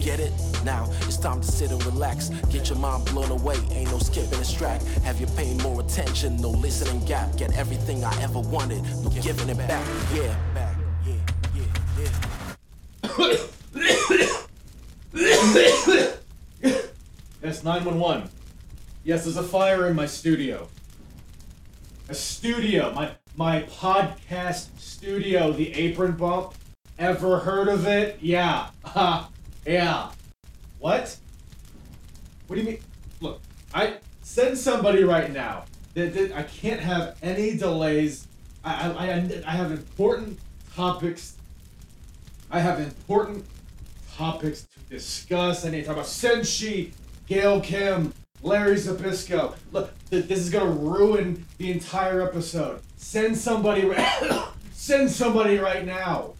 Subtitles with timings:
[0.00, 0.32] Get it?
[0.64, 2.28] Now it's time to sit and relax.
[2.50, 4.82] Get your mind blown away, ain't no skipping this track.
[5.04, 6.36] Have you paying more attention?
[6.36, 7.36] No listening gap.
[7.36, 9.86] Get everything I ever wanted, no giving it back.
[10.14, 10.76] Yeah, back.
[11.06, 11.14] Yeah,
[11.54, 11.64] yeah,
[11.98, 12.54] yeah.
[17.42, 18.28] Yes, 911.
[19.04, 20.68] Yes, there's a fire in my studio.
[22.08, 26.54] A studio, my my podcast studio, the Apron Bump.
[26.98, 28.18] Ever heard of it?
[28.20, 28.70] Yeah.
[29.66, 30.10] Yeah.
[30.78, 31.16] What?
[32.46, 32.78] What do you mean?
[33.20, 33.40] Look,
[33.74, 35.64] I send somebody right now.
[35.94, 38.26] That, that I can't have any delays.
[38.64, 40.38] I, I, I, I have important
[40.74, 41.36] topics.
[42.50, 43.44] I have important
[44.16, 45.64] topics to discuss.
[45.64, 46.92] I need to talk about Senshi,
[47.26, 49.54] Gail Kim, Larry Zbyszko.
[49.72, 52.80] Look, th- this is gonna ruin the entire episode.
[52.96, 53.84] Send somebody.
[53.84, 56.34] Right, send somebody right now.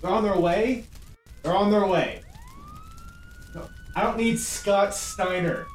[0.00, 0.84] They're on their way.
[1.44, 2.22] They're on their way.
[3.54, 5.66] No, I don't need Scott Steiner.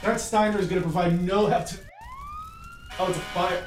[0.00, 1.76] Scott Steiner is gonna provide no help to.
[3.00, 3.66] Oh, it's a fire,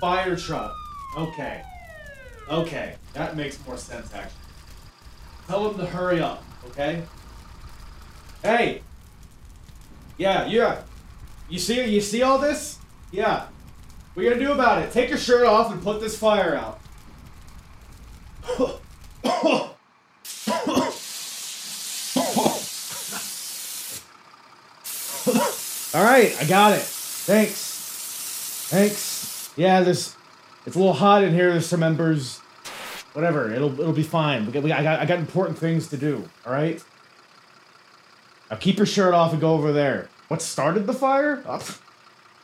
[0.00, 0.72] fire truck.
[1.18, 1.62] Okay.
[2.48, 4.40] Okay, that makes more sense actually.
[5.48, 7.02] Tell him to hurry up, okay?
[8.42, 8.82] Hey.
[10.18, 10.82] Yeah, yeah.
[11.48, 12.78] You see you see all this?
[13.10, 13.46] Yeah.
[14.14, 14.92] What are you gonna do about it?
[14.92, 16.80] Take your shirt off and put this fire out.
[25.94, 26.82] All right, I got it.
[26.82, 28.68] Thanks.
[28.68, 29.50] Thanks.
[29.56, 30.14] Yeah, there's
[30.66, 31.50] it's a little hot in here.
[31.50, 32.38] There's some embers.
[33.12, 33.52] Whatever.
[33.52, 34.46] It'll it'll be fine.
[34.46, 36.28] We got, we got, I got I got important things to do.
[36.44, 36.82] All right.
[38.50, 40.08] Now keep your shirt off and go over there.
[40.28, 41.42] What started the fire?
[41.46, 41.78] Oh.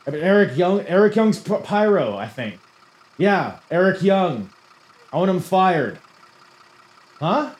[0.05, 0.81] I mean, Eric Young.
[0.81, 2.17] Eric Young's pyro.
[2.17, 2.59] I think.
[3.17, 4.49] Yeah, Eric Young.
[5.11, 5.99] I want him fired.
[7.19, 7.51] Huh?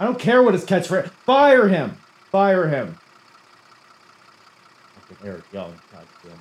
[0.00, 1.10] I don't care what his catchphrase.
[1.10, 1.98] Fire him.
[2.32, 2.98] Fire him.
[4.94, 5.78] Fucking Eric Young.
[5.92, 6.32] God damn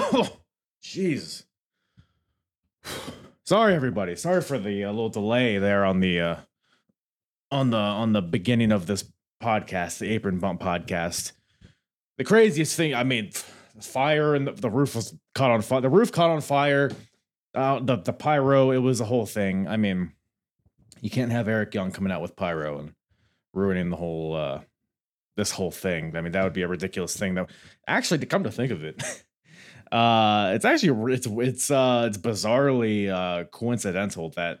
[0.00, 0.12] it.
[0.14, 0.36] Oh,
[0.82, 1.44] jeez.
[3.44, 4.16] Sorry, everybody.
[4.16, 6.36] Sorry for the uh, little delay there on the uh,
[7.50, 9.04] on the on the beginning of this
[9.42, 11.32] podcast, the Apron Bump podcast.
[12.16, 13.30] The craziest thing, I mean,
[13.78, 15.82] fire and the, the roof was caught on fire.
[15.82, 16.90] The roof caught on fire.
[17.54, 19.68] Uh, the the pyro, it was a whole thing.
[19.68, 20.12] I mean,
[21.02, 22.94] you can't have Eric Young coming out with pyro and
[23.52, 24.60] ruining the whole uh
[25.36, 26.16] this whole thing.
[26.16, 27.34] I mean, that would be a ridiculous thing.
[27.34, 27.48] Though,
[27.86, 29.02] actually, to come to think of it,
[29.92, 34.60] uh, it's actually it's it's uh it's bizarrely uh coincidental that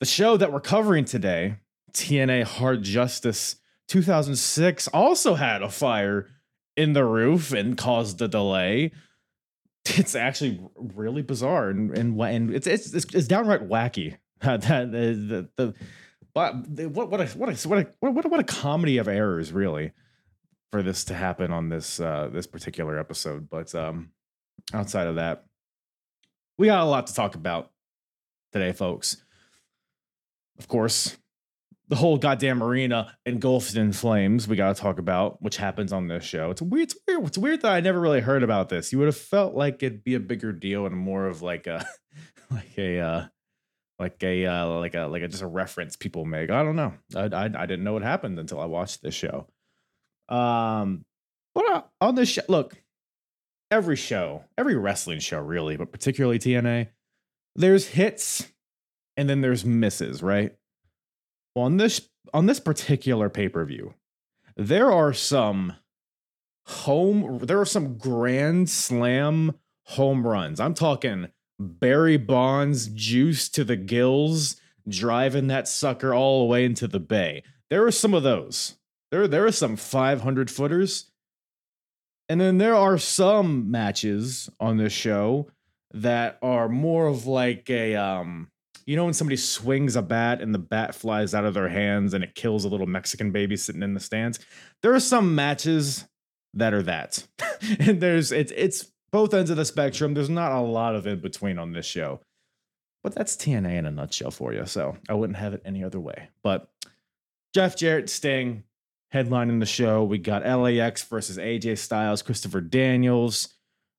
[0.00, 1.56] the show that we're covering today,
[1.92, 3.56] TNA Hard Justice
[3.88, 6.28] 2006, also had a fire
[6.76, 8.92] in the roof and caused the delay.
[9.84, 14.16] It's actually really bizarre and and, and it's, it's it's it's downright wacky.
[14.42, 15.74] that the, the,
[16.34, 19.52] but what what a what a what a what a, what a comedy of errors
[19.52, 19.92] really
[20.70, 23.48] for this to happen on this uh this particular episode.
[23.48, 24.10] But um
[24.72, 25.44] outside of that,
[26.56, 27.70] we got a lot to talk about
[28.52, 29.16] today, folks.
[30.58, 31.16] Of course,
[31.88, 36.06] the whole goddamn arena engulfed in flames we got to talk about which happens on
[36.06, 38.92] this show it's weird it's weird it's weird that i never really heard about this
[38.92, 41.86] you would have felt like it'd be a bigger deal and more of like a
[42.50, 43.26] like a uh
[43.98, 46.50] like a uh like a like a just a reference people make.
[46.50, 46.94] I don't know.
[47.14, 49.46] I i, I didn't know what happened until i watched this show.
[50.28, 51.04] Um
[51.54, 52.76] but uh, on this show look
[53.70, 56.88] every show every wrestling show really but particularly tna
[57.54, 58.50] there's hits
[59.18, 60.54] and then there's misses right?
[61.56, 63.94] On this on this particular pay-per-view,
[64.56, 65.74] there are some
[66.66, 69.56] home there are some grand slam
[69.86, 70.60] home runs.
[70.60, 71.28] I'm talking
[71.58, 74.56] Barry Bonds juice to the gills,
[74.88, 77.42] driving that sucker all the way into the bay.
[77.70, 78.76] There are some of those.
[79.10, 81.10] There, there are some 500 footers.
[82.28, 85.48] And then there are some matches on this show
[85.94, 88.50] that are more of like a um
[88.86, 92.14] you know when somebody swings a bat and the bat flies out of their hands
[92.14, 94.38] and it kills a little Mexican baby sitting in the stands.
[94.82, 96.06] There are some matches
[96.54, 97.26] that are that.
[97.80, 100.14] and there's it's it's both ends of the spectrum.
[100.14, 102.20] There's not a lot of in between on this show.
[103.02, 104.66] But that's TNA in a nutshell for you.
[104.66, 106.28] So I wouldn't have it any other way.
[106.42, 106.68] But
[107.54, 108.64] Jeff Jarrett Sting
[109.14, 110.04] headlining the show.
[110.04, 113.48] We got LAX versus AJ Styles, Christopher Daniels.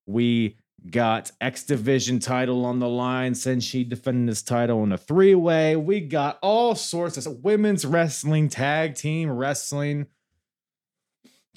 [0.05, 0.57] We
[0.89, 3.33] got X Division title on the line.
[3.33, 5.75] Senshi defending his title in a three way.
[5.75, 10.07] We got all sorts of women's wrestling, tag team wrestling.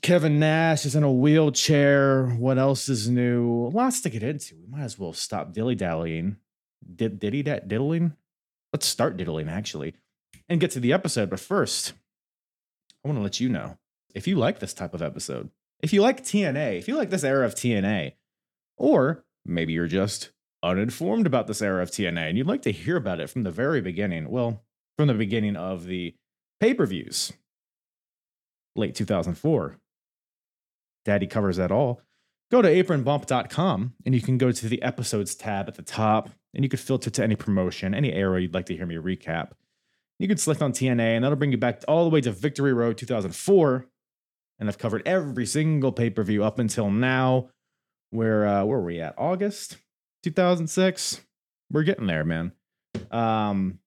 [0.03, 2.27] Kevin Nash is in a wheelchair.
[2.27, 3.71] What else is new?
[3.73, 4.57] Lots to get into.
[4.57, 6.39] We might as well stop dilly dallying.
[6.97, 8.15] Did diddy that diddling?
[8.73, 9.95] Let's start diddling actually,
[10.49, 11.31] and get to the episode.
[11.31, 11.93] But first,
[13.05, 13.79] I want to let you know
[14.13, 15.51] if you like this type of episode,
[15.81, 18.15] if you like TNA, if you like this era of TNA,
[18.77, 20.33] or maybe you're just
[20.65, 23.51] uninformed about this era of TNA and you'd like to hear about it from the
[23.53, 24.31] very beginning.
[24.31, 24.65] Well,
[24.99, 26.17] from the beginning of the
[26.59, 27.33] pay per views,
[28.75, 29.79] late 2004.
[31.05, 32.01] Daddy covers that all.
[32.51, 36.65] Go to apronbump.com and you can go to the episodes tab at the top and
[36.65, 39.53] you could filter to any promotion, any era you'd like to hear me recap.
[40.19, 42.73] You could select on TNA and that'll bring you back all the way to Victory
[42.73, 43.87] Road 2004.
[44.59, 47.49] And I've covered every single pay per view up until now.
[48.11, 49.15] Where uh, where are we at?
[49.17, 49.79] August
[50.23, 51.23] 2006.
[51.71, 52.53] We're getting there, man.
[53.11, 53.79] Um,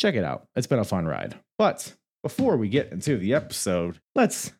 [0.00, 0.48] check it out.
[0.56, 1.38] It's been a fun ride.
[1.58, 4.52] But before we get into the episode, let's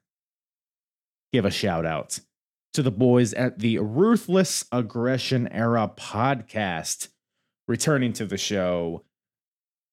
[1.36, 2.18] give a shout out
[2.72, 7.08] to the boys at the Ruthless Aggression Era podcast,
[7.68, 9.04] returning to the show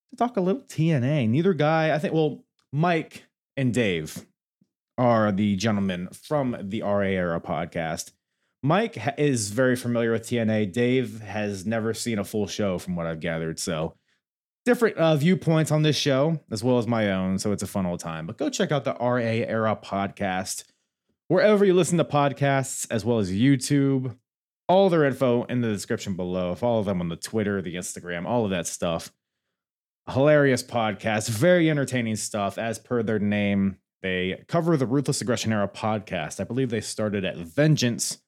[0.08, 1.28] to talk a little TNA.
[1.28, 3.24] Neither guy, I think, well, Mike
[3.58, 4.24] and Dave
[4.96, 8.12] are the gentlemen from the RA Era podcast.
[8.62, 10.72] Mike is very familiar with TNA.
[10.72, 13.58] Dave has never seen a full show, from what I've gathered.
[13.58, 13.96] So,
[14.64, 17.38] different uh, viewpoints on this show, as well as my own.
[17.38, 18.26] So, it's a fun old time.
[18.26, 20.64] But go check out the RA Era podcast
[21.28, 24.16] wherever you listen to podcasts, as well as YouTube.
[24.66, 26.54] All their info in the description below.
[26.54, 29.12] Follow them on the Twitter, the Instagram, all of that stuff.
[30.10, 32.56] Hilarious podcast, very entertaining stuff.
[32.56, 36.40] As per their name, they cover the Ruthless Aggression Era podcast.
[36.40, 38.18] I believe they started at Vengeance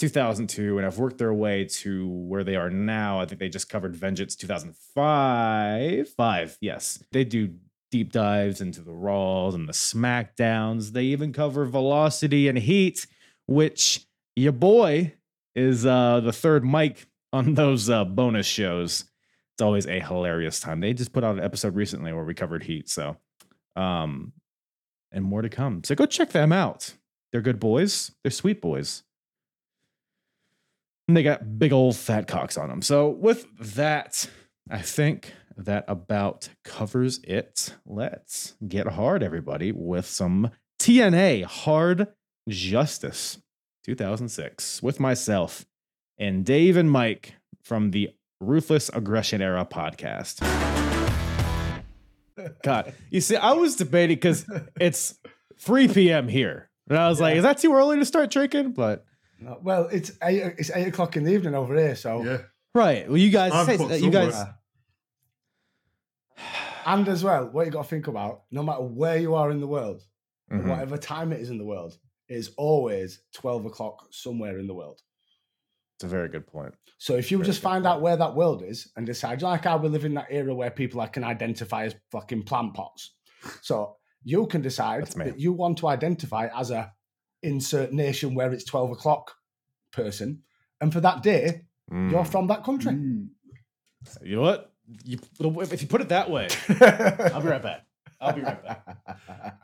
[0.00, 3.20] 2002 and have worked their way to where they are now.
[3.20, 6.08] I think they just covered Vengeance 2005.
[6.10, 7.02] Five, yes.
[7.12, 7.54] They do
[7.94, 10.90] deep dives into the Raws and the SmackDowns.
[10.90, 13.06] They even cover Velocity and Heat,
[13.46, 14.04] which
[14.34, 15.14] your boy
[15.54, 19.04] is uh, the third mic on those uh, bonus shows.
[19.54, 20.80] It's always a hilarious time.
[20.80, 23.16] They just put out an episode recently where we covered Heat, so
[23.76, 24.32] um,
[25.12, 25.84] and more to come.
[25.84, 26.94] So go check them out.
[27.30, 28.10] They're good boys.
[28.24, 29.04] They're sweet boys.
[31.06, 32.82] And they got big old fat cocks on them.
[32.82, 34.28] So with that,
[34.68, 37.74] I think that about covers it.
[37.86, 42.08] Let's get hard, everybody, with some TNA Hard
[42.48, 43.38] Justice
[43.84, 45.64] 2006 with myself
[46.18, 48.10] and Dave and Mike from the
[48.40, 50.40] Ruthless Aggression Era podcast.
[52.62, 54.44] God, you see, I was debating because
[54.80, 55.18] it's
[55.58, 56.28] 3 p.m.
[56.28, 56.68] here.
[56.88, 58.72] And I was like, is that too early to start drinking?
[58.72, 59.04] But
[59.40, 60.42] No, well, it's eight.
[60.58, 61.96] It's eight o'clock in the evening over here.
[61.96, 62.38] So, Yeah.
[62.74, 63.08] right.
[63.08, 64.58] Well, you guys, say, got you guys, somewhere.
[66.86, 69.60] And as well, what you got to think about, no matter where you are in
[69.60, 70.02] the world,
[70.52, 70.68] Mhm.
[70.68, 71.98] whatever time it is in the world,
[72.28, 75.00] it is always twelve o'clock somewhere in the world.
[75.96, 76.74] it's a very good point.
[76.98, 79.62] So if you Very just good find out where that world is and decide, like
[79.62, 83.14] how we live in that era where people I can identify as fucking plant pots.
[83.62, 86.92] So you can decide that you want to identify as a
[87.44, 89.36] insert nation where it's 12 o'clock
[89.92, 90.42] person.
[90.80, 92.28] And for that day, you're Mm.
[92.28, 92.92] from that country.
[92.92, 93.28] Mm.
[94.22, 94.73] You know what?
[95.04, 96.48] You, if you put it that way,
[96.80, 97.86] I'll be right back.
[98.20, 98.86] I'll be right back.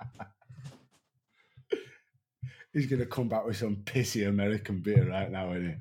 [2.72, 5.74] He's gonna come back with some pissy American beer right now, isn't he?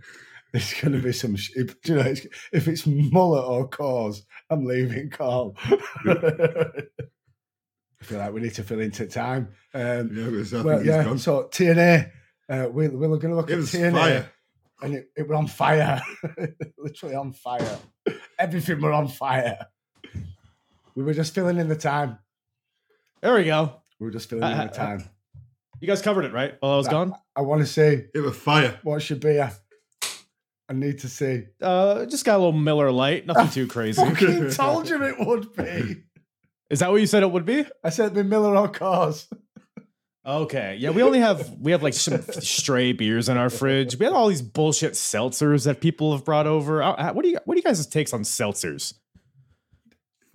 [0.56, 1.36] It's gonna be some.
[1.36, 5.56] sh- If, you know, it's, if it's mullet or Coors, I'm leaving Carl.
[8.02, 9.50] I feel like we need to fill into time.
[9.74, 11.04] Um, Yeah, because I well, think he's yeah.
[11.04, 11.20] gone.
[11.20, 12.12] So TNA,
[12.50, 14.32] uh, we, we were going to look It at TNA, fire.
[14.82, 16.02] And it, it was on fire,
[16.78, 17.78] literally on fire.
[18.38, 19.66] Everything were on fire.
[20.96, 22.18] We were just filling in the time.
[23.22, 23.82] There we go.
[24.00, 25.04] We were just filling Uh, in uh, the time.
[25.82, 26.56] You guys covered it, right?
[26.62, 26.92] While I was Right.
[26.94, 27.14] gone?
[27.36, 28.80] I want to see It was fire.
[28.84, 29.52] What should be I
[30.74, 31.46] need to see.
[31.62, 33.26] Uh, just got a little Miller Lite.
[33.26, 34.02] Nothing too crazy.
[34.04, 36.04] Fucking told you it would be.
[36.70, 37.66] Is that what you said it would be?
[37.84, 39.26] I said it'd be Miller or Coors.
[40.26, 43.98] Okay, yeah, we only have we have like some stray beers in our fridge.
[43.98, 46.84] We have all these bullshit seltzers that people have brought over.
[46.84, 48.96] Uh, uh, What do you what do you guys' takes on seltzers?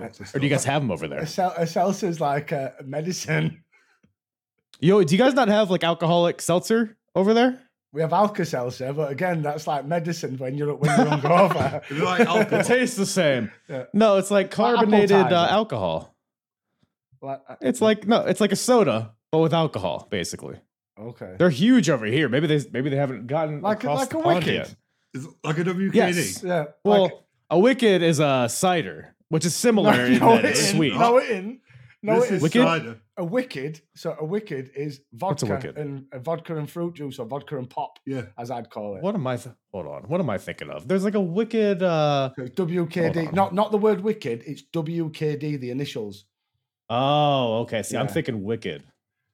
[0.01, 1.27] Or do you guys have them over A, there?
[1.27, 3.63] sel- a seltzer's like a medicine.
[4.81, 7.61] Yo, do you guys not have like alcoholic seltzer over there?
[7.93, 11.81] We have Alka Seltzer, but again, that's like medicine when you're when you're hungover.
[11.91, 12.61] It like alcohol?
[12.61, 13.53] It tastes the same.
[13.69, 13.85] Yeah.
[13.93, 16.13] No, it's like Like carbonated uh, alcohol.
[17.23, 20.57] like, uh, It's like no, it's like a soda but with alcohol, basically.
[20.99, 22.29] okay, They're huge over here.
[22.29, 24.55] Maybe they maybe they haven't gotten like a, across like the a pond wicked.
[24.55, 24.77] yet.
[25.15, 25.95] Is it like a WKD?
[25.95, 26.43] Yes.
[26.43, 26.65] Yeah.
[26.85, 27.13] Well, like,
[27.51, 30.77] a wicked is a cider, which is similar no, in no, that it it's isn't.
[30.77, 30.95] sweet.
[30.95, 31.61] No, it isn't.
[32.03, 32.43] No, this it is is.
[32.43, 32.63] Wicked?
[32.63, 33.01] cider.
[33.17, 33.81] A wicked.
[33.95, 35.79] So a wicked is What's a vodka wicked?
[35.79, 38.27] and a vodka and fruit juice or vodka and pop, Yeah.
[38.37, 39.03] as I'd call it.
[39.03, 39.37] What am I?
[39.37, 40.03] Th- hold on.
[40.03, 40.87] What am I thinking of?
[40.89, 41.83] There's like a wicked.
[41.83, 44.43] uh So it's Hold WKD, not not the word wicked.
[44.47, 46.25] It's WKD, the initials.
[46.91, 47.83] Oh, okay.
[47.83, 48.83] See, I'm thinking wicked.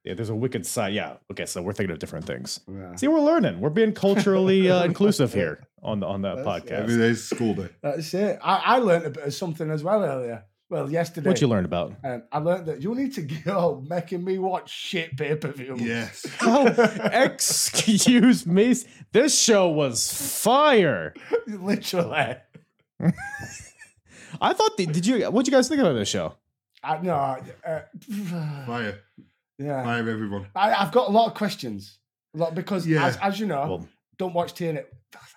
[0.05, 0.95] Yeah, there's a wicked side.
[0.95, 1.17] Yeah.
[1.31, 2.61] Okay, so we're thinking of different things.
[2.67, 2.95] Yeah.
[2.97, 3.61] See, we're learning.
[3.61, 6.71] We're being culturally uh, inclusive here on the on that That's- podcast.
[6.71, 7.69] Every day's school day.
[7.83, 8.39] That's it.
[8.43, 10.45] I, I learned a bit of something as well earlier.
[10.71, 11.29] Well, yesterday.
[11.29, 11.97] What you learned about?
[12.05, 15.77] Um, I learned that you need to go making me watch shit pay per view.
[15.79, 16.25] Yes.
[16.43, 16.67] Oh,
[17.13, 18.75] excuse me.
[19.13, 21.13] This show was fire.
[21.47, 22.37] Literally.
[24.41, 24.77] I thought.
[24.77, 25.21] The, did you?
[25.25, 26.35] What would you guys think about this show?
[26.83, 27.15] I no.
[27.67, 27.81] Uh,
[28.67, 29.01] Fire.
[29.61, 29.83] Yeah.
[29.85, 30.47] Fire everyone.
[30.57, 31.99] I, I've got a lot of questions.
[32.35, 33.07] A lot because Yeah.
[33.07, 33.89] as, as you know, Well,
[34.19, 34.85] don't watch TNA.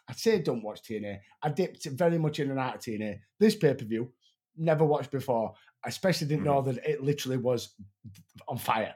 [0.08, 1.20] I'd say don't watch TNA.
[1.42, 3.20] I dipped very much in and out of TNA.
[3.40, 4.12] This pay per view,
[4.58, 5.54] never watched before.
[5.84, 6.66] I especially didn't know Mm.
[6.76, 7.76] that it literally was
[8.48, 8.94] on fire.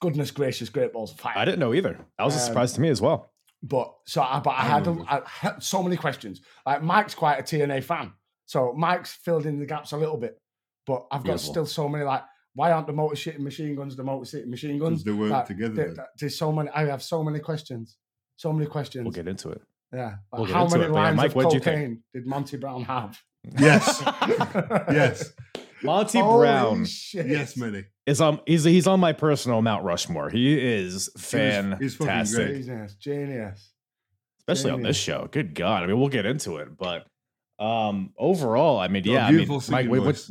[0.00, 1.34] Goodness gracious, great balls of fire.
[1.36, 1.98] I didn't know either.
[2.18, 3.30] That was a Um, surprise to me as well.
[3.62, 5.04] But so I, but I I had, a, know.
[5.08, 6.40] I had so many questions.
[6.64, 8.12] Like Mike's quite a TNA fan,
[8.46, 10.40] so Mike's filled in the gaps a little bit.
[10.86, 11.52] But I've got Beautiful.
[11.52, 12.22] still so many like,
[12.54, 15.02] why aren't the motor city machine guns the motor city machine guns?
[15.02, 15.74] Because they work Like, together.
[15.74, 16.04] there- then.
[16.18, 16.68] there's so many.
[16.70, 17.96] I have so many questions.
[18.36, 19.04] So many questions.
[19.04, 19.62] We'll get into it.
[19.92, 20.16] yeah.
[20.32, 21.76] Like, we'll how many it, but yeah, lines Mike, of what'd you think?
[21.76, 23.18] cocaine did Monty Brown have?
[23.58, 24.02] Yes.
[24.90, 25.32] yes.
[25.82, 27.26] Monty Holy Brown shit.
[27.26, 27.84] Yes, many.
[28.06, 28.40] is on.
[28.46, 30.28] He's he's on my personal Mount Rushmore.
[30.28, 31.80] He is fantastic.
[31.82, 32.64] he's fucking fantastic, great.
[32.66, 32.94] Genius.
[32.96, 33.72] Genius.
[34.40, 35.28] especially on this show.
[35.30, 35.82] Good God!
[35.82, 37.06] I mean, we'll get into it, but
[37.58, 40.30] um, overall, I mean, Got a yeah, I mean, beautiful Mike, singing wait,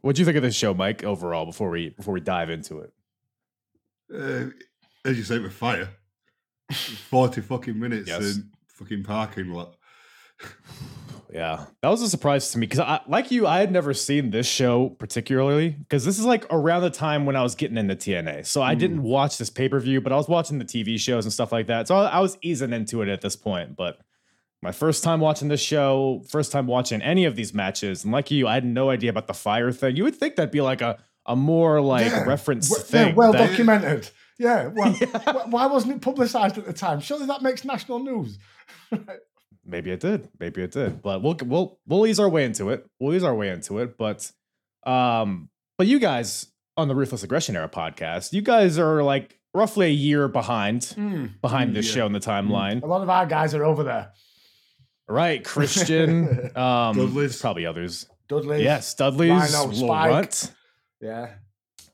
[0.00, 1.04] what do you think of this show, Mike?
[1.04, 2.92] Overall, before we before we dive into it,
[4.12, 4.46] Uh,
[5.04, 5.90] as you say, with fire.
[6.72, 8.36] 40 fucking minutes Yes.
[8.36, 9.76] and fucking parking lot.
[11.32, 14.30] yeah, that was a surprise to me because I like you, I had never seen
[14.30, 17.94] this show particularly because this is like around the time when I was getting into
[17.96, 20.98] TNA, so I didn't watch this pay per view, but I was watching the TV
[20.98, 23.76] shows and stuff like that, so I, I was easing into it at this point,
[23.76, 23.98] but.
[24.62, 28.30] My first time watching this show, first time watching any of these matches, and like
[28.30, 29.96] you, I had no idea about the fire thing.
[29.96, 32.24] You would think that'd be like a a more like Yeah.
[32.24, 33.08] reference W- thing.
[33.08, 34.10] Yeah, well that- documented.
[34.38, 34.68] Yeah.
[34.68, 37.00] Well, wh- Why wasn't it publicized at the time?
[37.00, 38.38] Surely that makes national news.
[39.64, 40.28] Maybe it did.
[40.38, 41.02] Maybe it did.
[41.02, 42.86] But we'll we'll we'll ease our way into it.
[43.00, 43.96] We'll ease our way into it.
[43.98, 44.30] But
[44.84, 45.48] um,
[45.78, 46.46] but you guys
[46.76, 51.26] on the Ruthless Aggression Era podcast, you guys are like roughly a year behind Hmm.
[51.42, 51.94] behind this Yeah.
[51.94, 52.82] show in the timeline.
[52.82, 54.12] A lot of our guys are over there.
[55.08, 55.44] Right.
[55.44, 56.50] Christian.
[56.56, 57.40] Um Dudley's.
[57.40, 58.06] probably others.
[58.28, 58.62] Dudley.
[58.64, 60.10] Yes, Dudley's Rhino, Spike.
[60.10, 60.54] Runt.
[61.00, 61.30] Yeah.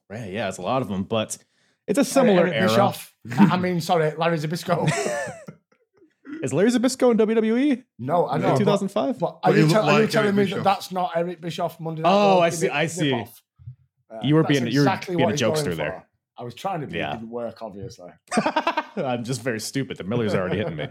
[0.08, 1.36] Right, yeah, it's a lot of them, but
[1.86, 2.68] it's a similar Eric era.
[2.68, 3.14] Bischoff.
[3.38, 4.90] I mean, sorry, Larry Zbyszko.
[6.42, 7.84] Is Larry Zbyszko in WWE?
[7.98, 8.50] no, I know.
[8.52, 9.18] but- 2005?
[9.18, 10.58] But, are But he you, looked tell- are you telling Eric me Bischoff.
[10.58, 13.12] that that's not Eric Bischoff Monday Night Oh, Raw I see- I see.
[13.12, 13.24] Uh,
[14.22, 15.92] You were that's being- you were being a jokester there.
[15.92, 16.06] for.
[16.38, 16.98] I was trying to be.
[16.98, 17.10] Yeah.
[17.12, 18.10] It didn't work, obviously.
[18.96, 19.98] I'm just very stupid.
[19.98, 20.88] The Miller's already hitting me.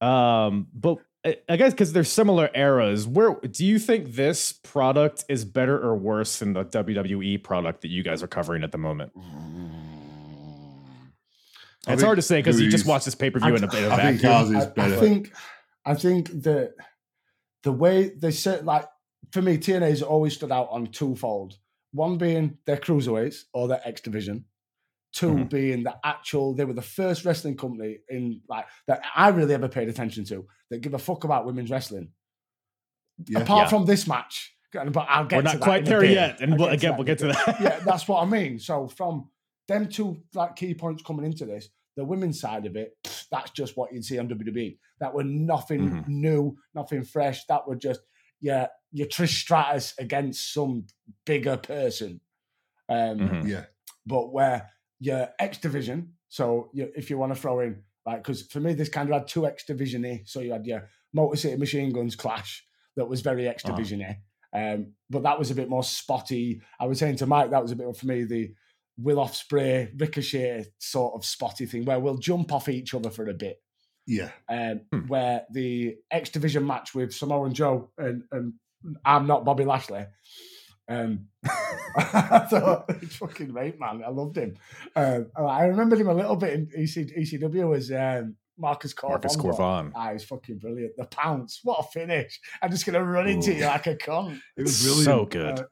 [0.00, 5.24] Um, but I- I guess because they're similar eras, where do you think this product
[5.28, 8.78] is better or worse than the WWE product that you guys are covering at the
[8.78, 9.12] moment?
[11.88, 13.76] I It's hard to say because you just watched this pay per view in a,
[13.76, 14.32] in a I think vacuum.
[14.32, 14.96] ours is I, I better.
[14.96, 15.32] think,
[15.84, 16.74] I think that
[17.62, 18.86] the way they said like
[19.32, 21.58] for me, TNA has always stood out on twofold.
[21.92, 24.44] One being their cruiserweights or their X division.
[25.16, 25.50] 2 Mhm.
[25.50, 29.68] being the actual, they were the first wrestling company in like that I really ever
[29.68, 32.12] paid attention to that give a fuck about women's wrestling.
[33.26, 33.40] Yeah.
[33.40, 33.68] Apart Yeah.
[33.70, 36.58] from this match, but I'll get We're to not that quite in there yet, and
[36.58, 37.56] we'll, again we'll get to that.
[37.60, 38.58] yeah, that's what I mean.
[38.58, 39.30] So from
[39.68, 42.94] them two like key points coming into this, the women's side of it,
[43.30, 44.78] that's just what you'd see on WWE.
[45.00, 46.08] That were nothing Mhm.
[46.08, 47.44] new, nothing fresh.
[47.46, 48.00] That were just
[48.42, 50.86] yeah, your Trish Stratus against some
[51.24, 52.20] bigger person.
[52.90, 53.48] Um, Mhm.
[53.48, 53.64] Yeah.
[54.04, 58.42] but where your X division, so you, if you want to throw in like, because
[58.42, 60.22] for me this kind of had two X division y.
[60.26, 62.64] So you had your Motor City Machine Guns clash
[62.96, 63.74] that was very X Uh-huh.
[63.76, 64.16] division.
[64.52, 66.62] Um, but that was a bit more spotty.
[66.80, 68.54] I was saying to Mike that was a bit for me the
[68.98, 73.34] Will Ospreay, Ricochet sort of spotty thing where we'll jump off each other for a
[73.34, 73.60] bit.
[74.06, 74.30] Yeah.
[74.48, 75.06] Um, Hmm.
[75.08, 78.54] Where the X Division match with Samoa and Joe and, and
[79.04, 80.06] I'm not Bobby Lashley.
[80.88, 81.26] Um,
[81.96, 84.02] I thought it's fucking great, man.
[84.04, 84.54] I loved him.
[84.94, 89.14] Um, I remembered him a little bit in EC, ECW as um, Marcus Cor Von.
[89.14, 89.92] Marcus but- Cor Von.
[89.94, 90.92] Ah, he's fucking brilliant.
[90.96, 92.40] The pounce, what a finish!
[92.62, 94.40] I'm just gonna run into you like a cunt.
[94.56, 95.04] It was brilliant.
[95.04, 95.60] So good.
[95.60, 95.64] Uh,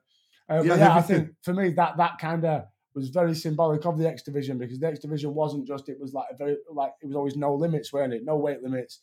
[0.50, 3.99] uh, Yeah, yeah, I think for me that that kind of was very symbolic of
[3.99, 6.92] the X division because the X division wasn't just it was like a very like
[7.02, 8.23] it was always no limits, weren't it?
[8.25, 9.00] No weight limits.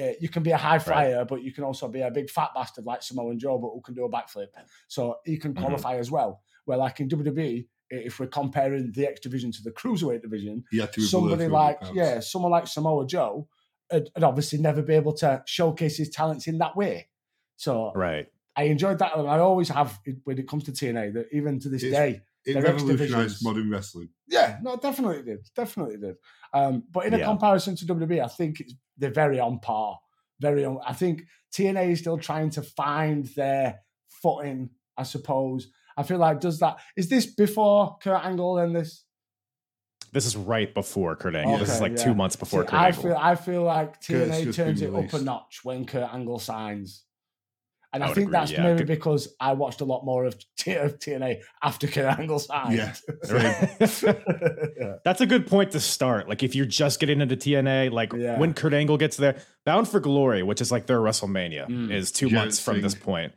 [0.00, 2.50] Uh, you can be a high flyer, but you can also be a big fat
[2.54, 4.46] bastard like Samoa Joe, but who can do a backflip.
[4.86, 5.58] So he can Mhm.
[5.60, 6.40] qualify as well.
[6.66, 10.78] Where like in WWE, if we're comparing the X division to the cruiserweight division, He
[10.78, 13.48] had to be below somebody like yeah, someone like Samoa Joe
[13.90, 17.08] would, would obviously never be able to showcase his talents in that way.
[17.56, 18.28] So Right.
[18.54, 21.10] I enjoyed that, and I always have when it comes to TNA.
[21.14, 24.08] That even to this It's- day, It their revolutionized modern wrestling.
[24.26, 26.16] yeah, no, definitely did, definitely did.
[26.52, 27.26] Um, but in a Yeah.
[27.26, 29.98] comparison to WWE, I think it's, they're very on par.
[30.40, 30.78] Very on.
[30.86, 34.70] I think TNA is still trying to find their footing.
[34.96, 35.68] I suppose.
[35.96, 39.04] I feel like does that is this before Kurt Angle and this?
[40.12, 41.58] This is right before Kurt Angle.
[41.58, 42.04] this is like yeah.
[42.04, 43.02] two months before See, Kurt I Angle.
[43.02, 47.04] feel I feel like TNA turns been it up a notch when Kurt Angle signs.
[47.92, 48.62] And I I, think agree, that's yeah.
[48.64, 52.76] maybe because I watched a lot more of, T- of TNA after Kurt Angle signed.
[52.76, 52.94] Yeah.
[53.30, 54.94] yeah.
[55.04, 56.28] That's a good point to start.
[56.28, 58.38] Like if you're just getting into TNA, like Yeah.
[58.38, 61.92] when Kurt Angle gets there, Bound for Glory, which is like their WrestleMania, Mm.
[61.92, 63.32] is two Giant months from this point.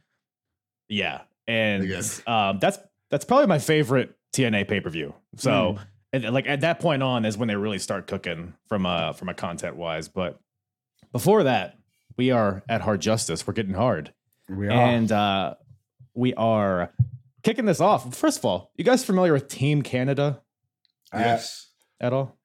[0.89, 1.89] Yeah, and
[2.27, 2.77] um, that's
[3.10, 5.13] that's probably my favorite TNA pay per view.
[5.38, 5.77] So,
[6.12, 9.29] and, like at that point on is when they really start cooking from a from
[9.29, 10.10] a content wise.
[10.10, 10.39] But
[11.13, 11.77] before that,
[12.17, 13.48] we are at Hard Justice.
[13.48, 14.13] We're getting hard.
[14.58, 14.72] We are.
[14.72, 15.55] And uh,
[16.13, 16.91] we are
[17.43, 18.13] kicking this off.
[18.15, 20.41] First of all, you guys familiar with Team Canada
[21.13, 21.69] Uh, Yes.
[21.99, 22.38] at all?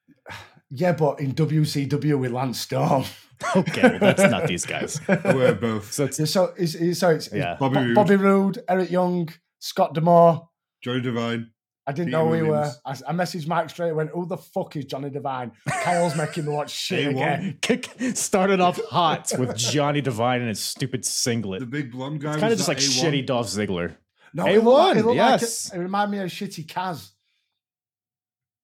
[0.71, 3.05] yeah, but in WCW with Lance Storm.
[3.55, 4.99] Okay, well, that's not these guys.
[5.09, 5.93] We're both.
[5.93, 7.57] So it's, So, it's, it's, so it's, it's Yeah.
[7.61, 9.29] Bobby Bo- Roode, Bobby Roode, Eric Young,
[9.59, 10.49] Scott D'Amore.
[10.83, 11.51] Johnny Devine.
[11.89, 12.73] I didn't Peter know we were.
[12.85, 13.93] I, I messaged Mike straight.
[13.93, 17.11] Went, "Who the fuck is Johnny Devine?" Kyle's making me watch shit A1.
[17.11, 17.59] again.
[17.63, 21.61] kick started off hot with Johnny Devine and his stupid singlet.
[21.61, 22.33] The big blonde guy.
[22.33, 23.05] It's kind of just like A1?
[23.05, 23.95] shitty Dolph Ziggler.
[24.35, 25.73] No, A1, it looked like- it looked like yes.
[25.73, 27.11] it, it reminded me of shitty Kaz.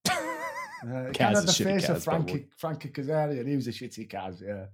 [0.85, 3.47] Uh, kind of the face Kaz, of Frankie Frankie Kazarian.
[3.47, 4.43] He was a shitty Kaz.
[4.43, 4.65] Yeah.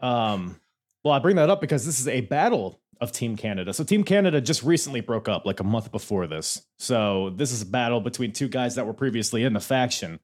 [0.00, 0.58] Um,
[1.04, 3.72] well, I bring that up because this is a battle of Team Canada.
[3.74, 6.62] So Team Canada just recently broke up like a month before this.
[6.78, 10.20] So this is a battle between two guys that were previously in the faction.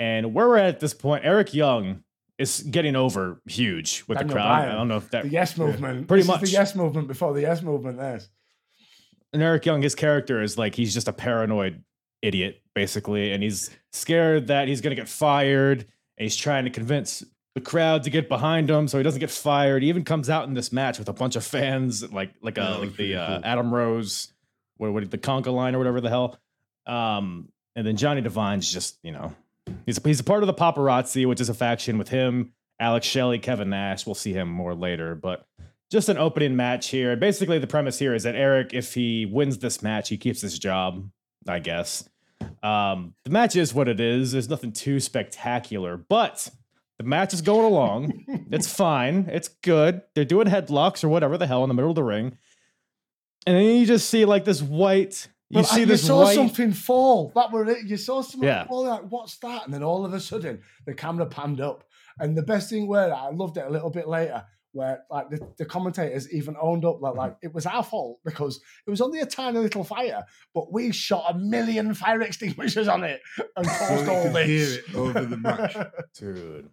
[0.00, 2.02] And where we're at at this point, Eric Young
[2.38, 4.48] is getting over huge with Daniel the crowd.
[4.48, 4.70] Bryan.
[4.70, 6.08] I don't know if that The yes movement.
[6.08, 6.40] Pretty This is much.
[6.42, 7.98] the yes movement before the yes movement.
[7.98, 8.28] There's.
[9.32, 11.84] and Eric Young, his character is like he's just a paranoid
[12.22, 15.80] idiot, basically, and he's scared that he's gonna get fired,
[16.18, 17.22] and he's trying to convince
[17.54, 19.82] the crowd to get behind him so he doesn't get fired.
[19.82, 22.74] He even comes out in this match with a bunch of fans, like like Yeah,
[22.74, 23.40] uh like the uh.
[23.44, 24.32] Adam Rose,
[24.76, 26.38] what what the Conga line or whatever the hell.
[26.86, 29.34] Um, and then Johnny Devine's just you know
[29.86, 33.38] he's he's a part of the paparazzi, which is a faction with him, Alex Shelley,
[33.38, 34.04] Kevin Nash.
[34.06, 35.46] We'll see him more later, but
[35.90, 37.14] just an opening match here.
[37.16, 40.58] Basically, the premise here is that Eric, if he wins this match, he keeps his
[40.58, 41.08] job,
[41.46, 42.08] I guess.
[42.62, 44.32] Um, the match is what it is.
[44.32, 46.48] There's nothing too spectacular, but
[46.98, 48.24] the match is going along.
[48.50, 49.28] it's fine.
[49.32, 50.02] It's good.
[50.14, 52.36] They're doing headlocks or whatever the hell in the middle of the ring.
[53.46, 56.22] And then you just see like this white, you Well, uh, see you this saw
[56.22, 56.34] white.
[56.34, 57.32] something fall.
[57.34, 57.84] That were it.
[57.86, 58.66] You saw something Yeah.
[58.66, 58.86] fall.
[58.86, 59.64] Like, what's that?
[59.64, 61.84] And then all of a sudden, the camera panned up.
[62.18, 65.40] And the best thing were, I loved it a little bit later, where like the,
[65.58, 67.46] the commentators even owned up that like mm-hmm.
[67.46, 71.24] it was our fault because it was only a tiny little fire, but we shot
[71.28, 73.20] a million fire extinguishers on it
[73.56, 74.46] and caused all this.
[74.46, 75.76] hear it over the match.
[76.18, 76.70] Dude.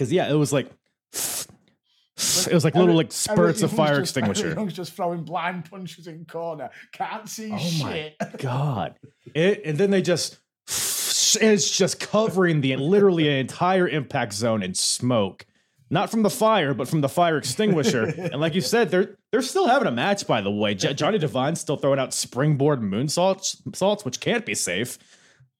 [0.00, 0.66] Because yeah, it was like
[1.12, 4.48] it was like little like spurts of fire just- extinguisher.
[4.56, 6.70] Young's just throwing blind punches in corner.
[6.92, 8.16] Can't see Oh my shit.
[8.38, 8.94] God.
[9.34, 14.72] It and then they just it's just covering the literally an entire impact zone in
[14.72, 15.44] smoke.
[15.90, 18.04] Not from the fire, but from the fire extinguisher.
[18.04, 20.74] and like you said, they're they're still having a match, by the way.
[20.74, 24.96] J- Johnny Devine's still throwing out springboard moonsaults, salts, which can't be safe.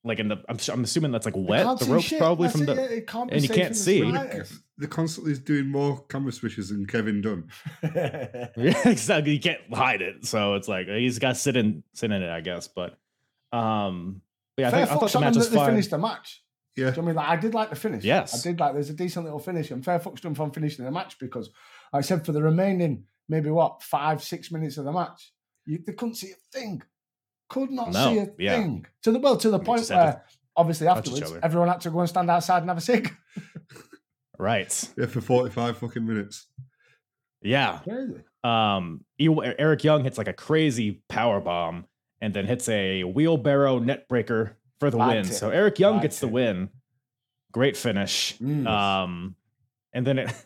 [0.03, 1.79] Like in the, I'm, s- I'm assuming that's like wet.
[1.79, 2.19] The ropes shit.
[2.19, 2.75] probably That's from it, the.
[2.75, 4.01] yeah, it and you can't in the see.
[4.01, 4.55] slightest.
[4.79, 7.49] They're constantly doing more camera switches than Kevin Dunn.
[7.83, 9.33] Yeah, exactly.
[9.35, 12.31] You can't hide it, so it's like he's got to sit in sit in it,
[12.31, 12.67] I guess.
[12.67, 12.97] But
[13.53, 14.23] um,
[14.57, 16.43] but yeah, I, think, I thought the match was that they finished the match.
[16.77, 16.91] Yeah.
[16.93, 17.17] Do you know what I mean?
[17.17, 18.05] Like, I did like the finish.
[18.05, 18.35] Yes.
[18.35, 18.73] I did like.
[18.73, 21.51] There's a decent little finish, and fair fucks to them from finishing the match because
[21.93, 25.33] I said for the remaining maybe what five six minutes of the match,
[25.67, 26.83] you, they couldn't see a thing.
[27.51, 28.57] Could not No, see a yeah.
[28.57, 28.87] thing.
[29.03, 30.25] To the well, to the They point just had where
[30.57, 33.15] obviously afterwards everyone had to go and stand outside and have a cig.
[34.39, 34.89] Right.
[34.97, 36.47] Yeah, for 45 fucking minutes.
[37.43, 37.81] Yeah.
[37.85, 38.23] Crazy.
[38.43, 41.85] Um, Eric Young hits like a crazy power bomb
[42.23, 45.27] and then hits a wheelbarrow neckbreaker for the Liked win.
[45.27, 45.35] it.
[45.35, 46.71] So Eric Young Liked gets the win.
[47.53, 48.39] Great finish.
[48.39, 48.67] Mm.
[48.67, 49.37] Um,
[49.93, 50.33] and then it.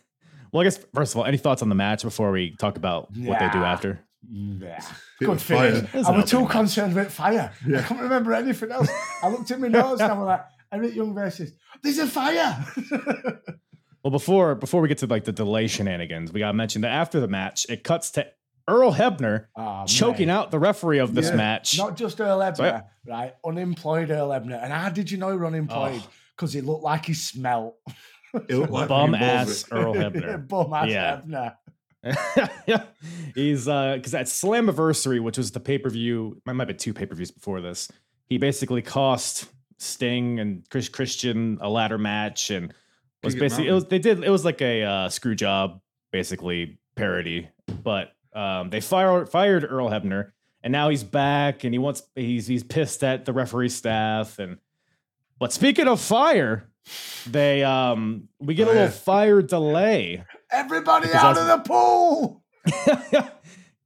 [0.51, 3.09] Well, I guess first of all, any thoughts on the match before we talk about
[3.17, 3.99] what they do after?
[4.31, 4.61] Mm.
[4.61, 4.79] Yeah.
[5.19, 5.71] Bit Good of fire.
[5.81, 6.05] finish.
[6.05, 7.51] I an was too concerned with fire.
[7.65, 8.89] I can't remember anything else.
[9.23, 11.51] I looked at my notes and I was like, Eric Young versus
[11.83, 12.65] there's a fire.
[14.03, 16.91] Well, before before we get to like the delay shenanigans, we got to mention that
[16.91, 18.27] after the match, it cuts to
[18.67, 20.33] Earl Hebner Oh, choking mate.
[20.33, 21.35] out the referee of this Yeah.
[21.37, 21.75] match.
[21.79, 23.33] Not just Earl Hebner, So right?
[23.43, 24.63] Unemployed Earl Hebner.
[24.63, 26.01] And how did you know he was unemployed?
[26.05, 26.09] Oh.
[26.35, 27.77] Because he looked like he smelt.
[28.47, 30.47] It looked like Bum fucking ass Earl Hebner.
[30.47, 31.13] Bum ass Yeah.
[31.23, 31.57] Ebner.
[33.35, 36.93] he's uh because at Slammiversary, which was the pay per view, might might be two
[36.93, 37.91] pay per views before this.
[38.27, 42.73] He basically cost Sting and Chris Christian a ladder match, and
[43.23, 47.49] was basically it was they did it was like a uh, screw job basically parody,
[47.83, 50.31] but um they fired fired Earl Hebner,
[50.63, 54.57] and now he's back and he wants he's he's pissed at the referee staff and.
[55.37, 56.69] But speaking of fire,
[57.27, 58.89] they um we get a Oh, little yeah.
[58.91, 60.23] fire delay.
[60.51, 62.43] Everybody Because out of the pool.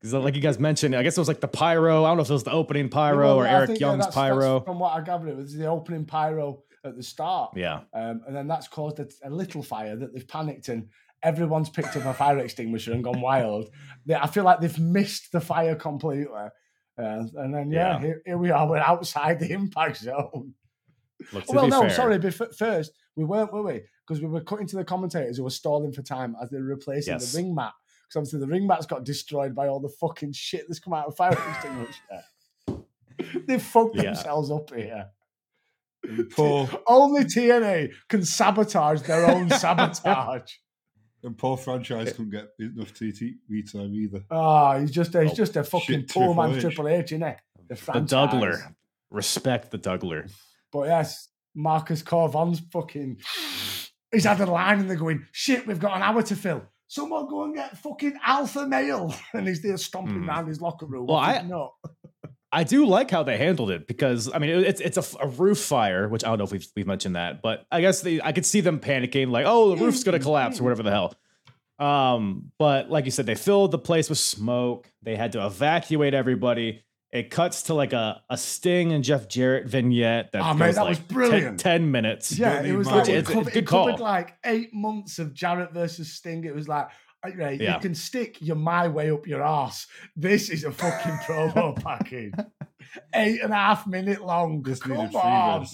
[0.02, 2.06] Because, like you guys mentioned, I guess it was like the pyro.
[2.06, 4.06] I don't know if it was the opening pyro Well, or I Eric think, Young's
[4.06, 4.62] that's- that's pyro.
[4.62, 7.52] from what I gathered, it was the opening pyro at the start.
[7.58, 10.88] Yeah, Um, and then that's caused a, a little fire that they've panicked and
[11.22, 13.68] everyone's picked up a fire extinguisher and gone wild.
[14.06, 16.34] They, I feel like they've missed the fire completely.
[16.34, 16.50] Uh,
[16.98, 18.00] and then, yeah, Yeah.
[18.00, 18.70] Here, here we are.
[18.70, 20.54] We're outside the impact zone.
[21.34, 22.20] look, well, no, fair, sorry.
[22.20, 23.82] But first, we weren't, were we?
[24.10, 26.64] Because we were cutting to the commentators who were stalling for time as they were
[26.64, 27.32] replacing Yes.
[27.32, 27.74] the ring mat.
[28.08, 31.06] Because obviously the ring mat's got destroyed by all the fucking shit that's come out
[31.06, 32.84] of fire extinguisher.
[33.46, 34.02] they fucked Yeah.
[34.06, 35.10] themselves up here.
[36.32, 40.54] Poor, Only TNA can sabotage their own sabotage.
[41.22, 42.12] and poor franchise eh.
[42.12, 43.36] couldn't get enough TV
[43.72, 44.24] time either.
[44.32, 46.62] Oh, he's just he's Oh, just a fucking poor man Triple H.
[46.62, 47.34] Triple H, isn't he?
[47.68, 48.02] The, the.
[48.16, 48.74] Dougler.
[49.12, 50.32] Respect the Dougler.
[50.72, 53.20] But yes, Marcus Cor Von's fucking.
[54.12, 56.64] He's had a line and they're going, shit, we've got an hour to fill.
[56.88, 59.14] Someone go and get fucking alpha male.
[59.34, 60.30] And he's there stomping Hmm.
[60.30, 61.06] around his locker room.
[61.08, 61.74] Well, I- no.
[62.52, 65.28] I do like how they handled it because I mean it, it's it's a, a
[65.28, 68.20] roof fire, which I don't know if we've, we've mentioned that, but I guess they,
[68.24, 71.14] I could see them panicking like, oh, the roof's gonna collapse or whatever the hell.
[71.78, 74.92] Um, but like you said, they filled the place with smoke.
[75.04, 76.84] They had to evacuate everybody.
[77.12, 80.76] It cuts to like a, a Sting and Jeff Jarrett vignette that Oh, goes mate,
[80.76, 81.60] that like was brilliant.
[81.60, 82.38] 10 minutes.
[82.38, 85.74] Yeah, it was like it It's covered, good it covered like eight months of Jarrett
[85.74, 86.44] versus Sting.
[86.44, 86.88] It was like,
[87.26, 87.74] uh, right, Yeah.
[87.76, 89.88] you can stick your my way up your ass.
[90.16, 92.34] This is a fucking promo package.
[93.16, 94.64] Eight and a half minute long.
[94.64, 95.66] Just Come on.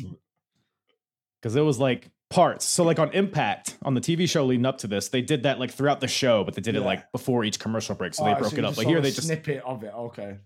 [1.41, 2.65] because it was like parts.
[2.65, 5.59] So like on Impact on the TV show leading up to this, they did that
[5.59, 8.33] like throughout the show, but they did it like before each commercial break, so Oh,
[8.33, 8.71] they broke you it up.
[8.71, 9.93] just But here they just snippet of it.
[9.93, 10.37] Okay.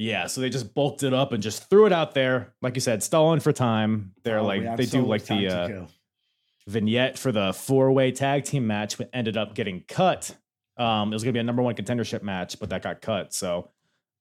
[0.00, 2.80] Yeah, so they just bulked it up and just threw it out there, like you
[2.80, 4.12] said, stalling for time.
[4.24, 5.86] They're Oh, like they so do like the uh,
[6.66, 10.34] vignette for the four way tag team match, but ended up getting cut.
[10.78, 13.34] Um, it was gonna be a number one contendership match, but that got cut.
[13.34, 13.70] So,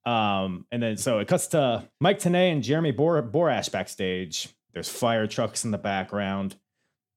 [0.05, 4.49] um, and then so it cuts to Mike Tenay and Jeremy Bor- Borash backstage.
[4.73, 6.57] There's fire trucks in the background.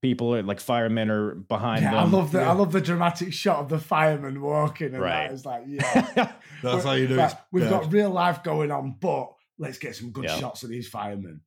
[0.03, 1.99] People are like firemen are behind Yeah, them.
[1.99, 5.29] I love the I love the dramatic shot of the fireman walking and Right.
[5.29, 5.33] that.
[5.33, 6.33] It's like, yeah.
[6.61, 9.95] That's how you know like, it's we've got real life going on, but let's get
[9.95, 10.37] some good Yeah.
[10.39, 11.39] shots of these firemen.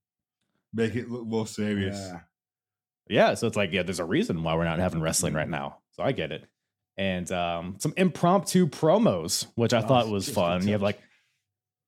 [0.72, 1.98] Make it look more serious.
[1.98, 2.20] Yeah.
[3.08, 5.76] yeah, so it's like, yeah, there's a reason why we're not having wrestling right now.
[5.92, 6.46] So I get it.
[6.96, 10.66] And um, some impromptu promos, which I Oh, thought was just a fun.
[10.66, 10.98] You have like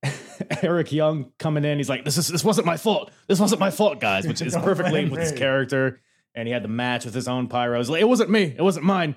[0.63, 1.79] Eric Young coming in.
[1.79, 3.11] He's like, "This is this wasn't my fault.
[3.27, 6.01] This wasn't my fault, guys," which is perfectly with his character.
[6.39, 7.89] And he had the match with his own pyros.
[7.89, 8.55] Like, it wasn't me.
[8.57, 9.17] It wasn't mine.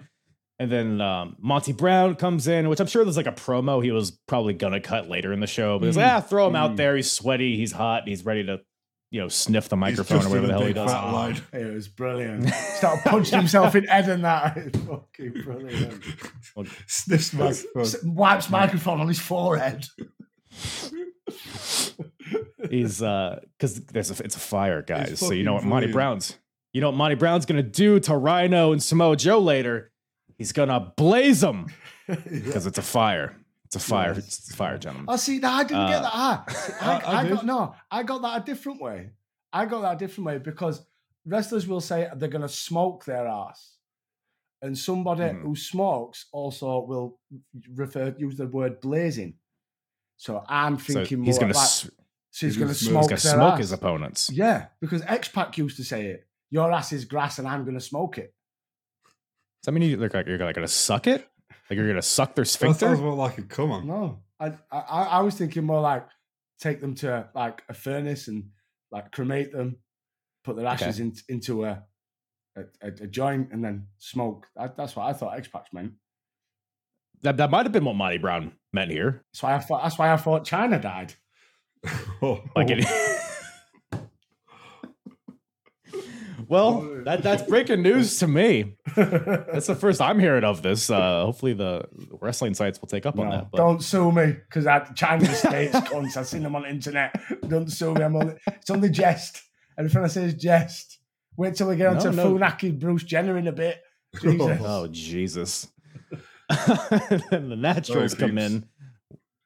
[0.58, 3.92] And then um, Monty Brown comes in, which I'm sure there's like a promo he
[3.92, 5.78] was probably gonna cut later in the show.
[5.78, 6.16] But he's like, Mm.
[6.18, 6.78] ah, throw him out Mm.
[6.78, 6.96] there.
[6.96, 7.58] He's sweaty.
[7.58, 8.08] He's hot.
[8.08, 8.60] He's ready to,
[9.12, 10.92] you know, sniff the microphone or whatever the hell he does.
[10.92, 11.42] fat line.
[11.54, 12.50] It was brilliant.
[12.78, 14.58] Start punching himself in head and that.
[14.58, 16.04] It's fucking brilliant.
[16.88, 17.34] Sniffs
[17.76, 18.16] microphone.
[18.16, 19.86] Wipes microphone on his forehead.
[22.70, 25.20] He's uh because there's a it's a fire, guys.
[25.20, 25.92] So you know what Monty.
[25.92, 26.38] Brown's
[26.74, 29.92] you know what Monty Brown's gonna do to Rhino and Samoa Joe later.
[30.38, 31.68] He's gonna blaze them
[32.08, 33.36] because it's a fire.
[33.66, 34.14] It's a fire.
[34.16, 34.28] Yes.
[34.40, 35.06] It's a fire, gentlemen.
[35.08, 36.12] Oh, see, no, I didn't get Uh, that.
[36.14, 36.46] Ah,
[36.82, 39.12] I, I- I I, got no, I got that a different way.
[39.54, 40.86] I got that a different way because
[41.26, 43.78] wrestlers will say they're going to smoke their ass,
[44.62, 45.42] and somebody Mhm.
[45.42, 47.20] who smokes also will
[47.76, 49.36] refer use the word blazing.
[50.18, 51.90] So I'm So thinking he's more gonna like, s-
[52.34, 53.60] So he's He's going gonna smoke- He's gonna their smoke ass.
[53.60, 54.30] his opponents.
[54.32, 56.28] Yeah, because X Pac used to say it.
[56.52, 58.34] Your ass is grass, and I'm going to smoke it.
[59.06, 61.28] Does that mean you, look like, you're like gonna suck it?
[61.70, 62.88] Like you're gonna suck their sphincter?
[62.88, 63.86] That sounds more like a come on.
[63.88, 66.08] No, I, I I was thinking more like
[66.60, 68.50] take them to like a furnace and
[68.92, 69.78] like cremate them,
[70.44, 70.86] put their Okay.
[70.86, 71.84] ashes in, into a
[72.56, 74.48] a, a a joint, and then smoke.
[74.56, 75.94] That, that's what I thought X Pac meant.
[77.22, 79.24] That, that might have been what Monty Brown meant here.
[79.32, 79.84] That's why I thought.
[79.84, 81.14] That's why I thought Chyna died.
[82.24, 82.84] Oh, Like it.
[86.52, 88.76] well, that that's breaking news to me.
[88.96, 90.90] That's the first I'm hearing of this.
[90.90, 91.86] Uh, hopefully, the
[92.20, 93.50] wrestling sites will take up on that.
[93.52, 96.18] But don't sue me because Chyna states cunts.
[96.18, 97.16] I've seen them on the internet.
[97.48, 98.04] Don't sue me.
[98.04, 99.42] I'm only, it's only jest.
[99.78, 101.00] Everything I say is jest.
[101.38, 102.36] Wait till we get onto No, no.
[102.38, 103.82] Funaki Bruce Jenner in a bit.
[104.22, 104.60] Jesus.
[104.62, 105.68] oh Jesus!
[106.50, 108.52] and the Naturals Sorry, come peeps.
[108.52, 108.66] in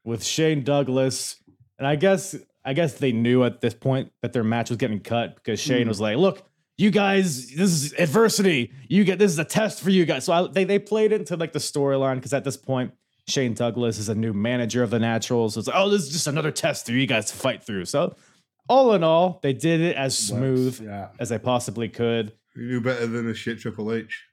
[0.04, 1.36] with Shane Douglas,
[1.78, 5.02] and I guess I guess they knew at this point that their match was getting
[5.02, 5.90] cut because Shane Mm.
[5.90, 6.42] was like, "Look,
[6.78, 8.72] you guys, this is adversity.
[8.90, 11.36] You get this is a test for you guys." So I, they they played into
[11.38, 12.92] like the storyline because at this point.
[13.28, 15.56] Shane Douglas is a new manager of the Naturals.
[15.56, 17.86] So it's like, oh, this is just another test for you guys to fight through.
[17.86, 18.16] So,
[18.70, 21.08] all in all, they did it as smooth Yeah.
[21.20, 22.34] as they possibly could.
[22.56, 24.26] you knew better than a shit Triple H.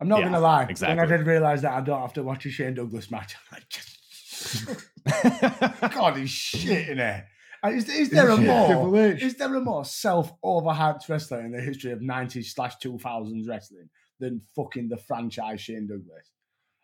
[0.00, 0.64] I'm not Yeah, gonna lie.
[0.70, 0.96] exactly.
[0.96, 3.58] When I did realize that I don't have to watch a Shane Douglas match, I'm
[3.58, 4.66] like, just,
[5.94, 7.24] God, he's shit in it.
[7.66, 8.98] Is, is there a more?
[8.98, 13.90] Is there a more self overhyped wrestler in the history of 90s slash 2000s wrestling
[14.18, 16.30] than fucking the franchise Shane Douglas?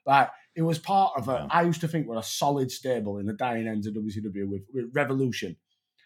[0.05, 1.49] Like it was part of a.
[1.51, 4.63] I used to think were a solid stable in the dying ends of WCW with,
[4.73, 5.57] with Revolution,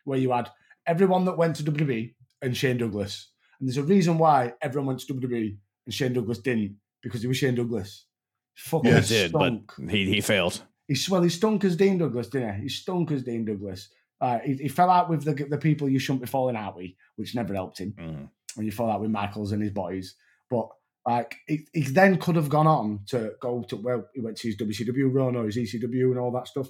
[0.04, 0.50] where you had
[0.86, 5.00] everyone that went to WWE and Shane Douglas, and there's a reason why everyone went
[5.00, 5.56] to WWE
[5.86, 8.06] and Shane Douglas didn't because he was Shane Douglas.
[8.54, 9.52] Fucking Yeah, he did, but
[9.90, 10.62] he he failed.
[10.88, 12.62] He's well, he stunk as Dean Douglas, didn't he?
[12.62, 13.90] He stunk as Dean Douglas.
[14.20, 16.90] Uh, he, he fell out with the the people you shouldn't be falling out with,
[17.16, 17.94] which never helped him.
[17.98, 18.28] Mhm.
[18.56, 20.14] And you fall out with Michaels and his boys.
[20.50, 20.68] But
[21.06, 24.48] like, he, he then could have gone on to go to well, he went to
[24.48, 26.68] his WCW run or his ECW and all that stuff.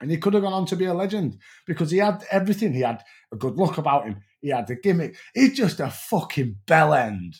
[0.00, 2.74] And he could have gone on to be a legend because he had everything.
[2.74, 4.22] He had a good look about him.
[4.40, 5.16] He had the gimmick.
[5.34, 7.36] He's just a fucking bell end.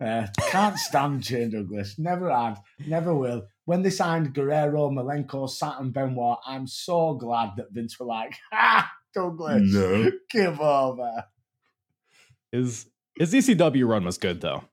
[0.00, 1.98] Uh, can't stand Shane Douglas.
[1.98, 2.58] Never had.
[2.86, 3.46] Never will.
[3.64, 8.90] When they signed Guerrero, Malenko, Saturn, Benoit, I'm so glad that Vince were like, "Ha,
[9.14, 10.10] Douglas, No.
[10.30, 11.24] give over."
[12.50, 12.86] His
[13.18, 14.64] his ECW run was good though.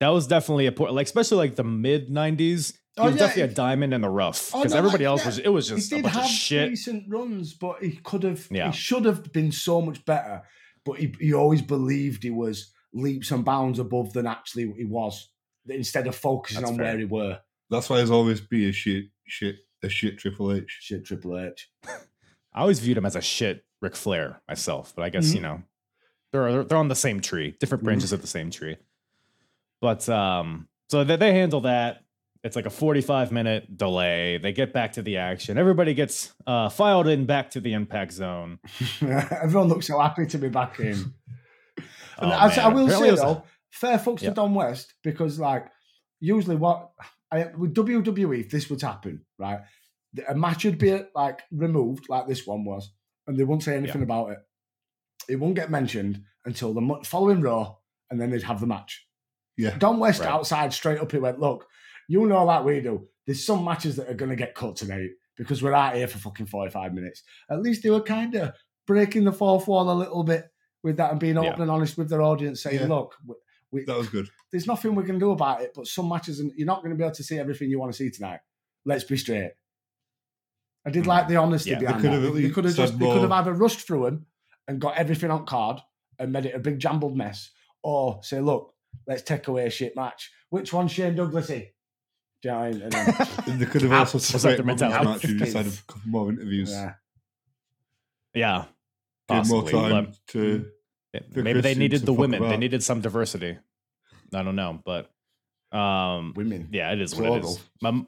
[0.00, 2.72] That was definitely a point, like especially like the mid '90s.
[2.72, 5.12] He Oh, was yeah, definitely a diamond in the rough Oh, because no, everybody like,
[5.12, 5.26] else yeah.
[5.28, 5.38] was.
[5.38, 6.68] It was He just a did bunch have of shit.
[6.70, 8.46] decent runs, but he could have.
[8.50, 8.66] Yeah.
[8.70, 10.42] He should have been so much better.
[10.84, 15.30] But he, he always believed he was leaps and bounds above than actually he was.
[15.66, 16.86] Instead of focusing That's on fair.
[16.86, 17.38] where he were.
[17.72, 20.78] That's why he's always be a shit, shit, a shit Triple H.
[20.80, 21.70] Shit, Triple H.
[22.54, 25.34] I always viewed him as a shit Ric Flair myself, but I guess Mhm.
[25.34, 25.62] you know
[26.32, 27.86] they're they're- they're on the same tree, different Mhm.
[27.86, 28.76] branches of the same tree.
[29.80, 32.04] But um, so they, they handle that.
[32.44, 34.38] It's like a 45 minute delay.
[34.38, 35.56] They get back to the action.
[35.58, 38.58] Everybody gets uh, filed in back to the impact zone.
[39.00, 41.14] Everyone looks so happy to be back in.
[42.18, 44.28] Oh, I, I will Apparently say it a- though, fair fucks Yeah.
[44.28, 45.66] to Don West because like
[46.20, 46.90] usually what
[47.32, 49.60] I, with WWE, if this would happen, right,
[50.28, 52.92] a match would be like removed like this one was,
[53.26, 54.38] and they wouldn't say anything about it.
[55.28, 57.76] It won't get mentioned until the following Raw,
[58.10, 59.06] and then they'd have the match.
[59.56, 59.76] Yeah.
[59.78, 60.28] Don West Right.
[60.30, 61.66] outside straight up, he went, "Look,
[62.08, 63.08] you know like we do.
[63.26, 66.18] There's some matches that are going to get cut tonight because we're out here for
[66.18, 67.22] fucking 45 minutes.
[67.50, 68.54] At least they were kind of
[68.86, 70.46] breaking the fourth wall a little bit
[70.82, 71.50] with that and being Yeah.
[71.50, 72.86] open and honest with their audience, saying, Yeah.
[72.88, 73.14] look,
[73.72, 74.28] we, we, That was good.
[74.50, 76.96] there's nothing we can do about it, but some matches, and you're not going to
[76.96, 78.40] be able to see everything you want to see tonight.
[78.84, 79.52] Let's be straight.
[80.84, 81.08] I did Mhm.
[81.08, 82.20] like the honesty Yeah, they behind could that.
[82.22, 83.38] have They, they could have said just they could have more.
[83.38, 84.26] either rushed through them
[84.68, 85.80] and got everything on card
[86.18, 87.50] and made it a big jumbled mess,
[87.82, 88.74] or say, look,
[89.06, 90.30] let's take away a shit match.
[90.50, 91.68] Which one's Shane Douglasy?
[92.42, 92.82] Do you know what I mean?
[92.82, 95.08] And then- they could have also Was that separated their women's mentality?
[95.12, 96.70] match and just had a couple more interviews.
[96.70, 96.94] yeah.
[98.34, 98.64] yeah,
[99.28, 100.66] Give more time but- to.
[101.34, 102.42] Maybe they needed the women.
[102.42, 103.58] They needed some diversity.
[104.34, 105.10] I don't know, but
[105.76, 106.68] um, Women.
[106.72, 107.60] yeah, it is what it is.
[107.80, 108.06] My- All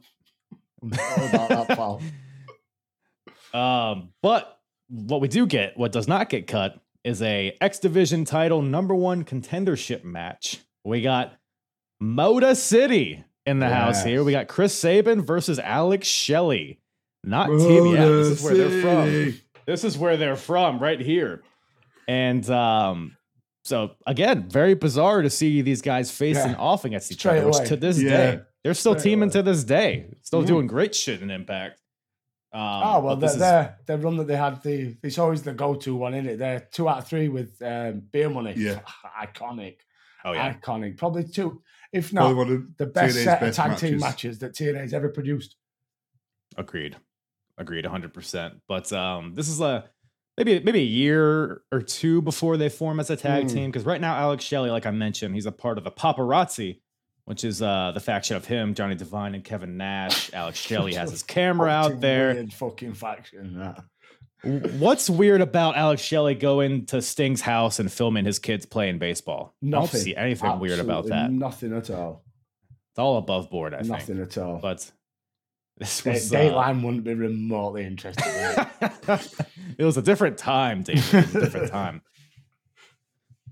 [1.27, 2.01] about that, pal.
[3.53, 8.25] Um, but what we do get, what does not get cut, is a X Division
[8.25, 10.61] title number one contendership match.
[10.85, 11.37] We got
[12.01, 14.25] Motor City in the house here.
[14.25, 16.81] We got Chris Sabin versus Alex Shelley.
[17.23, 19.41] Not Team Yeah, this is where they're from.
[19.67, 21.43] This is where they're from, right here.
[22.09, 23.17] And um,
[23.65, 26.57] so again, very bizarre to see these guys facing Yeah.
[26.59, 28.11] off against each Straight other, which to this Yeah.
[28.11, 29.33] day, they're still Straight teaming away.
[29.33, 30.47] to this day, still Mhm.
[30.47, 31.81] doing great shit in Impact.
[32.53, 35.19] Um, oh well, but this their, is- their their run that they had, the it's
[35.19, 36.37] always the go-to one, isn't it?
[36.39, 38.55] They're two out of three with um, beer money.
[38.57, 38.81] Yeah.
[39.21, 39.79] iconic,
[40.25, 40.97] oh yeah, iconic.
[40.97, 41.63] Probably two,
[41.93, 44.03] if not one of the best TNA's set best of tag team matches.
[44.03, 45.57] matches that TNA's ever produced.
[46.57, 46.97] agreed,
[47.59, 48.55] agreed, hundred percent.
[48.69, 49.91] But um, this is a
[50.39, 53.53] maybe maybe a year or two before they form as a tag Mm.
[53.53, 56.81] team because right now Alex Shelley, like I mentioned, he's a part of the Paparazzi.
[57.27, 60.31] Which is uh, the faction of him, Johnny Devine, and Kevin Nash.
[60.35, 62.47] Alex Shelley has his camera out there.
[62.49, 63.75] Fucking faction.
[64.43, 69.55] What's weird about Alex Shelley going to Sting's house and filming his kids playing baseball?
[69.63, 69.91] I Nothing.
[69.91, 71.31] don't see anything weird about that.
[71.33, 72.25] Nothing at all.
[72.93, 74.19] It's all above board, I Nothing think.
[74.19, 74.59] Nothing at all.
[74.59, 74.91] But
[75.79, 78.25] this was uh, Dateline wouldn't be remotely interested.
[78.27, 79.47] in it.
[79.79, 81.05] it was a different time, David.
[81.13, 82.03] It was a different time.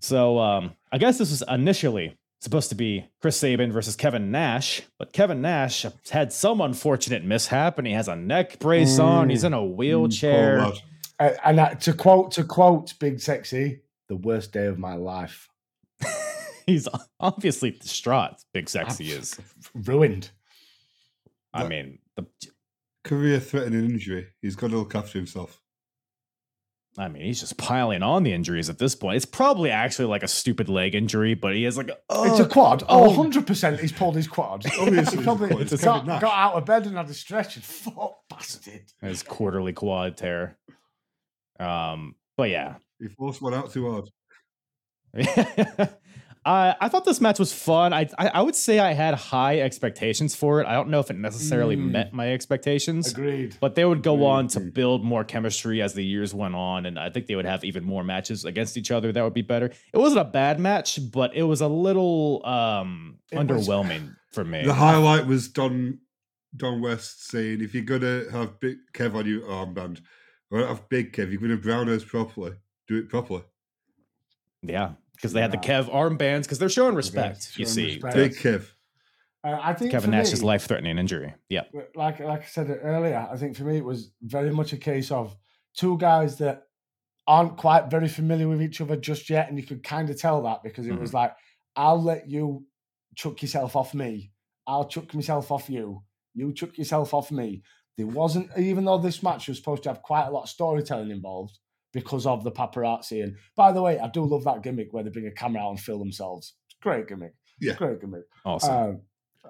[0.01, 4.83] So um, I guess this was initially supposed to be Chris Sabin versus Kevin Nash,
[4.99, 9.31] but Kevin Nash had some unfortunate mishap and he has a neck brace on.
[9.31, 10.59] He's in a wheelchair.
[10.59, 10.75] lad.
[11.21, 15.49] Uh, and uh, to quote to quote Big Sexy, the worst day of my life.
[16.67, 16.89] He's
[17.21, 18.43] obviously distraught.
[18.53, 19.39] Big sexy is.
[19.75, 20.31] Ruined.
[21.55, 22.27] I mean, the,
[23.05, 24.29] Career threatening injury.
[24.41, 25.61] He's got to look after himself.
[26.99, 29.17] I mean, he's just piling on the injuries at this point.
[29.17, 32.47] It's probably actually like a stupid leg injury, but he has like, oh, it's a
[32.47, 32.85] quad.
[32.89, 33.25] Oh, oh.
[33.25, 34.65] 100% he's pulled his quad.
[34.79, 35.63] Obviously he probably quad.
[35.63, 38.83] It's got, Kevin got out of bed and had a stretch and fuck bastard.
[39.01, 40.59] his quarterly quad tear.
[41.59, 44.09] Um, but yeah, He forced one out too hard.
[46.45, 47.93] I I thought this match was fun.
[47.93, 50.67] I, I I would say I had high expectations for it.
[50.67, 51.91] I don't know if it necessarily Mm.
[51.93, 53.13] met my expectations.
[53.13, 53.57] Agreed.
[53.61, 56.87] But they would go Agreed, on to build more chemistry as the years went on,
[56.87, 59.13] and I think they would have even more matches against each other.
[59.13, 59.71] That would be better.
[59.93, 64.45] It wasn't a bad match, but it was a little um It was- underwhelming for
[64.45, 64.63] me.
[64.67, 65.99] The highlight was Don
[66.57, 70.01] Don West saying, "If you're gonna have big Kev on your armband,
[70.51, 72.53] or have big Kev, you're gonna brown nose properly.
[72.89, 73.43] Do it properly.
[74.63, 77.57] yeah, because they had the Kev armbands because they're showing respect.
[77.57, 78.17] you see, respect.
[78.17, 78.67] Big Kev.
[79.45, 81.35] Uh, I think Kevin Nash's me, life-threatening injury.
[81.49, 81.63] Yeah,
[81.95, 85.13] like like I said earlier, I think for me it was very much a case
[85.13, 85.37] of
[85.75, 86.65] two guys that
[87.27, 90.43] aren't quite very familiar with each other just yet, and you could kind of tell
[90.43, 91.33] that because it was like,
[91.77, 92.67] I'll let you
[93.15, 94.33] chuck yourself off me,
[94.67, 96.03] I'll chuck myself off you,
[96.35, 97.63] you chuck yourself off me.
[97.97, 101.11] There wasn't, even though this match was supposed to have quite a lot of storytelling
[101.11, 101.59] involved
[101.93, 103.23] because of the paparazzi.
[103.23, 105.71] And by the way, I do love that gimmick where they bring a camera out
[105.71, 106.55] and film themselves.
[106.81, 107.35] Great gimmick.
[107.61, 107.75] Yeah.
[107.75, 108.25] Great gimmick.
[108.45, 108.75] awesome.
[108.75, 109.01] Um,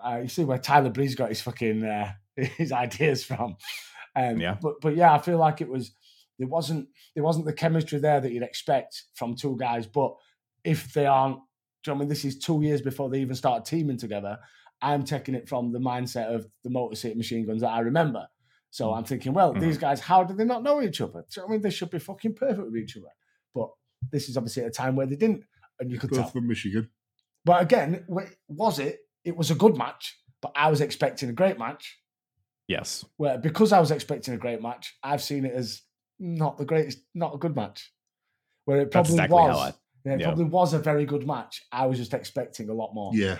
[0.04, 3.56] uh, you see where Tyler Breeze got his fucking uh, his ideas from.
[4.16, 4.56] Um, Yeah.
[4.60, 5.92] But but yeah, I feel like it was
[6.38, 9.86] there wasn't there wasn't the chemistry there that you'd expect from two guys.
[9.86, 10.14] But
[10.64, 12.08] if they aren't, do you know what I mean?
[12.08, 14.38] This is two years before they even started teaming together.
[14.80, 18.26] I'm taking it from the mindset of the Motor City Machine Guns that I remember.
[18.72, 18.96] So mm.
[18.96, 19.80] I'm thinking, well, these mm-hmm.
[19.82, 21.24] guys, how do they not know each other?
[21.36, 21.60] You know I mean?
[21.60, 23.12] They should be fucking perfect with each other.
[23.54, 23.68] But
[24.10, 25.44] this is obviously at a time where they didn't,
[25.78, 26.22] and you could tell.
[26.22, 26.88] Both from Michigan.
[27.44, 28.06] But again,
[28.48, 29.00] was it?
[29.24, 31.98] It was a good match, but I was expecting a great match.
[32.66, 33.04] yes.
[33.18, 35.82] Where because I was expecting a great match, I've seen it as
[36.18, 37.92] not the greatest, not a good match.
[38.64, 40.26] Where it probably exactly was, I- yeah, it yeah.
[40.26, 41.62] probably was a very good match.
[41.70, 43.12] I was just expecting a lot more.
[43.14, 43.38] Yeah.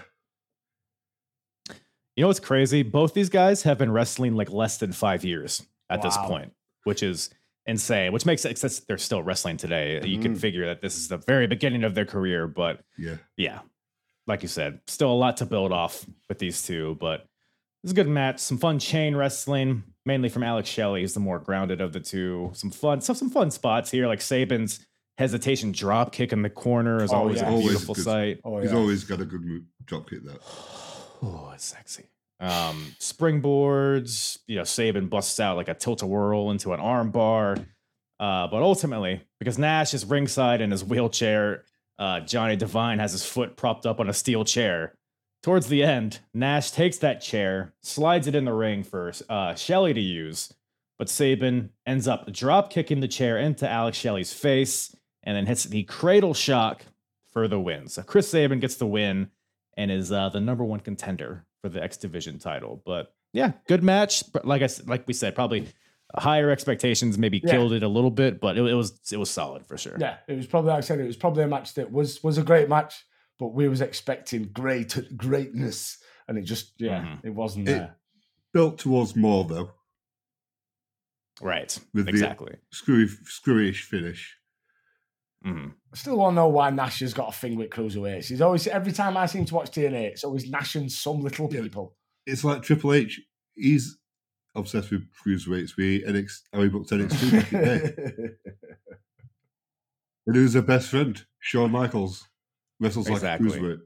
[2.17, 2.83] You know what's crazy?
[2.83, 6.53] Both these guys have been wrestling like less than five years at this point,
[6.85, 7.31] which is
[7.67, 8.13] insane.
[8.13, 8.81] Which makes sense.
[8.81, 10.01] They're still wrestling today.
[10.05, 10.41] You can Mhm.
[10.41, 13.17] figure that this is the very beginning of their career, but Yeah.
[13.37, 13.61] yeah,
[14.27, 16.97] like you said, still a lot to build off with these two.
[17.01, 17.27] But
[17.83, 18.41] it's a good match.
[18.41, 21.01] Some fun chain wrestling, mainly from Alex Shelley.
[21.01, 22.51] He's the more grounded of the two.
[22.53, 24.85] Some fun, some some fun spots here, like Sabin's
[25.19, 27.49] hesitation drop kick in the corner is Oh, always yeah.
[27.49, 28.41] a Always beautiful sight.
[28.45, 30.37] Oh He's always got a good move, drop kick there.
[31.23, 32.09] Oh, it's sexy.
[32.41, 37.13] Um, springboards, you know, Sabin busts out like a tilt a whirl into an arm
[37.13, 37.57] bar.
[38.19, 41.65] Uh, but ultimately, because Nash is ringside in his wheelchair,
[41.99, 44.95] uh, Johnny Devine has his foot propped up on a steel chair.
[45.43, 49.95] Towards the end, Nash takes that chair, slides it in the ring for uh, Shelley
[49.95, 50.53] to use,
[50.99, 55.65] but Sabin ends up drop kicking the chair into Alex Shelley's face and then hits
[55.65, 56.85] the cradle shock
[57.33, 57.89] for the win.
[57.89, 59.31] So Chris Sabin gets the win
[59.77, 62.83] and is uh, the number one contender for the X Division title.
[62.85, 64.31] But yeah, good match.
[64.33, 65.69] But like I s- like we said, probably
[66.15, 67.53] higher expectations maybe Yeah.
[67.53, 69.97] killed it a little bit, but it, it was it was solid for sure.
[69.99, 72.37] Yeah, it was probably like I said, it was probably a match that was was
[72.39, 73.05] a great match,
[73.39, 75.99] but we was expecting great greatness,
[76.29, 77.25] and it just yeah, Mhm.
[77.25, 77.97] it wasn't It- there.
[78.53, 79.71] Built towards more though.
[81.41, 81.77] Right.
[81.95, 82.57] With the- exactly.
[82.71, 84.37] Screwy, screwish finish.
[85.45, 85.73] Mhm.
[85.93, 88.27] I still want to know why Nash has got a thing with cruiserweights.
[88.29, 91.53] He's always every time I seem to watch TNA, it's always Nash and some little
[91.53, 91.63] Yeah.
[91.63, 91.97] people.
[92.27, 93.21] It's like Triple H.
[93.55, 93.99] He's
[94.55, 95.77] obsessed with cruiserweights.
[95.77, 98.29] We NXT, how he booked NXT back in the day.
[100.27, 101.21] And who's their best friend?
[101.41, 102.29] Shawn Michaels
[102.79, 103.49] wrestles Exactly.
[103.49, 103.81] like a cruiserweight.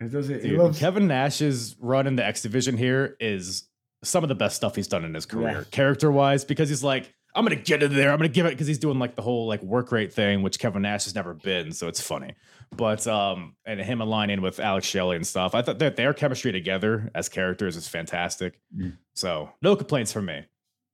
[0.00, 0.42] He does it.
[0.44, 0.78] He Dude, loves.
[0.78, 3.68] Kevin Nash's run in the X division here is
[4.04, 5.64] some of the best stuff he's done in his career, Yeah.
[5.72, 8.66] character wise, because he's like, I'm gonna get in there, I'm gonna give it because
[8.66, 11.72] he's doing like the whole like work rate thing, which Kevin Nash has never been,
[11.72, 12.34] so it's funny.
[12.76, 16.52] But um, and him aligning with Alex Shelley and stuff, I thought that their chemistry
[16.52, 18.60] together as characters is fantastic.
[18.76, 18.96] Mm.
[19.14, 20.44] So no complaints from me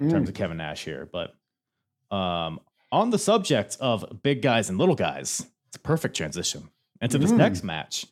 [0.01, 0.11] in Mm.
[0.13, 1.09] terms of Kevin Nash here.
[1.13, 1.35] But
[2.15, 2.61] um,
[2.93, 6.69] on the subject of big guys and little guys, it's a perfect transition
[7.01, 7.37] into this Mm.
[7.37, 8.07] next match.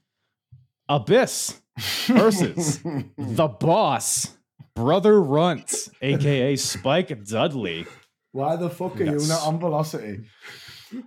[0.88, 1.60] Abyss
[2.06, 2.78] versus
[3.18, 4.36] the boss,
[4.74, 7.86] Brother Runt, aka Spike Dudley.
[8.36, 10.26] Why the fuck are you not on velocity?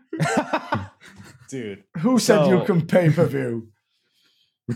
[1.48, 3.70] Dude, Who said you can pay per view?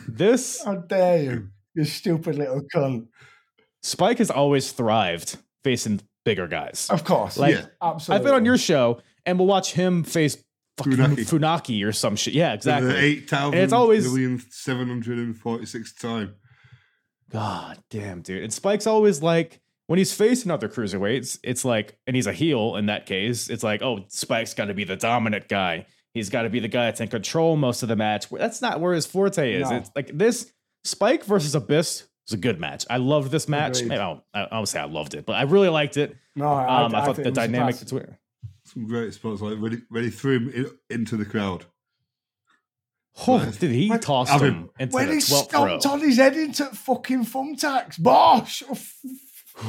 [0.07, 1.47] this How dare you?
[1.73, 3.07] You stupid little cunt.
[3.81, 6.87] Spike has always thrived facing bigger guys.
[6.91, 7.37] Of course.
[7.37, 7.65] Like, Yeah.
[7.81, 8.19] absolutely.
[8.19, 10.37] I've been on your show and we'll watch him face
[10.77, 11.27] fucking Funaki.
[11.27, 12.35] Funaki, or some shit.
[12.35, 12.91] Yeah, exactly.
[12.91, 16.35] The eight thousand it's always- million seven hundred and forty six time.
[17.31, 18.43] God damn, dude.
[18.43, 22.75] And Spike's always like, when he's facing other cruiserweights, it's like, and he's a heel
[22.77, 25.85] in that case, it's like, oh, Spike's got to be the dominant guy.
[26.13, 28.29] He's got to be the guy that's in control most of the match.
[28.29, 29.69] That's not where his forte is.
[29.69, 29.77] No.
[29.77, 30.51] It's like this
[30.83, 32.85] Spike versus Abyss was a good match.
[32.89, 33.81] I loved this match.
[33.81, 36.15] Maybe I, don't, I, I would say I loved it, but I really liked it.
[36.35, 37.99] No, I, Um, I, thought the it was dynamic surprising.
[37.99, 38.17] between.
[38.65, 41.65] Some great spots like when he, when he threw him in, into the crowd.
[43.27, 43.57] Oh, Nice.
[43.57, 44.69] did he When- toss him him.
[44.79, 45.79] into When the he 12th row?
[45.79, 48.01] stomped on his head into fucking thumbtacks.
[48.01, 48.63] Bosh!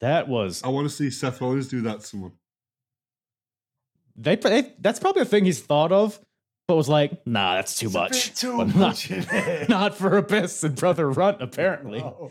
[0.00, 2.32] that was I want to see Seth Rollins do that to someone.
[4.16, 4.74] they, they.
[4.80, 6.18] That's probably a thing he's thought of,
[6.68, 8.12] but was like, nah, that's too It's a much.
[8.28, 12.00] bit too But not- much, isn't not for Abyss and Brother Runt, apparently.
[12.00, 12.30] No.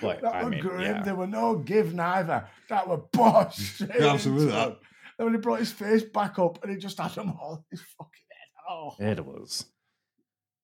[0.00, 0.80] But That I were mean, grim.
[0.80, 1.02] yeah.
[1.02, 2.46] There were no give neither.
[2.68, 3.56] That were bosh.
[3.56, 4.68] straight Yeah, absolutely into that.
[4.70, 4.76] him.
[5.16, 7.80] Then when he brought his face back up and he just had them all his
[7.80, 8.64] fucking head.
[8.68, 8.94] Oh.
[8.98, 9.66] It was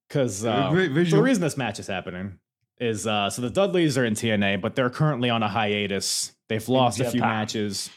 [0.08, 2.38] because Yeah, uh, the reason this match is happening
[2.78, 6.32] is uh, so the Dudleys are in TNA, but they're currently on a hiatus.
[6.48, 7.90] They've lost a few matches.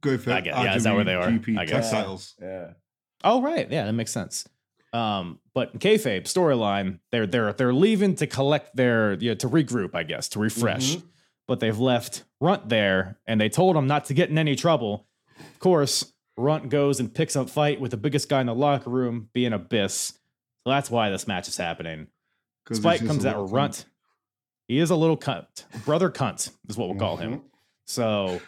[0.00, 1.28] Go for I get- yeah, is that where they are?
[1.28, 1.90] GP I guess.
[1.90, 2.34] titles.
[2.40, 2.72] Yeah.
[3.24, 4.48] Oh right, yeah, that makes sense.
[4.92, 9.48] Um, but in kayfabe storyline, they're they're they're leaving to collect their you know, to
[9.48, 10.96] regroup, I guess, to refresh.
[10.96, 11.02] Mhm.
[11.48, 15.06] But they've left Runt there, and they told him not to get in any trouble.
[15.38, 18.90] Of course, Runt goes and picks up fight with the biggest guy in the locker
[18.90, 20.12] room, being Abyss.
[20.64, 22.06] So that's why this match is happening.
[22.68, 23.86] 'Cause he's Spike comes a at little Runt.
[24.68, 27.40] He is a little cunt, brother cunt is what we'll call him.
[27.86, 28.40] So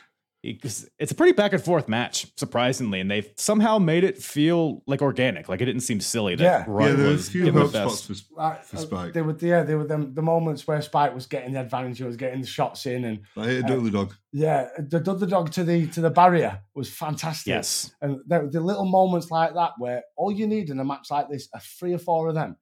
[0.43, 5.03] it's a pretty back and forth match, surprisingly, and they've somehow made it feel like
[5.03, 5.49] organic.
[5.51, 6.59] Like it didn't seem silly that Yeah.
[6.61, 8.29] Yeah, Runt there was was a few giving the hook spots best.
[8.29, 9.13] for, Like, for uh, Spike.
[9.13, 12.05] They were, yeah, they were them, the moments where Spike was getting the advantage, he
[12.05, 14.15] was getting the shots in, and I hate a uh, Dudley dog.
[14.33, 17.47] yeah, the underdog to the to the barrier was fantastic.
[17.51, 20.85] Yes, And there, were the little moments like that where all you need in a
[20.85, 22.57] match like this are three or four of them.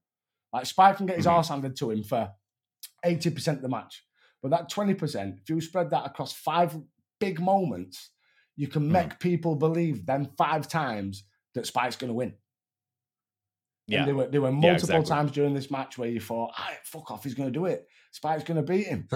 [0.59, 1.31] Like Spike can get his Mhm.
[1.33, 2.33] arse handed to him for
[3.05, 4.05] 80% of the match.
[4.43, 6.77] But that 20%, if you spread that across five
[7.21, 8.11] big moments,
[8.57, 11.23] you can make people believe them five times
[11.55, 12.35] that Spike's going to win.
[13.87, 15.05] yeah, And there were, there were multiple exactly.
[15.07, 17.87] times during this match where you thought, ah, fuck off, he's going to do it.
[18.11, 19.07] Spike's going to beat him.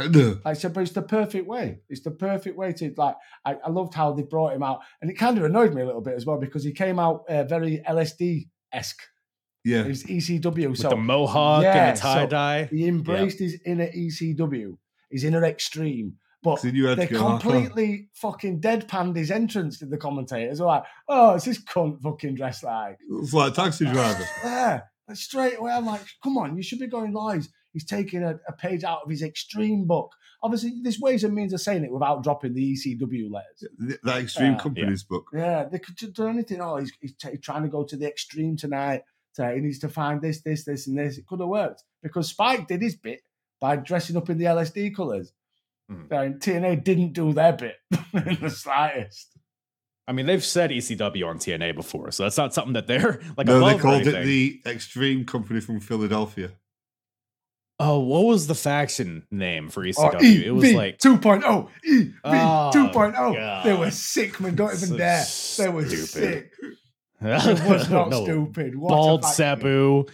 [0.45, 1.81] I said, but it's the perfect way.
[1.89, 3.17] It's the perfect way to like.
[3.45, 5.87] I, I loved how they brought him out, and it kind of annoyed me a
[5.87, 9.03] little bit as well because he came out uh, very LSD esque.
[9.65, 9.85] Yeah.
[9.85, 12.65] His ECW, with so the mohawk yeah, and the tie so dye.
[12.65, 14.77] he embraced his inner ECW,
[15.11, 16.15] his inner extreme.
[16.43, 17.41] But he knew how to they go hardcore.
[17.41, 20.59] completely fucking deadpanned his entrance to the commentators.
[20.59, 24.27] They're like, "Oh, it's this cunt fucking dressed like." It's like a taxi driver.
[24.45, 27.47] Yeah, like straight away, I'm like, come on, you should be going live.
[27.73, 30.11] He's taking a, a page out of his extreme book.
[30.43, 33.65] Obviously, there's ways and means of saying it without dropping the ECW letters.
[33.81, 34.59] Th- that extreme Yeah.
[34.59, 35.27] company's book.
[35.33, 36.61] Yeah, they could do anything.
[36.61, 39.03] Oh, he's, he's t- trying to go to the extreme tonight.
[39.33, 41.19] So he needs to find this, this, this, and this.
[41.19, 43.21] It could have worked because Spike did his bit
[43.61, 45.33] by dressing up in the LSD colours.
[45.91, 46.11] Mhm.
[46.11, 47.77] And TNA didn't do their bit
[48.13, 49.29] in the slightest.
[50.09, 53.47] I mean, they've said ECW on TNA before, so that's not something that they're like
[53.47, 56.51] no, above they called it the Extreme Company from Philadelphia.
[57.79, 60.15] Oh, what was the faction name for ECW?
[60.15, 61.69] Or it was like 2.0.
[61.89, 63.65] EV Oh, 2.0.
[63.65, 64.55] They were sick, man.
[64.55, 65.25] Don't even So dare.
[65.59, 66.09] They were stupid.
[66.09, 66.53] sick.
[67.25, 68.77] It was not No, stupid.
[68.77, 69.37] What Bald faction.
[69.37, 70.05] Sabu.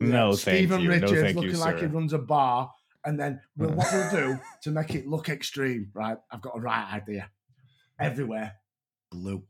[0.00, 0.90] Yeah, No, thank Stephen you.
[0.90, 2.70] Richards no, thank looking you, like he runs a bar.
[3.04, 6.16] And then well, what we'll do to make it look extreme, right?
[6.30, 7.28] I've got a right idea.
[7.98, 8.52] Everywhere,
[9.10, 9.42] blue.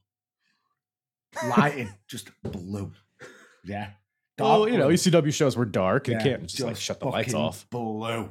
[1.47, 2.93] Lighting, just blue.
[3.65, 3.91] Yeah.
[4.39, 4.89] Well, Dark you know.
[4.89, 6.09] ECW shows were dark.
[6.09, 7.69] You can't just, like shut the lights off.
[7.71, 8.31] Blue.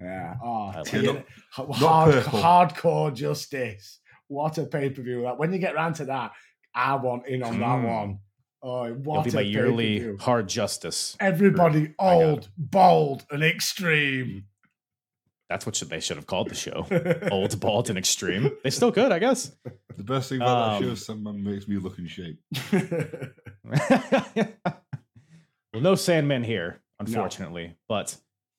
[0.00, 0.36] Yeah.
[0.42, 1.26] Oh, like TNA it.
[1.50, 2.38] hard, purple.
[2.40, 3.98] hardcore justice.
[4.28, 5.22] What a pay per view!
[5.22, 6.30] Like, when you get round to that,
[6.74, 7.84] I want in on that Mm.
[8.00, 8.18] one.
[8.62, 10.18] Oh, It'll what be a my yearly pay-per-view.
[10.20, 11.16] hard justice.
[11.18, 14.44] Everybody I old, bold, and extreme.
[15.48, 16.86] That's what should, they should have called the show.
[17.32, 18.50] Old, bald, and extreme.
[18.62, 19.50] They still could, I guess.
[19.96, 22.38] The best thing about that Um, show is Sandman makes me look in shape.
[25.72, 27.76] well, no Sandman here, unfortunately.
[27.88, 28.16] But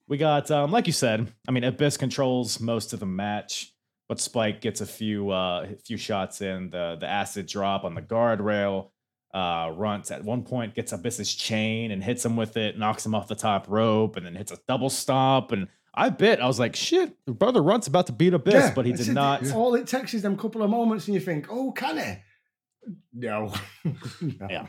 [0.07, 3.70] we got, um, like you said, I mean, Abyss controls most of the match,
[4.11, 6.69] but Spike gets a few uh, a few shots in.
[6.69, 8.89] The the acid drop on the guardrail.
[9.33, 13.15] Uh, Runt at one point gets Abyss's chain and hits him with it, knocks him
[13.15, 15.53] off the top rope, and then hits a double stomp.
[15.53, 18.85] And I bit, I was like, shit, brother Runt's about to beat Abyss, Yeah, but
[18.85, 19.49] he did a- not.
[19.53, 23.53] All it takes is them couple of moments, and you think, "Oh, can he?" No.
[23.85, 24.47] No.
[24.49, 24.67] Yeah.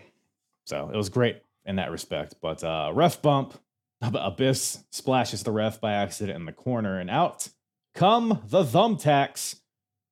[0.67, 2.37] So it was great in that respect.
[2.41, 3.55] But uh, ref bump,
[4.01, 7.49] Abyss splashes the ref by accident in the corner, and out
[7.95, 9.61] come the thumbtacks.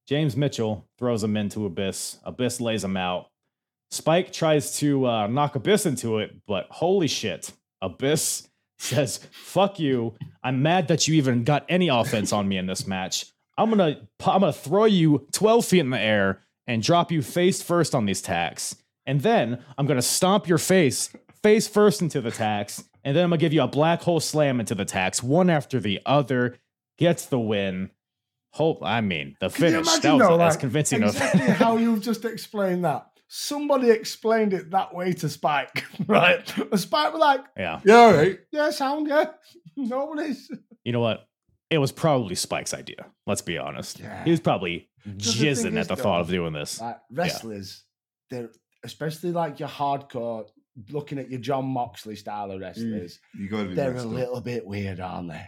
[0.07, 2.19] James Mitchell throws him into Abyss.
[2.25, 3.29] Abyss lays him out.
[3.91, 7.53] Spike tries to uh, knock Abyss into it, but holy shit.
[7.83, 10.15] Abyss says, fuck you.
[10.43, 13.27] I'm mad that you even got any offense on me in this match.
[13.59, 17.61] I'm gonna I'm gonna throw you 12 feet in the air and drop you face
[17.61, 18.75] first on these tacks.
[19.05, 21.11] And then I'm gonna stomp your face
[21.43, 22.85] face first into the tacks.
[23.05, 25.79] And then I'm gonna give you a black hole slam into the tacks, one after
[25.79, 26.57] the other.
[27.01, 27.91] Gets the win.
[28.53, 29.87] Hope I mean the Can you finish.
[29.87, 33.07] imagine That was though, that's like, convincing exactly of how you've just explained that?
[33.29, 36.57] Somebody explained it that way to Spike, right?
[36.59, 37.81] And Spike was like, Yeah.
[37.85, 38.39] Yeah, all right.
[38.51, 39.27] "Yeah, sound yeah,
[39.77, 40.51] nobody's."
[40.85, 41.27] You know what?
[41.71, 43.07] It was probably Spike's idea.
[43.29, 44.01] Let's be honest.
[44.01, 44.25] Yeah.
[44.25, 46.81] He was probably Just jizzing is, at the though, thought of doing this.
[46.81, 47.85] Like wrestlers,
[48.31, 48.51] they're
[48.83, 50.47] especially like your hardcore,
[50.91, 53.21] looking at your Jon Moxley style of mm, wrestlers.
[53.39, 54.07] You got to be they're a up.
[54.07, 55.47] little bit weird, aren't they?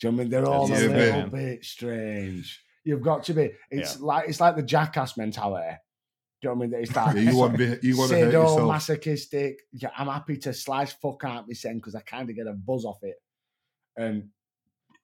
[0.00, 1.14] Do you know what I mean they're all a a bit.
[1.14, 2.60] little bit strange?
[2.84, 3.52] You've got to be.
[3.70, 5.76] It's like it's like the jackass mentality.
[6.42, 6.80] Do you know what I mean?
[6.82, 8.68] It's like you want to be, you want to hurt yourself.
[8.68, 9.58] masochistic.
[9.72, 12.52] Yeah, I'm happy to slice fuck out my son because I kind of get a
[12.52, 13.16] buzz off it.
[13.96, 14.30] And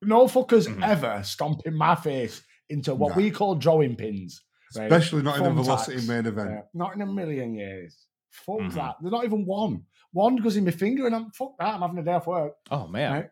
[0.02, 0.86] no fuckers Mhm.
[0.86, 3.16] ever stomping my face into what Nah.
[3.16, 4.42] we call drawing pins.
[4.76, 4.84] right?
[4.92, 6.50] Especially not in a velocity main event.
[6.50, 8.06] Yeah, not in a million years.
[8.30, 8.74] Fuck Mhm.
[8.74, 8.96] that.
[9.02, 9.84] They're not even one.
[10.12, 11.74] One goes in my finger and I'm fuck that.
[11.74, 12.54] I'm having a day off work.
[12.70, 13.12] Oh man.
[13.12, 13.30] Right?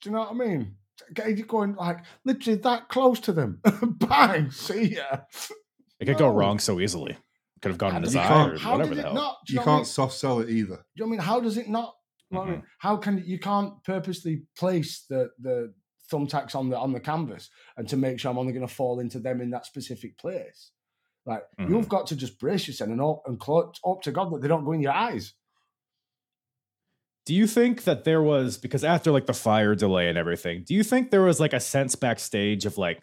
[0.00, 0.74] Do you know what I mean?
[1.14, 3.60] Get you going like literally that close to them.
[3.98, 5.18] Bang, see ya.
[6.00, 7.16] It could go wrong so easily.
[7.62, 9.14] Could have gone in How his You eye can't- or whatever the hell.
[9.14, 9.36] not?
[9.46, 9.78] Do You know what I mean?
[9.78, 10.76] can't soft sell it either.
[10.76, 11.20] Do you know what I mean?
[11.20, 11.94] How does it not?
[12.30, 12.62] you know what I mean?
[12.78, 15.72] How can you can't purposely place the the
[16.12, 19.00] thumbtacks on the on the canvas and to make sure I'm only going to fall
[19.00, 20.72] into them in that specific place?
[21.26, 21.70] Like Mhm.
[21.70, 24.48] you've got to just brace yourself and hope and clo- hope to God that they
[24.48, 25.34] don't go in your eyes.
[27.28, 30.72] Do you think that there was because after like the fire delay and everything, do
[30.72, 33.02] you think there was like a sense backstage of like,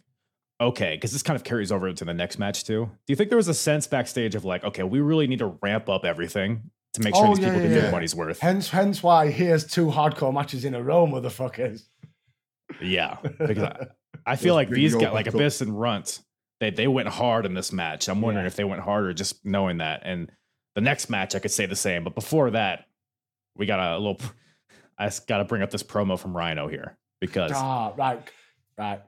[0.59, 2.85] okay, because this kind of carries over into the next match too?
[2.85, 5.55] Do you think there was a sense backstage of like, okay, we really need to
[5.61, 7.81] ramp up everything to make sure Oh, these yeah, people yeah, can get yeah.
[7.83, 8.39] their money's worth?
[8.39, 11.83] Hence, hence why here's two hardcore matches in a row, motherfuckers.
[12.81, 13.87] Yeah, because I,
[14.25, 15.27] I feel like these guys, like.
[15.27, 16.21] Abyss and Runt,
[16.59, 18.07] they they went hard in this match.
[18.07, 20.01] I'm wondering if they went harder just knowing that.
[20.03, 20.31] And
[20.73, 22.03] the next match, I could say the same.
[22.03, 22.85] But before that,
[23.55, 24.19] we got a little.
[24.97, 28.21] I got to bring up this promo from Rhino here because Ah, right,
[28.77, 29.01] right.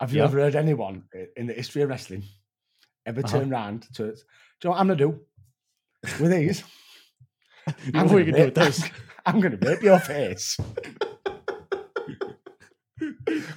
[0.00, 0.24] Have you Yeah.
[0.24, 1.04] ever heard anyone
[1.36, 2.22] in the history of wrestling
[3.04, 3.38] ever Uh-huh.
[3.40, 4.14] turn around to it?
[4.14, 4.24] Do you
[4.64, 5.20] know what I'm gonna do
[6.20, 6.62] with these?
[7.66, 8.88] what are you gonna do with rape- this?
[9.26, 10.56] I'm gonna rip your face.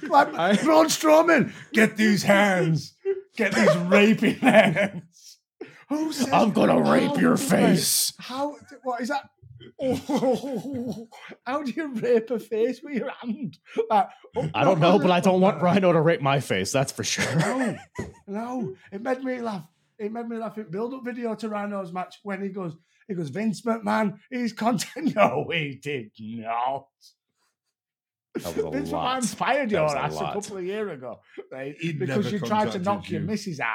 [0.08, 2.94] like, I- Braun Strowman, get these hands,
[3.36, 5.38] get these raping hands.
[5.88, 8.12] Who says, I'm gonna rape your face.
[8.18, 8.56] How?
[8.82, 9.28] What is that?
[9.80, 11.08] Oh,
[11.46, 13.58] how do you rape a face with your hand?
[13.90, 15.62] Like, oh, I don't know, but I don't want.
[15.62, 16.72] Rhino to rape my face.
[16.72, 17.34] That's for sure.
[17.36, 17.76] No,
[18.26, 18.74] no.
[18.90, 19.66] It made me laugh.
[19.98, 20.58] It made me laugh.
[20.58, 22.74] It build up video to Rhino's match when he goes,
[23.08, 25.14] he goes, Vince McMahon, he's content.
[25.16, 26.86] No, he did not.
[28.34, 29.20] That was a Vince lot.
[29.22, 31.74] McMahon fired That your was a ass a, couple of years ago, right?
[31.78, 33.26] He because you tried to contacted knock your you.
[33.26, 33.68] missus out.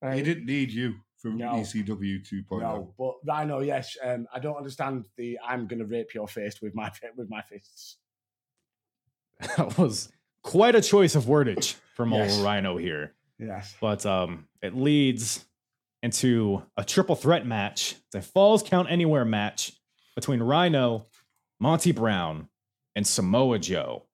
[0.00, 0.16] Right?
[0.16, 1.52] He didn't need you from No.
[1.52, 2.60] ECW 2.0.
[2.60, 6.60] No, but Rhino, yes, um, I don't understand the "I'm going to rape your face
[6.60, 7.96] with my fi- with my fists."
[9.56, 10.10] That was
[10.42, 12.34] quite a choice of wordage from Yes.
[12.36, 13.14] old Rhino here.
[13.38, 15.44] Yes, but um, it leads
[16.02, 17.94] into a triple threat match.
[18.06, 19.72] It's a Falls Count Anywhere match
[20.14, 21.06] between Rhino,
[21.60, 22.48] Monty Brown,
[22.96, 24.04] and Samoa Joe.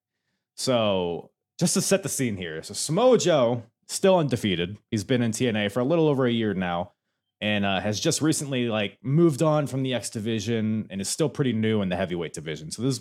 [0.57, 4.77] So, just to set the scene here, so Samoa Joe still undefeated.
[4.91, 6.93] He's been in TNA for a little over a year now.
[7.41, 11.29] And uh, has just recently like moved on from the X division and is still
[11.29, 12.71] pretty new in the heavyweight division.
[12.71, 12.99] So this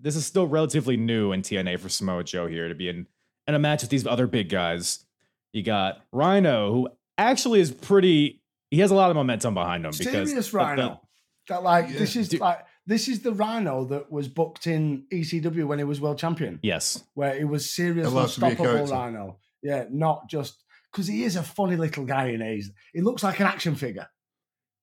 [0.00, 3.06] this is still relatively new in TNA for Samoa Joe here to be in
[3.46, 5.04] in a match with these other big guys.
[5.52, 8.42] You got Rhino, who actually is pretty.
[8.70, 11.00] He has a lot of momentum behind him because Serious the- the- Rhino.
[11.48, 11.98] that like Yeah.
[11.98, 12.40] this is Dude.
[12.40, 16.58] like this is the Rhino that was booked in ECW when he was world champion,
[16.62, 18.86] yes, where he was serious, Allowed to be a unstoppable.
[18.86, 19.38] Rhino.
[19.62, 20.62] Yeah, not just
[20.92, 22.70] because he is a funny little guy in A's.
[22.92, 24.08] He looks like an action figure.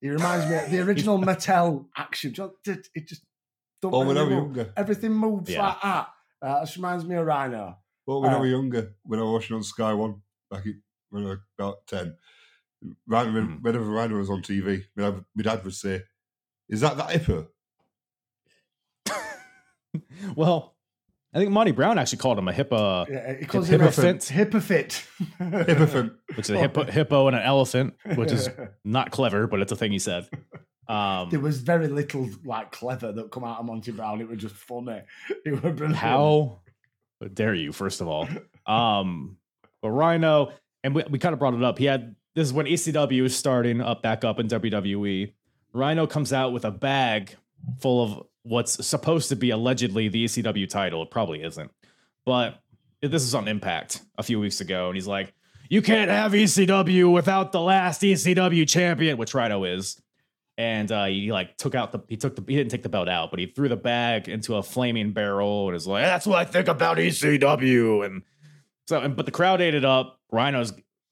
[0.02, 2.34] He reminds me of the original Mattel action.
[2.66, 3.24] It just
[3.82, 4.74] don't Or when I was younger.
[4.78, 5.68] Everything moves Yeah.
[5.68, 6.08] like that.
[6.42, 7.78] Uh, this reminds me of Rhino.
[8.06, 10.64] Well, when I Uh, was younger, when I was watching on Sky One, back
[11.10, 12.16] when I was about 10,
[13.08, 13.56] right, when, Hmm.
[13.64, 16.04] whenever Rhino was on TV, my dad, my dad would say,
[16.70, 17.48] Is that that Hippo?
[20.36, 20.75] well,
[21.36, 24.32] I think Monty Brown actually called him a hippo, Yeah, he calls him a Hippofit.
[24.32, 26.12] Hippofit.
[26.38, 28.50] Which is a hippo, hippo and an elephant, which is
[28.86, 30.30] not clever, but it's a thing he said.
[30.88, 34.22] Um, there was very little like clever that come out of Monty Brown.
[34.22, 35.02] It was just funny.
[35.46, 35.96] It was brilliant.
[35.96, 36.62] How
[37.34, 38.30] dare you, first of all?
[38.66, 39.38] Um,
[39.82, 41.78] but Rhino, and we, we kind of brought it up.
[41.78, 45.34] He had this is when ECW is starting up back up in WWE.
[45.74, 47.36] Rhino comes out with a bag
[47.82, 51.04] full of what's supposed to be allegedly the ECW title.
[51.04, 51.72] It probably isn't,
[52.26, 52.62] but
[53.02, 55.34] this is on Impact a few weeks ago, and he's like,
[55.70, 60.02] "You can't have ECW without the last ECW champion," which Rhino is.
[60.58, 63.10] And uh, he like took out the he took the he didn't take the belt
[63.10, 66.38] out, but he threw the bag into a flaming barrel and is like, "That's what
[66.38, 68.24] I think about ECW." And
[68.88, 70.20] so, and, but the crowd ate it up.
[70.32, 70.72] Rhino's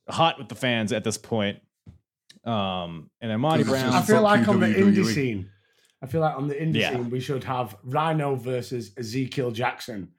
[0.10, 1.60] hot with the fans at this point.
[2.46, 3.94] Um, and then Monty Brown.
[3.94, 4.96] I feel like you, on the WWE.
[4.96, 5.50] indie scene,
[6.04, 6.91] I feel like on the indie Yeah.
[6.91, 10.10] scene we should have Rhino versus Ezekiel Jackson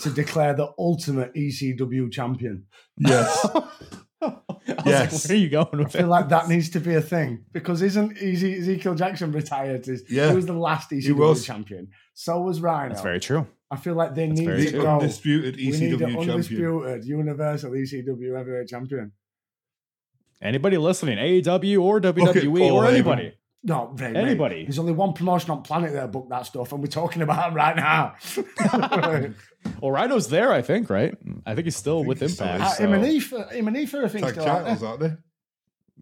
[0.00, 2.66] to declare the ultimate ECW champion.
[2.98, 3.46] Yes.
[4.22, 4.36] I was
[4.68, 5.28] like, Yes.
[5.28, 6.08] where are you going I feel it?
[6.08, 9.88] like that needs to be a thing because isn't Ezekiel Jackson retired?
[9.88, 10.28] Is- Yeah.
[10.28, 11.44] He was the last ECW was.
[11.46, 11.88] champion.
[12.14, 12.90] So was Rhino.
[12.90, 13.46] That's very true.
[13.70, 14.78] I feel like they That's need to true.
[14.78, 14.98] the go.
[14.98, 16.30] undisputed we need ECW an champion.
[16.30, 19.12] undisputed Universal ECW heavyweight champion.
[20.42, 22.88] Anybody listening, AEW or WWE Paul or Heyman.
[22.92, 23.32] anybody.
[23.64, 24.64] No, mate, mate, Anybody.
[24.64, 27.54] There's only one promotion on planet that booked that stuff, and we're talking about him
[27.54, 28.14] right now.
[29.80, 31.16] Well, Rhino's there, I think, right?
[31.46, 32.80] I think he's still think with he's Impact.
[32.80, 34.88] Uh, him and so- Aoife, him and I think, Tag still out titles, there.
[34.90, 35.12] aren't they?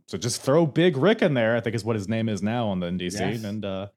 [0.07, 1.57] So just throw Big Rick in there.
[1.57, 3.45] I think is what his name is now on the indie scene, Yes.
[3.45, 3.89] and uh,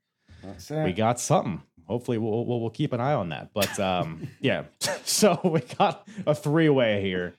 [0.44, 0.84] That's it.
[0.84, 1.62] we got something.
[1.86, 3.52] Hopefully, we'll, we'll we'll keep an eye on that.
[3.54, 4.64] But um, yeah,
[5.06, 7.34] so we got a three way here.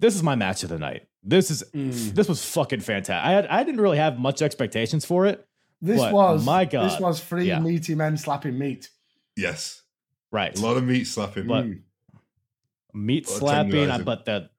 [0.00, 1.06] This is my match of the night.
[1.28, 2.14] This is Mm.
[2.14, 3.26] this was fucking fantastic.
[3.26, 5.44] I had I didn't really have much expectations for it.
[5.82, 6.90] This was my god.
[6.90, 7.58] This was three yeah.
[7.58, 8.90] meaty men slapping meat.
[9.36, 9.82] Yes.
[10.32, 11.46] Right, A lot of meat slapping.
[11.46, 11.80] But- Mm.
[12.94, 14.50] meat slapping, but the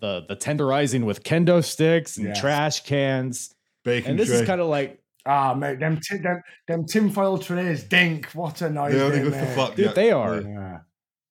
[0.00, 2.40] the the tenderizing with kendo sticks and Yes.
[2.40, 4.38] trash cans, Bacon and this tray.
[4.40, 8.26] is kind of like Ah, mate, them, ti- them, them tinfoil trays, dink.
[8.34, 8.92] What a noise.
[8.92, 9.76] They're only good for fuck.
[9.76, 9.86] dude.
[9.86, 9.92] yeah.
[9.92, 10.78] They are Yeah.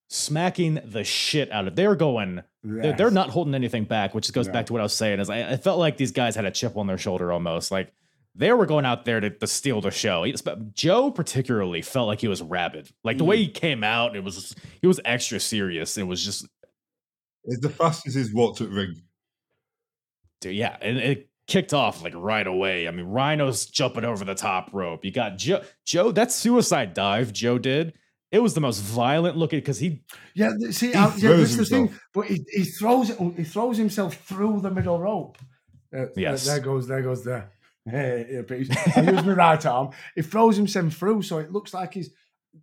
[0.08, 1.76] smacking the shit out of.
[1.76, 2.42] They're going.
[2.64, 4.54] They're, they're not holding anything back, which goes No.
[4.54, 5.20] back to what I was saying.
[5.20, 7.72] Is I, I felt like these guys had a chip on their shoulder almost.
[7.72, 7.92] Like
[8.36, 10.24] they were going out there to, to steal the show.
[10.24, 10.36] He-
[10.74, 12.90] Joe particularly felt like he was rabid.
[13.04, 13.40] Like the way Mm.
[13.42, 15.98] he came out, it was he was extra serious.
[15.98, 16.48] It was just
[17.46, 18.96] It's the fastest he's walked at ring.
[20.40, 22.88] dude, yeah, and it kicked off like right away.
[22.88, 25.04] I mean, Rhino's jumping over the top rope.
[25.04, 25.64] You got Joe.
[25.86, 27.94] Joe, that suicide dive Joe did.
[28.32, 30.04] It was the most violent looking because he
[30.34, 31.94] Yeah, see, He I, yeah, throws that's the thing.
[32.14, 33.18] But he, he throws it.
[33.36, 35.38] He throws himself through the middle rope.
[35.96, 36.46] Uh, Yes.
[36.46, 36.88] there goes.
[36.88, 37.52] There goes there.
[37.84, 38.42] Hey.
[38.50, 39.90] I use my right arm.
[40.16, 42.12] He throws himself through, so it looks like he's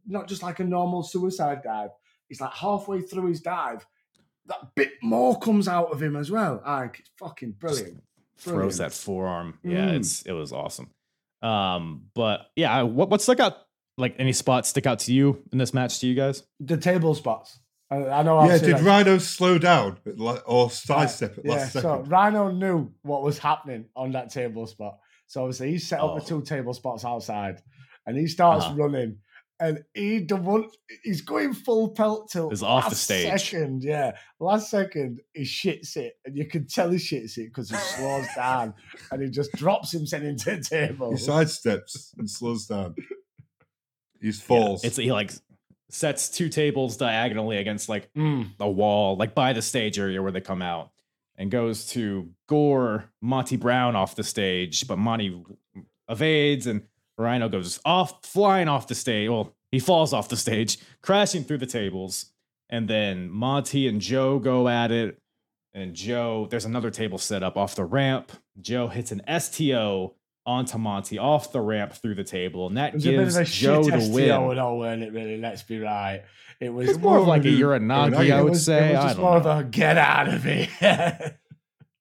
[0.06, 1.90] not just like a normal suicide dive.
[2.28, 3.84] He's like halfway through his dive.
[4.46, 6.62] That bit more comes out of him as well.
[6.64, 8.02] I think it's fucking brilliant.
[8.38, 9.58] throws that forearm.
[9.62, 9.96] Yeah, Mm.
[9.96, 10.90] it's it was awesome.
[11.42, 13.54] Um, but yeah, what what stuck out?
[13.98, 16.44] Like any spots stick out to you in this match to you guys?
[16.60, 17.58] The table spots.
[17.90, 18.44] I, I know.
[18.44, 19.98] yeah, did that- Rhino slow down
[20.46, 22.08] or sidestep at Yeah, last so second?
[22.08, 24.98] Rhino knew what was happening on that table spot.
[25.26, 26.26] So obviously he set up the Oh.
[26.40, 27.60] two table spots outside
[28.06, 28.76] and he starts Uh-huh.
[28.76, 29.18] running
[29.60, 30.66] and he the one
[31.02, 33.40] he's going full pelt till Is off the last stage.
[33.50, 34.12] Second, yeah.
[34.38, 38.26] Last second he shits it and you can tell he shits it because he slows
[38.36, 38.74] down
[39.10, 41.10] and he just drops himself into the table.
[41.10, 42.94] He sidesteps and slows down.
[44.20, 44.30] He
[44.82, 45.32] Yeah, it's he like
[45.90, 50.32] sets two tables diagonally against like Mm, a wall, like by the stage area where
[50.32, 50.90] they come out,
[51.36, 55.42] and goes to gore Monty Brown off the stage, but Monty
[56.08, 56.82] evades and
[57.16, 59.28] Rhino goes off, flying off the stage.
[59.28, 62.32] Well, he falls off the stage, crashing through the tables,
[62.70, 65.18] and then Monty and Joe go at it.
[65.74, 66.46] and Joe.
[66.50, 68.32] There's another table set up off the ramp.
[68.60, 70.14] Joe hits an STO
[70.48, 73.42] onto Monty off the ramp through the table, and that It a bit gives of
[73.42, 74.30] a Joe the STO win.
[74.50, 75.12] and all, weren't it?
[75.12, 76.22] Really, let's be right.
[76.58, 78.88] It was more of like a Uranage, I would was, say.
[78.88, 79.50] It was I just don't more know.
[79.50, 81.36] of a get out of here.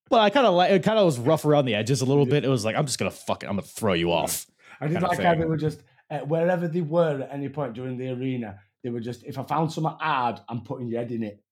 [0.09, 0.83] But I kind of like it.
[0.83, 2.45] Kind of was rough around the edges a little bit.
[2.45, 3.47] It was like I'm just gonna fuck it.
[3.47, 4.45] I'm gonna throw you off.
[4.79, 7.97] I did like how they were just uh, wherever they were at any point during
[7.97, 8.57] the arena.
[8.85, 11.43] They were just if I found something hard, I'm putting your head in it.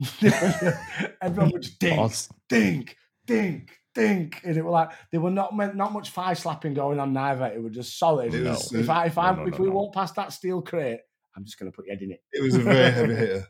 [1.20, 2.00] Everyone would just dink,
[2.48, 6.74] dink, dink, dink, and it were like they were not meant not much fire slapping
[6.74, 7.46] going on neither.
[7.46, 8.32] It was just solid.
[8.34, 8.50] It No.
[8.50, 9.74] was, If uh, I if I no, no, if no, we no.
[9.76, 11.00] walk past that steel crate,
[11.36, 12.20] I'm just gonna put your head in it.
[12.32, 13.46] it was a very heavy hitter.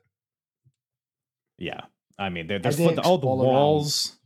[1.58, 1.80] Yeah,
[2.18, 3.52] I mean they're they're Headaches flipping all the all around.
[3.52, 4.16] walls.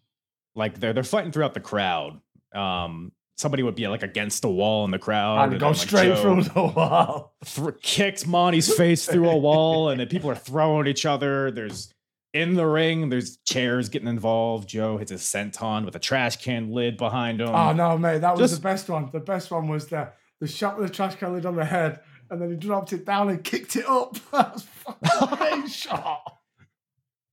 [0.54, 2.20] Like they're they're fighting throughout the crowd.
[2.54, 5.76] Um, somebody would be like against the wall in the crowd and go then, like,
[5.76, 7.34] straight Joe through the wall.
[7.44, 11.50] thr- kicks Monty's face through a wall, and then people are throwing each other.
[11.50, 11.92] There's
[12.34, 13.08] in the ring.
[13.08, 14.68] There's chairs getting involved.
[14.68, 17.48] Joe hits a senton with a trash can lid behind him.
[17.48, 19.08] Oh no, mate, that was Just- the best one.
[19.10, 20.10] The best one was the
[20.40, 23.06] the shot with the trash can lid on the head, and then he dropped it
[23.06, 24.16] down and kicked it up.
[24.32, 26.20] That was fucking a great shot.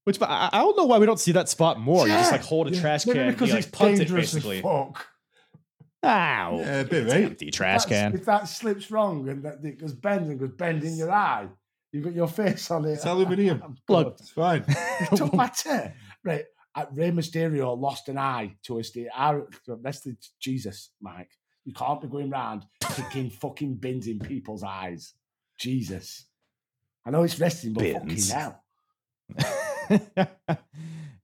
[0.06, 2.08] Which but I, I don't know why we don't see that spot more.
[2.08, 2.82] You just like hold a yeah.
[2.82, 4.62] trash Maybe can, and because you it's like punt it dangerous as basically.
[4.62, 5.06] fuck.
[6.04, 6.58] Ow!
[6.60, 7.24] Yeah, a bit It's right.
[7.26, 8.20] empty trash If that's- can.
[8.20, 11.48] If that slips wrong and that it goes bend and goes bend in your eye,
[11.92, 12.94] you've got your face on it.
[12.94, 13.62] It's aluminium.
[13.66, 14.18] I'm Look.
[14.20, 14.64] It's fine.
[15.02, 15.94] It don't matter.
[16.24, 16.46] Right.
[16.74, 19.08] Uh, Rey Mysterio lost an eye to a steel.
[19.82, 21.30] That's the Jesus, Mike.
[21.66, 22.64] You can't be going around
[22.96, 25.14] kicking fucking bins in people's eyes.
[25.60, 26.26] Jesus.
[27.06, 28.32] I know it's wrestling, but Bins.
[28.32, 28.64] fucking hell.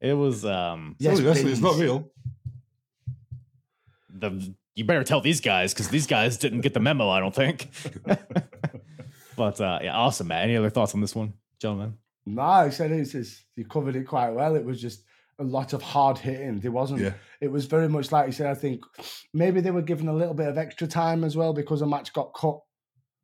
[0.02, 2.12] it was um It's it's not real.
[4.10, 7.34] the you better tell these guys because these guys didn't get the memo, I don't
[7.34, 7.70] think.
[9.38, 10.44] But uh yeah, awesome, man.
[10.44, 11.98] Any other thoughts on this one, gentlemen?
[12.26, 14.56] No, I said it's just, you covered it quite well.
[14.58, 15.04] It was just
[15.40, 16.60] a lot of hard hitting.
[16.60, 17.00] There wasn't.
[17.02, 17.14] Yeah.
[17.40, 18.48] It was very much like you said.
[18.48, 18.84] I think
[19.34, 22.12] maybe they were given a little bit of extra time as well because a match
[22.12, 22.60] got cut.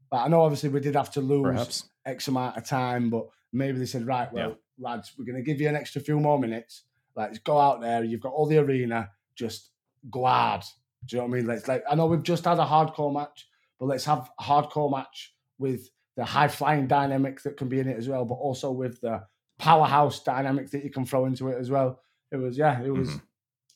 [0.10, 1.90] Like, I know obviously we did have to lose Perhaps.
[2.06, 4.56] X amount of time, but maybe they said, right, well, Yeah.
[4.90, 6.84] lads, we're going to give you an extra few more minutes.
[7.16, 8.04] Let's go out there.
[8.06, 9.10] You've got all the arena.
[9.36, 9.72] Just
[10.10, 10.62] go hard.
[11.08, 11.48] Do you know what I mean?
[11.48, 13.48] Let's like I know we've just had a hardcore match,
[13.80, 17.88] but let's have a hardcore match with the high flying dynamics that can be in
[17.88, 19.24] it as well, but also with the
[19.60, 22.02] powerhouse dynamics that you can throw into it as well.
[22.32, 23.10] It was yeah, it was.
[23.10, 23.22] Mhm.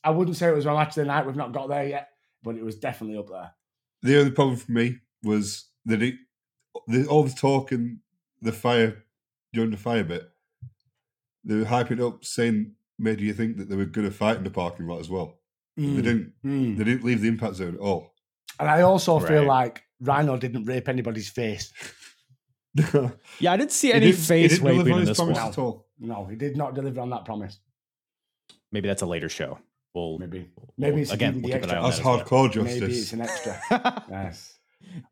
[0.04, 1.26] I wouldn't say it was my match of the night.
[1.26, 2.08] We've not got there yet,
[2.42, 3.50] but it was definitely up there.
[4.02, 6.14] The only problem for me was that it,
[6.86, 7.98] the, all the talk and
[8.40, 9.02] the fire
[9.52, 10.30] during the fire bit,
[11.44, 14.44] they were hyping up, saying made you think that they were going to fight in
[14.44, 15.38] the parking lot as well.
[15.76, 16.32] They Mm, didn't.
[16.44, 16.76] mm.
[16.76, 18.12] They didn't leave the impact zone at all.
[18.58, 21.72] And I also feel like Rhino didn't rape anybody's face.
[23.40, 25.32] Yeah, I didn't see any didn't- face didn't deliver raping on in this one.
[25.36, 25.86] at all.
[25.98, 27.58] No, he did not deliver on that promise.
[28.72, 29.58] Maybe that's a later show.
[29.94, 31.78] We'll Maybe, we'll- maybe it's again again we'll the keep an eye extra.
[31.78, 32.48] on That's that as well.
[32.48, 34.04] hardcore Maybe it's an extra.
[34.10, 34.58] yes.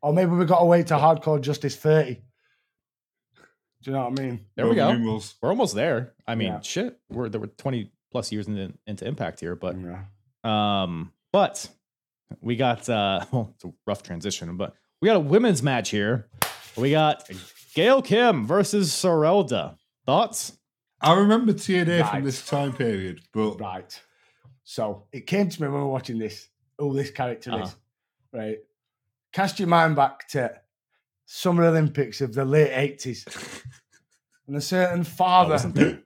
[0.01, 2.21] Or maybe we got to wait to hardcore justice thirty.
[3.83, 4.45] Do you know what I mean?
[4.55, 4.91] There we go.
[4.91, 5.35] numerals.
[5.41, 6.13] We're almost there.
[6.27, 6.59] I mean, Yeah.
[6.61, 6.99] shit.
[7.09, 10.03] We're there were 20 plus years into, into impact here, but Yeah.
[10.43, 11.67] Um, but
[12.41, 16.27] we got uh well, it's a rough transition, but we got a women's match here.
[16.77, 17.29] We got
[17.73, 19.77] Gail Kim versus Sirelda.
[20.05, 20.53] Thoughts?
[21.01, 22.11] I remember TNA Right.
[22.11, 24.01] from this time period, but Right.
[24.63, 26.47] So it came to me when we were watching this.
[26.79, 27.63] Oh, this character Uh-huh.
[27.63, 27.75] is
[28.33, 28.57] right.
[29.31, 30.59] Cast your mind back to
[31.25, 33.25] Summer Olympics of the late eighties,
[34.47, 35.49] and a certain I father.
[35.51, 35.99] wasn't there.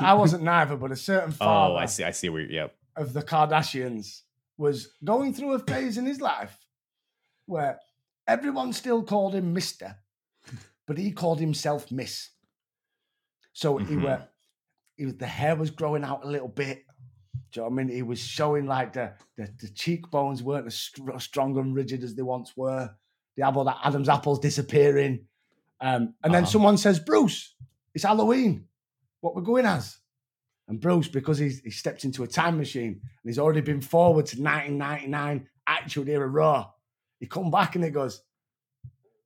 [0.00, 1.50] I wasn't neither, but a certain father.
[1.72, 2.04] Oh, father I see.
[2.04, 2.74] I see where yep.
[2.96, 4.22] of the Kardashians
[4.58, 6.58] was going through a phase in his life
[7.46, 7.78] where
[8.26, 9.96] everyone still called him Mister,
[10.86, 12.30] but he called himself Miss.
[13.52, 14.02] So he Mhm.
[14.02, 14.28] were,
[14.96, 16.84] he was, the hair was growing out a little bit.
[17.52, 17.94] Do you know what I mean?
[17.96, 22.14] He was showing like the the, the cheekbones weren't as str- strong and rigid as
[22.14, 22.94] they once were.
[23.36, 25.26] They have all that Adam's apples disappearing.
[25.80, 26.52] Um, and then Uh-huh.
[26.52, 27.54] someone says, Bruce,
[27.94, 28.68] it's Halloween.
[29.20, 29.98] What we're going as?
[30.68, 34.26] And Bruce, because he's he stepped into a time machine and he's already been forward
[34.26, 36.70] to 1999 Attitude Era Raw,
[37.20, 38.22] he come back and he goes,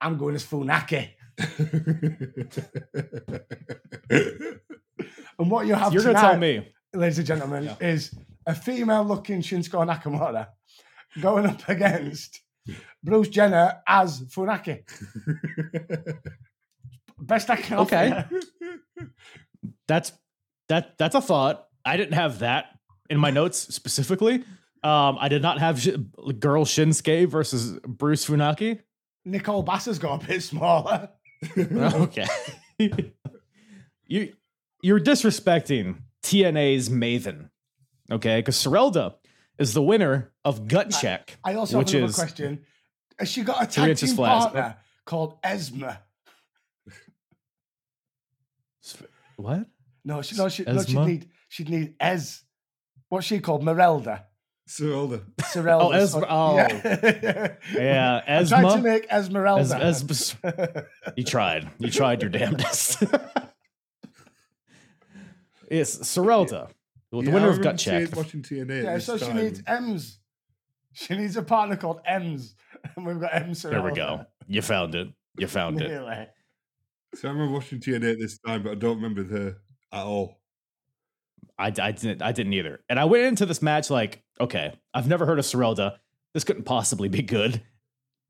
[0.01, 1.11] I'm going as Funaki.
[5.39, 6.73] And what you have You're gonna tonight, tell me.
[6.93, 7.77] ladies and gentlemen, Yeah.
[7.81, 8.15] is
[8.47, 10.49] a female-looking Shinsuke Nakamura
[11.21, 12.41] going up against
[13.03, 14.83] Bruce Jenner as Funaki.
[17.19, 18.25] Best I can Okay.
[19.89, 20.13] That's
[20.69, 21.67] that that's a thought.
[21.85, 22.67] I didn't have that
[23.09, 24.45] in my notes specifically.
[24.83, 25.89] Um, I did not have sh-
[26.39, 28.81] girl Shinsuke versus Bruce Funaki.
[29.25, 31.11] Nicole Bass has got a bit smaller.
[31.57, 32.27] okay.
[34.07, 34.33] you
[34.83, 37.51] you're disrespecting TNA's Maven.
[38.11, 39.15] Okay, because Sirelda
[39.59, 42.65] is the winner of Gut Check, I also which have another is question.
[43.19, 44.43] Has she got a tag inches team flat.
[44.43, 45.99] partner called Esma?
[49.37, 49.67] what?
[50.05, 52.43] No, she, no, she, no, she'd need she'd need Ez.
[53.09, 53.63] What's she called?
[53.63, 54.25] Merelda.
[54.71, 55.23] So older.
[55.41, 55.81] Sirelda.
[55.83, 56.57] Oh, so- Esma- oh.
[56.57, 57.55] yeah.
[57.75, 59.85] Yeah, I'm trying to make Esmeralda.
[59.85, 60.37] Es- Es-
[61.17, 61.69] you tried.
[61.81, 63.03] You tried your damnedest.
[65.69, 66.71] it's Sirelda,
[67.11, 68.15] the Yeah, winner of remember Gut Check.
[68.15, 68.85] Watching TNA.
[68.85, 70.21] yeah, this so she needs M's.
[70.93, 72.55] She needs a partner called M's.
[72.97, 74.25] And we've got M There we go.
[74.47, 75.09] You found it.
[75.37, 76.31] You found it.
[77.17, 79.57] So I remember watching TNA at this time, but I don't remember her
[79.93, 80.40] at all.
[81.61, 82.81] I, I didn't I didn't either.
[82.89, 85.97] And I went into this match like, okay, I've never heard of Sirelda.
[86.33, 87.63] This couldn't possibly be good.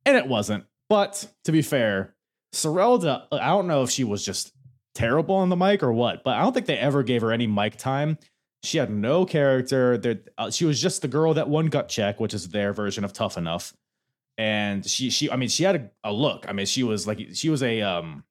[0.04, 0.64] And it wasn't.
[0.88, 2.16] But to be fair,
[2.52, 4.52] Sirelda, I don't know if she was just
[4.94, 7.46] terrible on the mic or what, but I don't think they ever gave her any
[7.46, 8.18] mic time.
[8.62, 10.20] She had no character.
[10.36, 13.12] Uh, she was just the girl that won gut check, which is their version of
[13.12, 13.72] tough enough.
[14.36, 16.46] And she, she, I mean, she had a, a look.
[16.48, 18.24] I mean, she was like, she was a, um,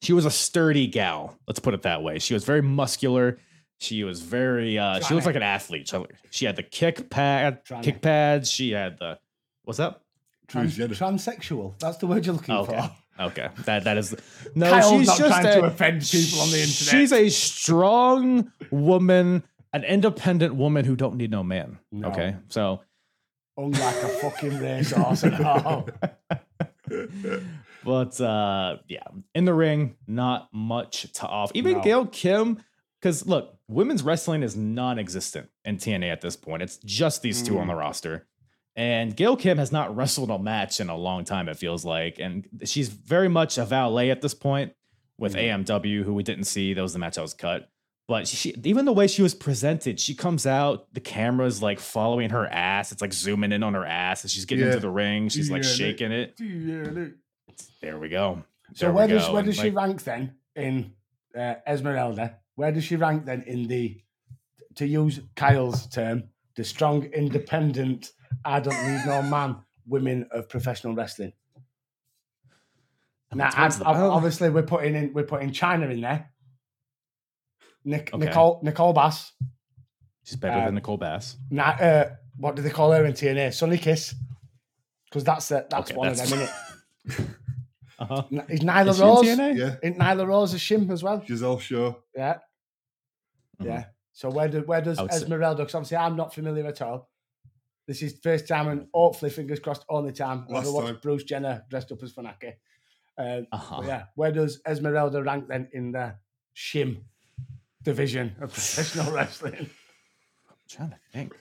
[0.00, 1.36] she was a sturdy gal.
[1.46, 2.18] Let's put it that way.
[2.18, 3.38] She was very muscular.
[3.80, 5.88] She was very, uh, she looks like an athlete.
[5.88, 8.50] She- She had the kick pad, Trying kick to- pads.
[8.50, 9.18] She had the,
[9.64, 10.04] what's up?
[10.48, 10.96] Trans- Transgender.
[10.98, 11.78] transsexual.
[11.78, 12.76] That's the word you're looking Okay.
[12.80, 12.90] for.
[13.20, 14.14] Okay, that that is
[14.54, 14.70] no.
[14.70, 16.72] Kyle's she's not just trying a, to offend people on the internet.
[16.88, 21.80] She's a strong woman, an independent woman who don't need no man.
[21.90, 22.08] No.
[22.10, 22.80] Okay, so
[23.56, 25.88] Unlike a fucking racehorse and all.
[27.84, 29.02] but uh yeah,
[29.34, 31.50] in the ring, not much to off.
[31.54, 31.82] Even No.
[31.82, 32.62] Gail Kim,
[33.00, 36.62] because look, women's wrestling is non-existent in TNA at this point.
[36.62, 37.70] It's just these two on Mm.
[37.70, 38.26] the roster.
[38.76, 42.18] And Gail Kim has not wrestled a match in a long time, it feels like.
[42.20, 44.72] And she's very much a valet at this point
[45.18, 45.64] with Mm.
[45.66, 46.74] AMW, who we didn't see.
[46.74, 47.68] That was the match I was cut.
[48.06, 52.30] But she, even the way she was presented, she comes out, the camera's like following
[52.30, 52.90] her ass.
[52.92, 54.70] It's like zooming in on her ass as she's getting Yeah.
[54.70, 55.28] into the ring.
[55.28, 56.40] She's like Yeah, they- shaking it.
[57.82, 58.44] There we go.
[58.74, 59.34] So where does go.
[59.34, 60.92] where does she like, rank then in
[61.36, 62.36] uh, Esmeralda?
[62.58, 64.02] Where does she rank then in the,
[64.74, 66.24] to use Kyle's term,
[66.56, 68.10] the strong, independent,
[68.44, 71.34] I don't need no man, women of professional wrestling?
[73.32, 76.32] Now, I've- the I've- obviously, we're putting in we're putting Chyna in there.
[77.84, 78.24] Nick, Okay.
[78.24, 79.32] Nicole Nicole Bass.
[80.24, 81.36] She's better uh, than Nicole Bass.
[81.50, 82.06] Ni- uh,
[82.38, 83.54] what do they call her in TNA?
[83.54, 84.16] Sunny Kiss.
[85.04, 86.48] Because that's the, that's Okay, one that's- of them,
[87.08, 87.30] isn't it?
[88.00, 88.22] Uh-huh.
[88.30, 88.44] it?
[88.48, 89.24] Is Nyla Is she in Rose?
[89.26, 89.56] TNA?
[89.58, 91.20] yeah, Isn't Nyla Rose a shim as well?
[91.26, 91.94] she's Shaw.
[92.14, 92.38] Yeah.
[93.60, 93.66] Mhm.
[93.66, 93.84] Yeah.
[94.12, 95.62] So where do where does I would say- Esmeralda?
[95.62, 97.10] Because obviously I'm not familiar at all.
[97.86, 100.98] This is first time and hopefully fingers crossed only time I've Last ever watched time.
[101.02, 102.54] Bruce Jenner dressed up as Funaki.
[103.16, 103.82] Uh, Uh-huh.
[103.86, 104.04] yeah.
[104.14, 106.16] Where does Esmeralda rank then in the
[106.54, 107.02] shim
[107.82, 109.70] division of professional wrestling?
[110.50, 111.34] I'm trying to think.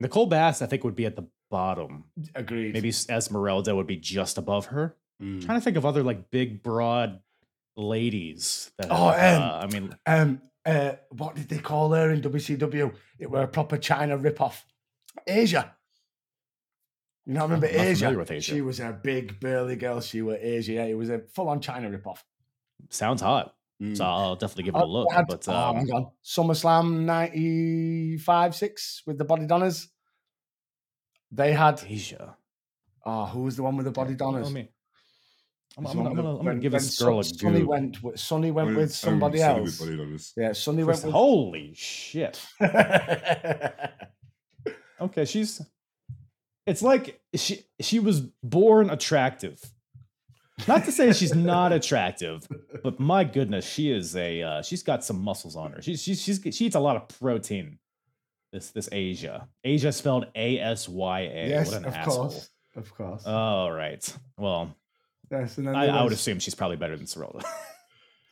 [0.00, 2.04] Nicole Bass, I think, would be at the bottom.
[2.34, 2.74] Agreed.
[2.74, 4.96] Maybe Esmeralda would be just above her.
[5.22, 5.44] Mm.
[5.44, 7.20] trying to think of other like big, broad
[7.76, 8.70] ladies.
[8.78, 12.20] That Oh, have, um, uh, I mean, Um, uh, what did they call her in
[12.22, 12.94] WCW?
[13.18, 14.62] It were a proper Chyna ripoff.
[15.28, 15.70] Asya.
[17.26, 18.14] You know, I remember Asya?
[18.16, 18.42] Asya.
[18.42, 20.00] She was a big burly girl.
[20.00, 20.68] She was Asya.
[20.74, 22.18] Yeah, it was a full-on Chyna ripoff.
[22.88, 23.54] sounds hot.
[23.94, 25.10] So I'll definitely give it a Oh, look.
[25.10, 26.10] had- But oh, um, hang on.
[26.22, 29.88] SummerSlam 95 6 with the Body Donnas.
[31.32, 32.34] They had, Asya.
[33.06, 34.44] oh, who was the one with the Body Donnas?
[34.44, 34.68] Let me-
[35.78, 37.66] I'm, I'm, one I'm gonna, I'm gonna give when this girl a Son- Sunny go.
[37.66, 39.80] went with Sunny went I with somebody Sunny else.
[39.80, 41.12] with Yeah, Sunny went with.
[41.12, 42.40] Holy shit.
[45.00, 45.62] Okay, she's.
[46.66, 49.58] It's like she she was born attractive.
[50.68, 52.46] Not to say she's not attractive,
[52.84, 55.80] but my goodness, she is a uh, she's got some muscles on her.
[55.80, 57.78] She's she's she's she eats a lot of protein.
[58.52, 61.48] This this Asya Asya spelled A S Y A.
[61.48, 62.16] yes, what an of asshole.
[62.28, 62.50] course.
[62.76, 63.26] Of course.
[63.26, 64.16] All right.
[64.36, 64.76] Well,
[65.30, 67.44] yes, and then I, there I would assume she's probably better than Sirelda.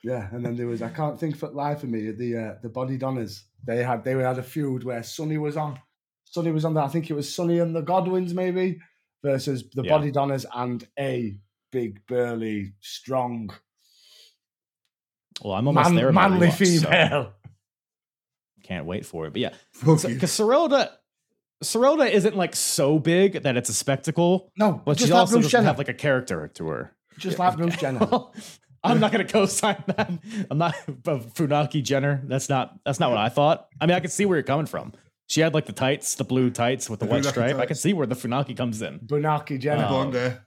[0.05, 2.69] Yeah, and then there was I can't think for life of me the uh, the
[2.69, 3.43] Body Donnas.
[3.67, 5.81] They had they had a feud where Sunny was on.
[6.25, 6.85] Sunny was on there.
[6.85, 8.79] I think it was Sunny and the Godwins maybe
[9.25, 9.91] versus the Yeah.
[9.91, 11.37] Body Donnas and a
[11.73, 13.51] big burly strong
[15.43, 16.13] well, I'm almost man, there.
[16.13, 17.33] manly rewatch, so female.
[18.65, 19.33] can't wait for it.
[19.33, 20.91] But yeah, because Sirelda,
[21.63, 25.47] Sirelda isn't like so big that it's a spectacle, No, but just she also Bruce
[25.47, 25.67] doesn't Jenner.
[25.67, 26.95] have like a character to her.
[27.19, 27.99] just like Bruce Jenner.
[28.11, 28.35] Well,
[28.95, 30.09] I'm not gonna co-sign that.
[30.53, 32.23] I'm not but Funaki Jenner.
[32.25, 33.67] That's not that's not what I thought.
[33.81, 34.93] I mean, I can see where you're coming from.
[35.27, 37.57] She had like the tights, the blue tights with the The white Funaki stripe.
[37.57, 39.01] I can see where the Funaki comes in.
[39.01, 39.89] Bunaki Jenner.
[39.89, 40.47] Blonde hair.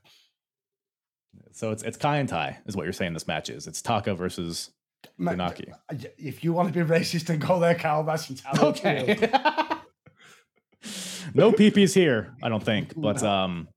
[1.51, 3.67] So it's it's Kai En Tai is what you're saying this match is.
[3.67, 4.71] It's Taka versus
[5.17, 5.69] Ma- Funaki.
[5.89, 8.89] Uh, if you want to be racist and go there, Carl, that's entirely up to
[8.93, 9.13] you.
[9.13, 9.67] Okay.
[11.33, 12.93] no peepees here, I don't think.
[12.95, 13.67] But um,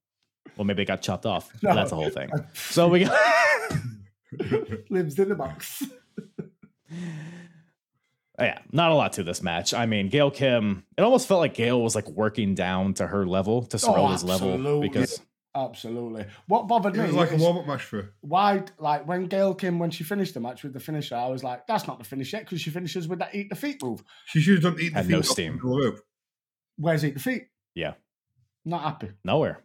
[0.56, 1.50] well, maybe it got chopped off.
[1.62, 1.74] No.
[1.74, 2.30] That's the whole thing.
[2.54, 3.18] So we got.
[4.90, 5.82] Lives in the box.
[8.38, 9.74] yeah, not a lot to this match.
[9.74, 10.84] I mean, Gail Kim.
[10.98, 14.54] It almost felt like Gail was like working down to her level, to Sorelli's level,
[14.54, 14.88] absolutely.
[14.88, 15.20] because
[15.56, 16.26] Absolutely.
[16.48, 19.54] What bothered It me was like a warm up match for why, like, when Gail
[19.54, 22.04] Kim, when she finished the match with the finisher, I was like, that's not the
[22.04, 24.02] finish yet because she finishes with that eat the feet move.
[24.26, 25.60] She should have done eat the Had feet no off steam.
[26.78, 26.86] The rope.
[26.86, 27.48] Where's eat the feet?
[27.74, 27.94] Yeah.
[28.64, 29.10] Not happy.
[29.24, 29.60] nowhere.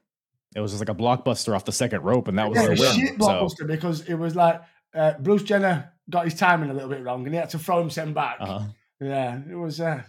[0.55, 2.71] It was just like a blockbuster off the second rope, and that was Yeah, their
[2.73, 3.19] it was shit win.
[3.21, 4.61] So blockbuster because it was like
[4.95, 7.79] uh, Bruce Jenner got his timing a little bit wrong and he had to throw
[7.79, 8.37] himself back.
[8.39, 8.63] uh
[8.99, 10.01] Yeah, it was uh,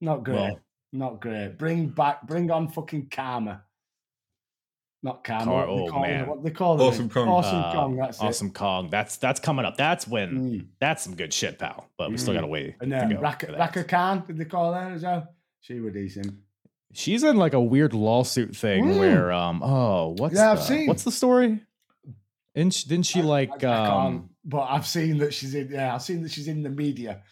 [0.00, 0.36] not great.
[0.36, 0.60] well,
[0.92, 1.58] not great.
[1.58, 3.62] Bring back, bring on fucking Kharma.
[5.02, 5.44] Not Kharma.
[5.44, 6.26] Car- what, they oh, call it, man.
[6.28, 6.84] what they call it?
[6.84, 7.28] Awesome Kong.
[7.28, 7.96] Awesome uh, Kong.
[7.96, 8.90] That's awesome Kong.
[8.90, 9.76] That's that's coming up.
[9.76, 10.30] That's when.
[10.30, 10.66] Mm.
[10.80, 11.88] that's some good shit, pal.
[11.98, 12.36] But we still Mm.
[12.38, 12.76] gotta wait.
[12.80, 13.58] And then Raka, for that.
[13.58, 15.28] Raka Khan, did they call her as well?
[15.66, 16.34] She was decent.
[16.92, 18.98] She's in like a weird lawsuit thing Mm.
[19.00, 20.86] where um oh what's Yeah, I've seen.
[20.86, 21.60] what's the story?
[22.54, 25.54] Didn't she, didn't she I- like I, I can't, um but I've seen that she's
[25.54, 25.68] in.
[25.72, 27.22] Yeah, I've seen that she's in the media.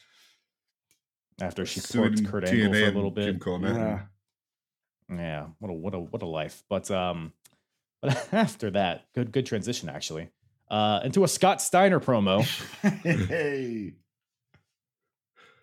[1.41, 3.41] after she Suing Kurt Angle for a little and Jim bit?
[3.41, 3.76] Cornette.
[3.76, 5.16] Yeah.
[5.16, 6.64] Yeah, what a what a what a life.
[6.68, 7.32] But um
[8.03, 10.30] but after that, good good transition actually.
[10.68, 12.43] Uh into a Scott Steiner promo.
[13.28, 13.93] hey.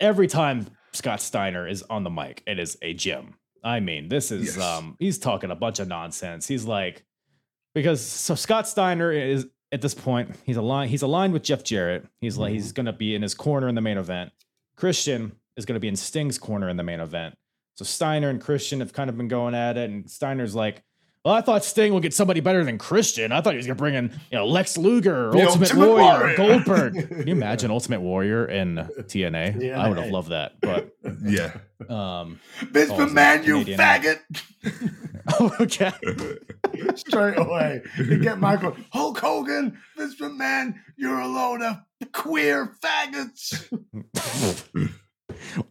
[0.00, 3.34] Every time Scott Steiner is on the mic, it is a gym.
[3.64, 4.64] I mean, this is Yes.
[4.64, 6.46] um he's talking a bunch of nonsense.
[6.48, 7.04] He's like
[7.74, 12.06] because so Scott Steiner is at this point, he's aligned he's aligned with Jeff Jarrett.
[12.20, 14.32] He's like he's gonna be in his corner in the main event.
[14.76, 17.36] Christian is gonna be in Sting's corner in the main event.
[17.76, 20.82] So Steiner and Christian have kind of been going at it, and Steiner's like,
[21.24, 23.30] Well, I thought Sting would get somebody better than Christian.
[23.30, 26.18] I thought he was gonna bring in, you know, Lex Luger, The Ultimate, Ultimate Warrior,
[26.18, 26.36] Warrior.
[26.36, 26.94] Goldberg.
[27.08, 29.62] Can you imagine Ultimate Warrior in TNA?
[29.62, 29.80] Yeah.
[29.80, 30.60] I would have loved that.
[30.60, 30.92] But
[31.24, 31.52] Yeah.
[31.88, 32.40] um
[32.72, 33.78] Vince Balls of McMahon, you Canadian.
[33.78, 34.18] faggot.
[35.60, 35.92] okay.
[36.96, 37.82] Straight away.
[37.98, 41.76] You get Michael, Hulk Hogan, Vince McMahon, you're a load of
[42.12, 43.68] queer faggots.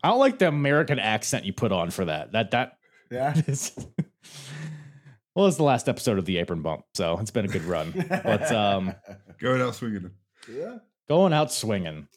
[0.01, 2.31] I don't like the American accent you put on for that.
[2.31, 2.77] That that
[3.11, 3.33] Yeah.
[3.47, 3.73] is
[5.35, 7.93] well, it's the last episode of the Apron Bump, so it's been a good run.
[8.09, 8.93] But um,
[9.39, 10.11] Going out swinging.
[10.51, 10.77] yeah.
[11.07, 12.07] going out swinging.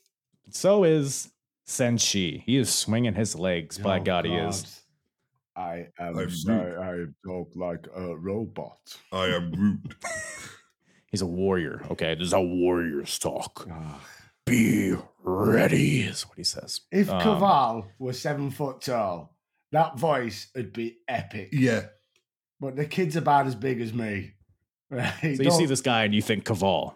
[0.50, 1.30] So is
[1.66, 2.42] Senshi.
[2.44, 3.78] He is swinging his legs.
[3.78, 4.80] By Oh, God, he is.
[5.56, 8.78] I am I'm sorry, I talk like a robot.
[9.12, 9.94] I am rude.
[11.12, 11.86] He's a warrior.
[11.92, 13.68] Okay, this is how warriors talk.
[14.46, 16.80] Be ready, is what he says.
[16.90, 19.36] If Um, Kaval was seven foot tall,
[19.70, 21.50] that voice would be epic.
[21.52, 21.86] Yeah.
[22.61, 24.32] But the kid's about as big as me.
[24.90, 25.12] Right?
[25.20, 26.94] So you see Don't- this guy and you think Kaval.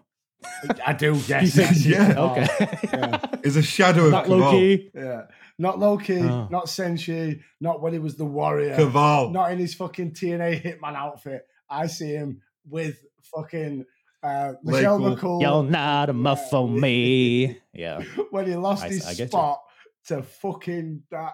[0.86, 1.42] I do, yes.
[1.42, 2.30] You think- yes, yeah, Kaval.
[2.30, 2.88] Okay.
[2.92, 3.20] Yeah.
[3.42, 4.50] Is a shadow of Not low Kaval.
[4.52, 4.90] key.
[4.94, 5.22] Yeah.
[5.60, 6.46] Not Low Ki, Oh.
[6.52, 9.32] not Senshi, not when he was the warrior, Kaval.
[9.32, 11.44] not in his fucking TNA Hitman outfit.
[11.68, 12.96] I see him with
[13.34, 13.84] fucking
[14.22, 15.16] uh, Michelle Cool.
[15.16, 17.58] McCool You're not a muff for me.
[17.72, 18.02] Yeah.
[18.30, 19.26] when he lost I- his I get you.
[19.28, 19.60] spot
[20.06, 21.32] to fucking that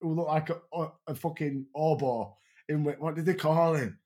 [0.00, 2.34] who looked like a, a, a fucking oboe
[2.68, 3.98] in with, what did they call him?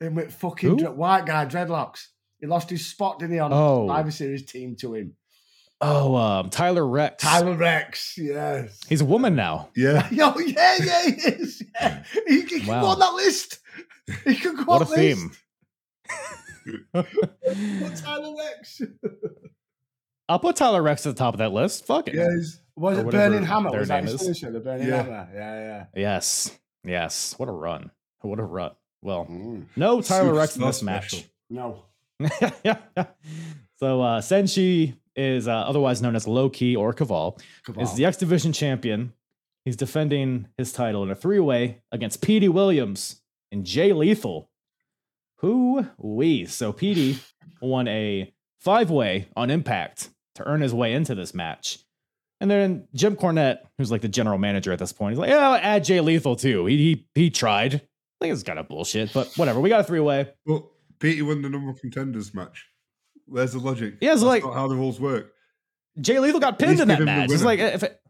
[0.00, 2.06] In with fucking dre- white guy dreadlocks.
[2.40, 3.86] He lost his spot, didn't he, on Oh.
[3.88, 5.14] Survivor Series team to him.
[5.80, 7.22] Oh, um, Tyler Reks.
[7.22, 8.80] Tyler Reks, yes.
[8.88, 9.68] He's a woman now.
[9.76, 10.08] Yeah.
[10.12, 11.62] Yo, yeah, yeah, he is.
[11.80, 12.02] Yeah.
[12.26, 13.58] He, he can go on that list.
[14.24, 14.98] He can go What a on this.
[15.18, 15.30] theme.
[16.92, 18.82] Put Tyler Reks.
[20.28, 21.86] I'll put Tyler Reks at the top of that list.
[21.86, 22.14] Fuck it.
[22.14, 22.28] Yeah.
[22.76, 23.70] Was Or it Burning Hammer?
[23.78, 24.22] Was that his is.
[24.22, 24.50] finisher?
[24.50, 25.02] The Burning Yeah.
[25.02, 25.28] Hammer.
[25.34, 26.58] Yeah, Yes.
[26.84, 27.34] Yes.
[27.38, 27.90] What a run.
[28.26, 28.72] What a run.
[29.02, 29.26] Well.
[29.26, 29.66] Mm.
[29.76, 31.24] no Tyler Reks in Superstar this match.
[31.48, 31.82] No.
[33.78, 37.40] so uh Senshi is uh, otherwise known as Low Ki or Kaval.
[37.64, 39.12] Come Is the X Division champion.
[39.64, 44.48] He's defending his title in a three-way against Petey Williams and Jay Lethal.
[45.38, 46.46] Who we?
[46.46, 47.18] So Petey
[47.60, 51.78] won a five-way on Impact to earn his way into this match.
[52.40, 55.48] And then Jim Cornette, who's like the general manager at this point, he's like, "Yeah,
[55.48, 57.80] I'll add Jay Lethal too." He he, he tried.
[58.20, 59.60] I think it's kind of bullshit, but whatever.
[59.60, 60.30] We got a three-way.
[60.46, 60.62] But
[60.98, 62.66] Petey won the number one contenders match.
[63.26, 63.96] Where's the logic?
[64.00, 65.32] Yeah, it's That's like- not how the rules work.
[66.00, 67.30] Jay Lethal got pinned in that give him the match.
[67.30, 67.64] It's winner.
[67.64, 68.00] like if it,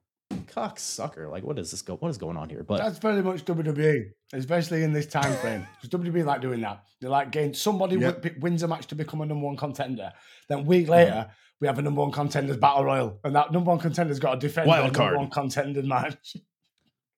[0.49, 1.29] cock sucker.
[1.29, 1.95] Like what is this go?
[1.97, 2.65] What is going on here?
[2.65, 5.67] But That's very much WWE, especially in this time frame.
[5.81, 6.83] Because WWE like doing that.
[7.01, 8.11] They like getting somebody Yeah.
[8.13, 10.13] wi- wins a match to become a number one contender.
[10.49, 11.31] Then week later,
[11.61, 14.41] we have a number one contenders battle royal, and that number one contender's got to
[14.47, 15.13] defend Wild their card.
[15.15, 16.37] number one contender match.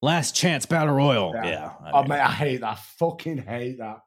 [0.03, 1.32] last chance battle royal.
[1.34, 1.46] Yeah.
[1.46, 1.72] Yeah.
[1.84, 2.70] I Oh mean, mate, I hate that.
[2.70, 3.99] I fucking hate that.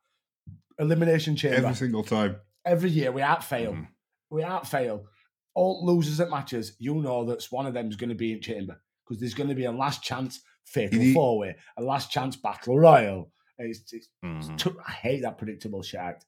[0.80, 1.58] Elimination chamber.
[1.58, 2.38] Every Every, single time.
[2.66, 3.74] Every year we out fail.
[3.74, 3.88] Mhm.
[4.30, 5.06] We out fail.
[5.54, 8.40] all losers at matches, you know that one of them is going to be in
[8.42, 12.10] chamber because there's going to be a last chance fatal need- four way, a last
[12.10, 13.30] chance battle royal.
[13.58, 14.58] It's, it's, Mhm.
[14.58, 16.24] too- I hate that predictable shit.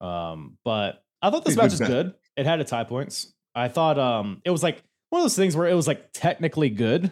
[0.00, 2.14] Um, but I thought this Pretty match good was good.
[2.36, 3.32] It had its high points.
[3.54, 6.70] I thought um it was like one of those things where it was like technically
[6.70, 7.10] good,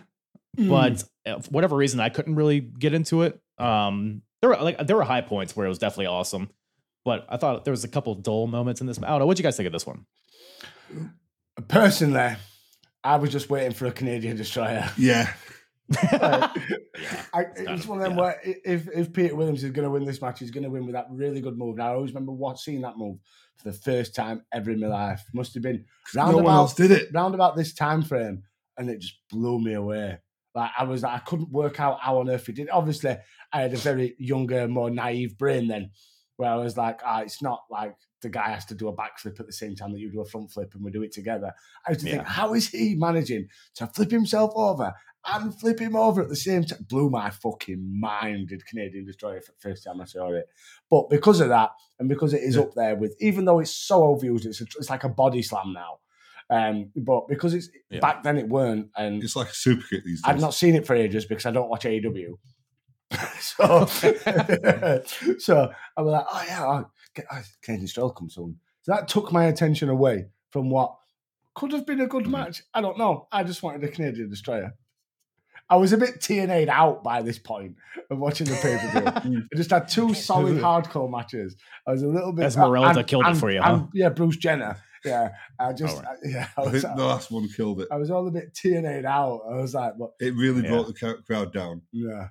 [0.57, 0.69] Mm.
[0.69, 3.41] but uh, for whatever reason I couldn't really get into it.
[3.59, 6.51] Um, there were like there were high points where it was definitely awesome,
[7.05, 8.99] but I thought there was a couple dull moments in this.
[8.99, 9.27] I don't know.
[9.27, 10.07] What'd you guys think of this one?
[11.69, 12.37] personally,
[13.03, 14.91] I was just waiting for a Canadian destroyer.
[14.97, 15.33] Yeah.
[15.93, 16.51] I,
[17.35, 18.23] kind it's one of them yeah.
[18.23, 20.87] where if if Peter Williams is going to win this match, he's going to win
[20.87, 21.75] with that really good move.
[21.79, 23.19] And I always remember what seeing that move
[23.59, 25.23] for the first time ever in my life.
[25.35, 25.85] Must have been
[26.15, 27.09] round no one about else did it.
[27.13, 28.43] round about this time frame,
[28.79, 30.19] and it just blew me away.
[30.55, 32.69] Like I was, I couldn't work out how on earth he did.
[32.71, 33.17] Obviously,
[33.53, 35.91] I had a very younger, more naive brain then,
[36.37, 39.39] where I was like, ah, it's not like the guy has to do a backflip
[39.41, 41.53] at the same time that you do a front flip, and we do it together.
[41.87, 44.95] I used to think, how is he managing to flip himself over
[45.27, 46.87] and flip him over at the same time?
[46.89, 48.49] Blew my fucking mind.
[48.49, 50.47] Did Canadian Destroyer for the first time I saw it,
[50.89, 52.63] but because of that, and because it is Yeah.
[52.63, 55.73] up there with, even though it's so overused, it's a, it's like a body slam
[55.73, 55.99] now.
[56.51, 58.01] Um, but because it's Yeah.
[58.01, 60.25] back then it weren't, and It's like a super kick these days.
[60.25, 62.35] I've not seen it for ages because I don't watch AEW.
[63.41, 63.87] so,
[65.39, 68.59] so I was like, oh yeah, oh, Ca- oh, Canadian Stroll comes soon.
[68.83, 70.95] So that took my attention away from what
[71.55, 72.31] could have been a good Mhm.
[72.31, 72.63] match.
[72.75, 73.29] I don't know.
[73.33, 74.75] I just wanted a Canadian Destroyer.
[75.71, 77.77] I was a bit TNA'd out by this point
[78.11, 79.43] of watching the pay per view.
[79.53, 81.57] I just had two solid hardcore matches.
[81.87, 83.87] I was a little bit Esmeralda and- killed it for you, and- huh?
[83.95, 84.77] Yeah, Bruce Jenner.
[85.05, 86.19] Yeah, I just Alright.
[86.25, 86.49] I- yeah.
[86.57, 87.89] I I think the last one killed it.
[87.91, 89.43] I was all a bit TNA'd out.
[89.51, 90.71] I was like, but It really Yeah.
[90.71, 91.83] brought the crowd down.
[91.93, 92.29] yeah.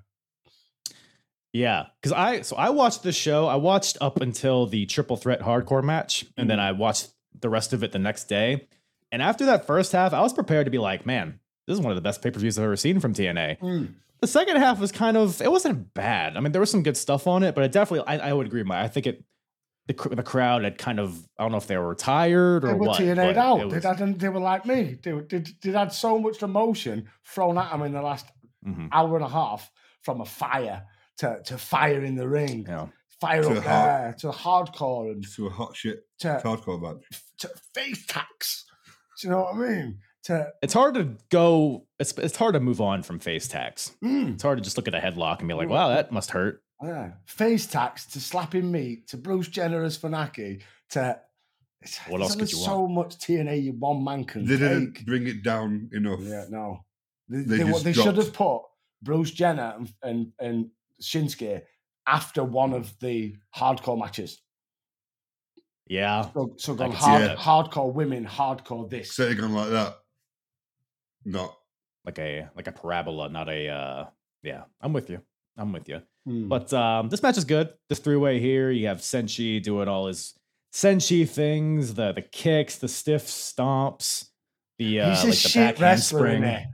[1.55, 3.45] Yeah, because I so I watched the show.
[3.45, 7.09] I watched up until the triple threat hardcore match, and then I watched
[7.39, 8.67] the rest of it the next day.
[9.11, 11.91] And after that first half, I was prepared to be like, "Man, this is one
[11.91, 13.93] of the best pay per views I've ever seen from TNA." Mm.
[14.21, 16.35] The second half was kind of it wasn't bad.
[16.35, 18.47] I mean, there was some good stuff on it, but it definitely I, I would
[18.47, 18.61] agree.
[18.61, 19.23] with My I think it
[19.87, 22.73] the the crowd had kind of I don't know if they were tired or They
[22.73, 22.99] were what.
[23.01, 23.61] TNA'd out.
[23.73, 24.97] it They, had, they were like me.
[25.03, 28.25] They, they, they had so much emotion thrown at them in the last
[28.65, 29.69] Mhm, hour and a half
[30.03, 30.83] from a fire
[31.17, 32.87] to, to fire in the ring, yeah.
[33.19, 37.03] fire To up hard- there, to hardcore and to a hot shit to, hardcore match.
[37.39, 38.63] to face tax.
[39.21, 39.99] Do you know what I mean?
[40.23, 41.85] To It's hard to go.
[41.99, 43.91] It's it's hard to move on from face tax.
[44.01, 46.31] mm, It's hard to just look at a headlock and be like, "Wow, that must
[46.31, 51.19] hurt." Yeah, face tax to slapping meat to Bruce Jenner as Funaki to
[51.81, 54.93] it's, What else could only you so much TNA you one man can They didn't
[54.95, 55.05] take.
[55.05, 56.19] bring it down enough.
[56.21, 56.83] Yeah, no.
[57.29, 58.17] They, They they, just they should dropped.
[58.19, 58.61] have put
[59.01, 60.69] Bruce Jenner and, and, and
[61.01, 61.63] Shinsuke
[62.07, 64.41] after one of the hardcore matches.
[65.87, 67.37] Yeah, So, so gone can see hard, that.
[67.37, 69.13] hardcore women, hardcore this.
[69.13, 69.97] Set it on like that.
[71.25, 71.53] Not.
[72.05, 73.67] like a like a parabola, not a.
[73.69, 74.05] uh
[74.41, 75.21] Yeah, I'm with you.
[75.57, 76.01] I'm with you.
[76.25, 76.47] Hmm.
[76.47, 77.69] But um, this match is good.
[77.89, 80.33] This three way here, you have Senshi doing all his
[80.73, 84.29] Senshi things, the the kicks, the stiff stomps,
[84.79, 86.65] the uh, he's a like the shit wrestler, handspring.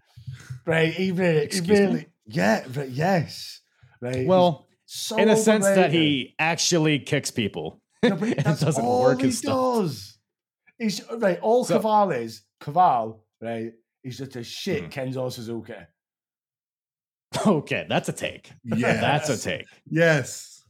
[0.65, 0.93] Right?
[0.93, 1.67] He really, he me?
[1.69, 3.61] really, yeah, right, yes.
[4.01, 4.25] Right.
[4.25, 7.81] Well, so in a sense that he actually kicks people.
[8.03, 10.17] No, but it doesn't all work he does.
[10.77, 11.39] He's right.
[11.41, 13.73] All So- Kaval is Kaval, right?
[14.03, 14.91] He's just a shit Mhm.
[14.91, 15.73] Kenzo Suzuki.
[17.45, 18.51] Okay, that's a take.
[18.63, 18.93] Yeah.
[19.01, 19.65] That's a take.
[19.89, 20.63] Yes.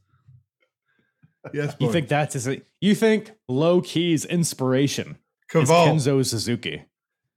[1.54, 1.74] Yes.
[1.78, 2.48] You think that's his,
[2.80, 5.16] you think Low Ki's inspiration
[5.54, 6.84] is Kenzo Suzuki,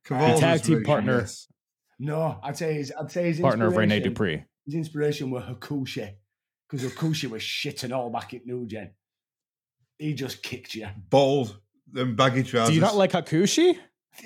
[0.06, 1.20] Kaval's tag team partner.
[1.20, 1.48] yes.
[2.00, 4.44] No, I'd say his, I'd say his partner of Rene Dupree.
[4.66, 6.16] His inspiration were Hakushi
[6.70, 8.92] because Hakushi was shit and all back at New Gen.
[9.98, 10.88] He just kicked you.
[11.10, 11.58] Bald
[11.96, 12.70] and baggy trousers.
[12.72, 13.78] Do you not like Hakushi?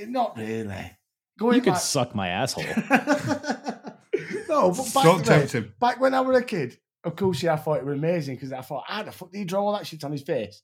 [0.08, 0.92] Not really.
[1.38, 2.64] Going You could suck my asshole.
[4.50, 5.74] no, but back, Don't tempt right, him.
[5.80, 8.84] back when I was a kid, Hakushi, I thought it was amazing because I thought,
[8.88, 10.62] how the fuck did he draw all that shit on his face?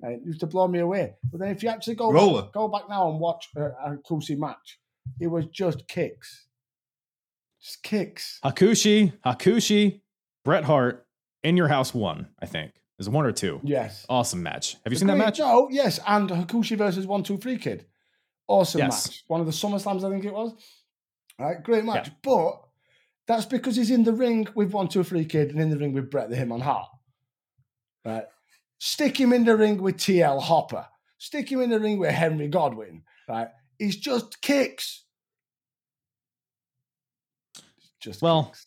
[0.00, 1.14] And it used to blow me away.
[1.30, 2.42] But then if you actually go Roller.
[2.42, 4.78] back, go back now and watch a, a Hakushi match,
[5.20, 6.46] it was just kicks.
[7.62, 8.40] Just kicks.
[8.44, 10.00] Hakushi, Hakushi,
[10.44, 11.06] Bret Hart,
[11.42, 12.72] In Your House one, I think.
[12.98, 13.60] Is one or two.
[13.64, 14.06] Yes.
[14.08, 14.76] Awesome match.
[14.84, 15.40] Have you seen that match?
[15.40, 17.86] No, yes, and Hakushi versus One Two Three Kid,
[18.46, 19.08] awesome Yes.
[19.08, 19.24] match.
[19.26, 20.52] One of the Summer Slams, I think it was.
[21.40, 22.10] All right, great match.
[22.22, 22.60] But
[23.26, 25.92] that's because he's in the ring with One Two Three Kid and in the ring
[25.92, 26.88] with Bret the Him on Hart.
[28.04, 28.24] Right,
[28.78, 30.86] stick him in the ring with TL Hopper.
[31.18, 33.02] Stick him in the ring with Henry Godwinn.
[33.28, 33.48] Right,
[33.78, 35.04] he's just kicks.
[38.00, 38.66] Just Well, kicks.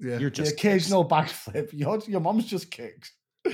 [0.00, 0.18] Yeah.
[0.18, 1.70] You're just the just occasional backflip.
[1.72, 3.12] Your your mom's just kicks.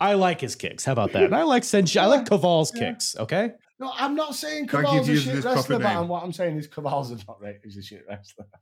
[0.00, 0.84] I like his kicks.
[0.84, 1.24] How about that?
[1.24, 2.00] And I like Senshi.
[2.00, 3.16] I like Kaval's kicks.
[3.18, 3.52] Okay.
[3.80, 7.26] No, I'm not saying Can't a shit wrestler, but what I'm saying is Kaval's is
[7.28, 7.56] not right.
[7.62, 8.46] He's a shit wrestler.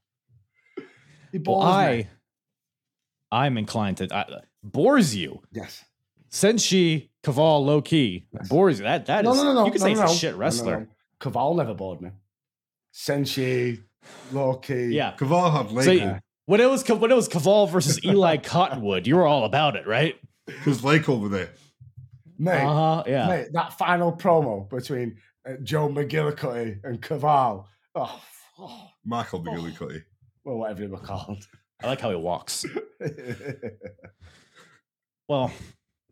[1.33, 2.07] He Well, bores I, me.
[3.33, 4.25] I'm inclined to I,
[4.63, 5.43] bores you.
[5.53, 5.85] Yes.
[6.31, 8.49] Senshi Kaval Low Ki Yes.
[8.49, 8.85] bores you.
[8.85, 9.35] That that is.
[9.35, 9.65] No, no, no, no.
[9.67, 10.13] You can no, say no, he's no.
[10.13, 10.81] a shit No, no, wrestler.
[10.81, 10.87] no.
[11.21, 12.11] Caval never bored me.
[12.95, 13.83] Senshi,
[14.33, 14.87] Low Ki.
[14.87, 15.15] Yeah.
[15.19, 19.27] Kaval had So when it was when it was Kaval versus Eli Cottonwood, you were
[19.27, 20.15] all about it, right?
[20.47, 21.51] because Lake over there.
[22.39, 23.05] Mate, Uh huh.
[23.07, 23.27] Yeah.
[23.29, 25.17] mate, that final promo between
[25.49, 27.65] uh, Joe McGillicutty and Kaval.
[27.95, 28.21] Oh,
[28.59, 30.03] oh, Michael McGillicutty.
[30.45, 31.47] well, whatever they were called.
[31.83, 32.65] I like how he walks.
[35.29, 35.51] Well,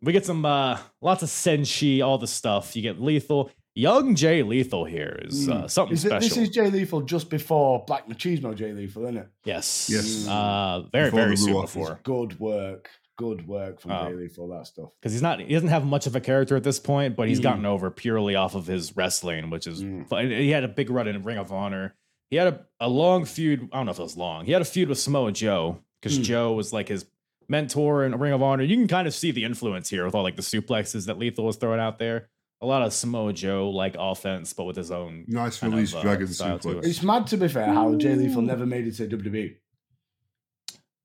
[0.01, 2.75] we get some uh lots of senshi, all the stuff.
[2.75, 3.49] You get lethal.
[3.77, 6.29] Young Jay Lethal here is uh, something Is it, special.
[6.29, 9.27] this is Jay Lethal just before Black Machismo Jay Lethal, isn't it?
[9.43, 9.89] yes.
[9.91, 10.25] Yes.
[10.27, 12.89] Uh, very Before very soon before Good work.
[13.17, 14.09] Good work from Oh.
[14.09, 14.89] Jay Lethal, that stuff.
[14.99, 17.39] because he's not he doesn't have much of a character at this point, but he's
[17.39, 17.43] Mm.
[17.43, 20.07] gotten over purely off of his wrestling, which is Mm.
[20.07, 20.29] fun.
[20.29, 21.95] He had a big run in Ring of Honor.
[22.29, 23.69] He had a, a long feud.
[23.71, 24.45] I don't know if it was long.
[24.45, 26.23] He had a feud with Samoa Joe because Mm.
[26.23, 27.05] Joe was like his
[27.47, 28.63] mentor in Ring of Honor.
[28.63, 31.45] You can kind of see the influence here with all like the suplexes that Lethal
[31.45, 32.27] was throwing out there.
[32.61, 35.25] A lot of Samoa Joe like offense, but with his own.
[35.27, 36.85] Nice Kind release of, uh, dragon style to suplex.
[36.85, 39.55] It's mad to be fair how Jay Lethal never made it to WWE.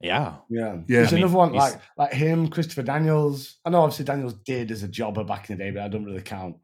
[0.01, 0.81] Yeah, Yeah, Yeah.
[0.87, 3.59] There's I mean, another one he's- like like him, Christopher Daniels.
[3.65, 6.05] I know obviously Daniels did as a jobber back in the day, but I don't
[6.05, 6.57] really count.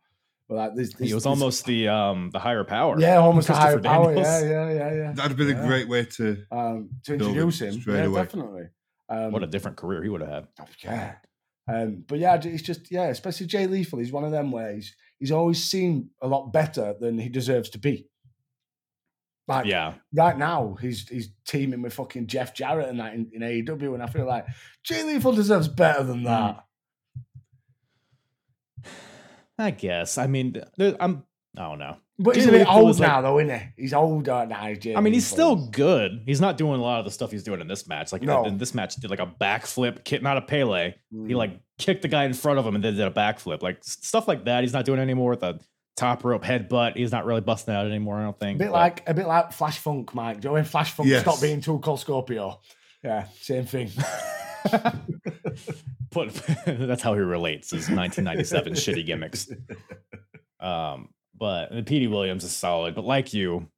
[0.49, 2.99] But like this, this he was this- almost the um the higher power.
[2.99, 4.15] yeah, almost a higher Christopher power.
[4.15, 4.43] Daniels.
[4.43, 5.13] Yeah, yeah, yeah, yeah.
[5.13, 5.63] That'd have been Yeah.
[5.63, 6.45] a great way to.
[6.51, 8.23] Um, to introduce him, straight yeah, away.
[8.23, 8.63] definitely.
[9.09, 10.49] Um, What a different career he would have had.
[10.61, 11.15] Oh, yeah.
[11.69, 13.99] Um, but yeah, it's just yeah, especially Jay Lethal.
[13.99, 17.69] He's one of them where he's, he's always seen a lot better than he deserves
[17.71, 18.09] to be.
[19.49, 23.43] Like Yeah, right now, he's he's teaming with fucking Jeff Jarrett and that in, in
[23.43, 24.47] AEW, and I feel like
[24.83, 26.65] Jay Lethal deserves better than that.
[29.59, 30.19] I guess.
[30.19, 31.25] I mean, there- I'm.
[31.59, 31.97] I don't know.
[32.19, 33.83] But he's a bit Lethal old like- now, though, isn't he?
[33.83, 34.75] He's older now.
[34.75, 35.57] Jay I mean, he's Lethal.
[35.59, 36.23] still good.
[36.27, 38.13] He's not doing a lot of the stuff he's doing in this match.
[38.13, 38.45] Like No.
[38.45, 40.95] in this match, he did like a backflip, kick, not a Pele.
[41.11, 41.37] He Mm.
[41.37, 44.29] like kicked the guy in front of him and then did a backflip, like stuff
[44.29, 44.65] like that.
[44.65, 45.41] He's not doing anymore with
[45.97, 46.97] top rope headbutt.
[46.97, 48.19] He's not really busting out anymore.
[48.19, 48.57] I don't think.
[48.57, 50.41] a bit but- like a bit like Flash Funk, Mike.
[50.41, 51.23] Do you know when Flash Funk Yes.
[51.23, 52.61] stopped being too called Scorpio?
[53.03, 53.91] Yeah, same thing.
[56.11, 56.33] put
[56.67, 59.49] that's how he relates his 1997 shitty gimmicks.
[60.61, 62.95] Um, but and Petey Williams is solid.
[62.95, 63.69] But like you,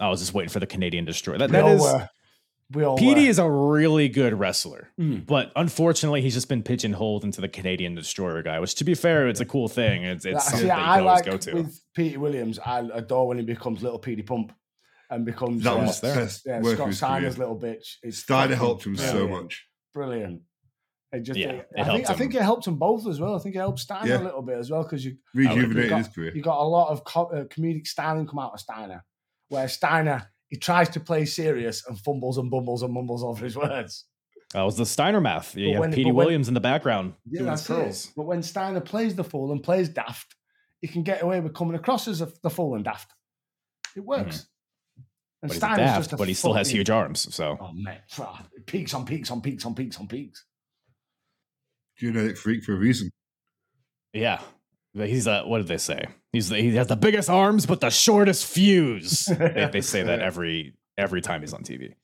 [0.00, 1.38] I was just waiting for the Canadian Destroyer.
[1.38, 1.80] That we that all is.
[1.82, 2.08] were.
[2.74, 3.30] We all Petey were.
[3.30, 5.26] is a really good wrestler, Mm.
[5.26, 8.60] but unfortunately, he's just been pigeonholed into the Canadian Destroyer guy.
[8.60, 10.04] Which, to be fair, it's a cool thing.
[10.04, 11.54] It's it's That- something See, that I you always like go to.
[11.54, 12.58] with Petey Williams.
[12.58, 14.52] I adore when he becomes Little Petey Pump
[15.10, 16.06] and becomes That uh, was the
[16.44, 16.62] there.
[16.62, 17.96] yeah, Scott Steiner's little bitch.
[18.02, 19.66] It's Steiner helped him so much.
[19.92, 20.42] Brilliant.
[21.12, 23.34] It just, Yeah, I, it think, I think it helped them both as well.
[23.34, 24.22] I think it helped Steiner Yeah.
[24.22, 26.32] a little bit as well because you Rejuvenated got- his career.
[26.34, 29.04] you got a lot of co- uh, comedic styling come out of Steiner,
[29.50, 33.56] where Steiner he tries to play serious and fumbles and bumbles and mumbles over his
[33.56, 34.04] words.
[34.52, 35.56] That was the Steiner math.
[35.56, 38.12] You But have when- Petey when- Williams in the background Yeah, doing his that's it.
[38.14, 40.36] But when Steiner plays the fool and plays daft,
[40.82, 43.10] he can get away with coming across as a, the fool and daft.
[43.96, 44.46] It works.
[45.42, 45.54] And Mm-hmm.
[45.54, 47.34] But Steiner's daft, just a but he still has fucking- huge arms.
[47.34, 48.00] So Oh man,
[48.66, 50.44] peaks on peaks on peaks on peaks on peaks.
[51.98, 53.10] Genetic freak for a reason.
[54.12, 54.40] yeah,
[54.94, 56.04] he's a what did they say?
[56.32, 59.24] He's the, he has the biggest arms but the shortest fuse.
[59.38, 61.94] they, they say that every every time he's on TV.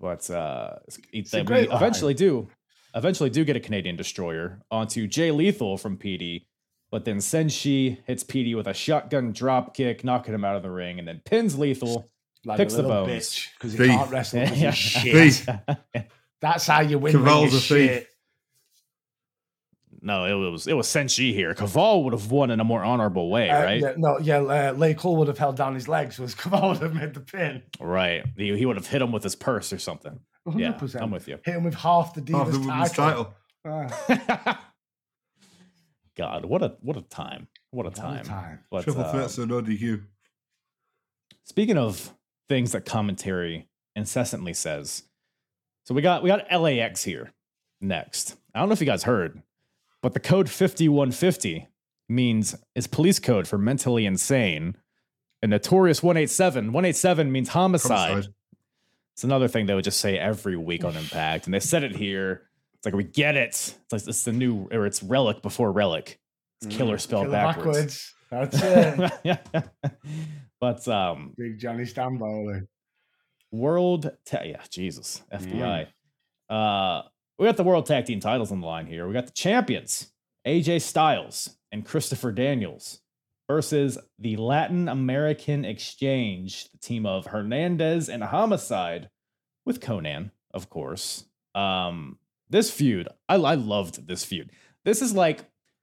[0.00, 0.76] But uh,
[1.12, 1.68] it's- a we line.
[1.76, 2.48] eventually do
[2.94, 6.46] eventually do get a Canadian destroyer onto Jay Lethal from Petey.
[6.90, 10.70] But then Senshi hits Petey with a shotgun drop kick, knocking him out of the
[10.70, 12.08] ring, and then pins Lethal.
[12.44, 13.48] Like Picks a the little bones.
[13.58, 13.88] because he Thief.
[13.88, 14.40] can't wrestle.
[14.40, 14.70] Yeah.
[14.72, 15.32] shit.
[15.34, 15.48] Thief.
[16.42, 17.14] That's how you win.
[17.14, 18.06] when Kaval's you're thief.
[20.04, 20.06] Shit.
[20.06, 21.54] no, it was it was Senshi here.
[21.54, 23.80] Kaval would have won in a more honorable way, Uh, right?
[23.80, 24.38] yeah, no, yeah.
[24.38, 26.18] Uh, LayCool would have held down his legs.
[26.18, 27.62] Was Kaval would have made the pin.
[27.80, 28.24] Right.
[28.36, 30.20] He, he would have hit him with his purse or something.
[30.46, 30.94] 100%.
[30.94, 31.38] Yeah, I'm with you.
[31.44, 33.34] Hit him with half the Half Divas the women's title.
[33.66, 34.44] title.
[34.46, 34.70] Ah,
[36.16, 37.48] God, what a what a time.
[37.70, 38.24] What a another time.
[38.24, 38.58] time.
[38.70, 40.02] But, Triple uh, threat, so no DQ.
[41.44, 42.12] speaking of
[42.48, 45.04] things that commentary incessantly says.
[45.86, 47.32] So we got we got LAX here
[47.80, 48.36] next.
[48.54, 49.42] I don't know if you guys heard,
[50.04, 51.66] but the code 5150
[52.10, 54.76] means is police code for mentally insane.
[55.40, 56.66] And notorious 187.
[56.74, 58.08] 187 means homicide.
[58.10, 58.34] Homicide.
[59.14, 61.96] It's another thing they would just say every week on Impact, and they said it
[61.96, 62.42] here.
[62.74, 63.48] It's like we get it.
[63.48, 66.16] It's like it's the new, or it's Rellik before Rellik.
[66.60, 68.14] It's killer spelled Mm, Killer backwards.
[68.30, 69.12] That's it.
[69.24, 69.38] yeah.
[70.60, 72.66] but um, Big Johnny Stamboli.
[73.52, 75.86] World, ta- yeah, Jesus, FBI.
[76.50, 77.02] Uh,
[77.38, 79.06] we got the World Tag Team titles on the line here.
[79.06, 80.12] We got the champions,
[80.46, 83.00] AJ Styles and Christopher Daniels
[83.48, 89.10] versus the Latin American Exchange, the team of Hernandez and Homicide
[89.66, 91.24] with Konnan, of course.
[91.54, 94.50] Um, this feud, I, I loved this feud.
[94.84, 95.40] This is like,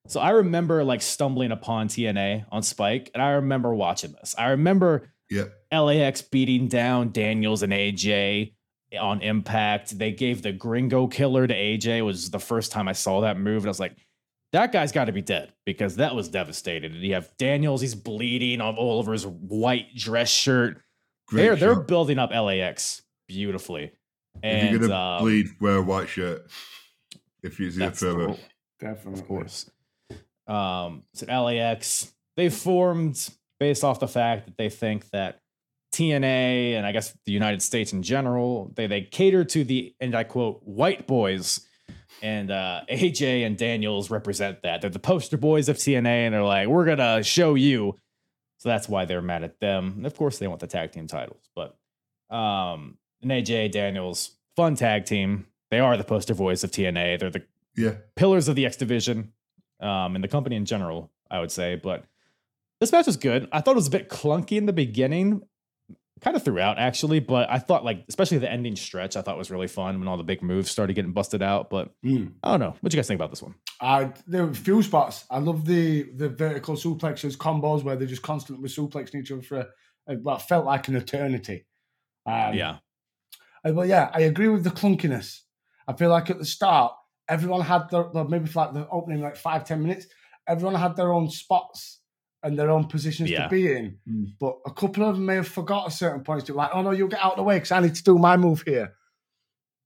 [0.08, 4.34] so I remember like stumbling upon TNA on Spike, and I remember watching this.
[4.38, 5.46] I remember Yeah.
[5.72, 8.54] LAX beating down Daniels and AJ
[9.00, 9.98] on Impact.
[9.98, 11.98] They gave the Gringo Killer to AJ.
[11.98, 13.96] It was the first time I saw that move, and I was like,
[14.54, 16.92] that guy's got to be dead because that was devastated.
[16.94, 20.82] And you have Daniels, he's bleeding all all over his white dress shirt.
[21.28, 23.84] Great they're they're building up LAX beautifully.
[24.36, 26.50] if And you're gonna um, bleed, wear a white shirt.
[27.44, 28.40] If you see a that's the promo,
[28.80, 29.22] Definitely.
[29.22, 29.70] of course.
[30.48, 35.40] Um, so LAX they formed based off the fact that they think that
[35.92, 40.16] TNA and I guess the United States in general they they cater to the and
[40.16, 41.66] I quote white boys.
[42.24, 44.82] And uh, AJ and Daniels represent that.
[44.82, 47.96] They're the poster boys of TNA, and they're like, "We're gonna show you."
[48.58, 49.94] So that's why they're mad at them.
[49.98, 51.50] And of course, they want the tag team titles.
[51.56, 51.76] But
[52.30, 55.48] um, and AJ Daniels, fun tag team.
[55.72, 57.20] They are the poster boys of TNA.
[57.20, 57.44] They're the
[57.76, 59.34] yeah, pillars of the X division
[59.80, 61.76] um, and the company in general, I would say.
[61.76, 62.04] But
[62.80, 63.48] this match was good.
[63.52, 65.44] I thought it was a bit clunky in the beginning,
[66.22, 67.20] kind of throughout actually.
[67.20, 70.18] But I thought like, especially the ending stretch, I thought was really fun when all
[70.18, 71.70] the big moves started getting busted out.
[71.70, 72.34] But Mm.
[72.44, 72.76] I don't know.
[72.80, 73.56] What do you guys think about this one?
[73.80, 75.26] I there were a few spots.
[75.30, 79.68] I love the the vertical suplexes combos where they're just constantly suplexing each other for
[80.08, 81.66] a, what felt like an eternity.
[82.26, 82.78] Um, yeah,
[83.66, 85.40] Uh, But yeah, I agree with the clunkiness.
[85.88, 86.94] I feel like at the start,
[87.28, 90.06] everyone had their well, maybe for like the opening like five ten minutes,
[90.48, 92.01] everyone had their own spots
[92.44, 93.44] and their own positions Yeah.
[93.44, 93.98] to be in.
[94.10, 94.34] Mm.
[94.40, 96.92] But a couple of them may have forgot at certain points to like, oh no,
[96.92, 98.94] you'll get out of the way because I need to do my move here.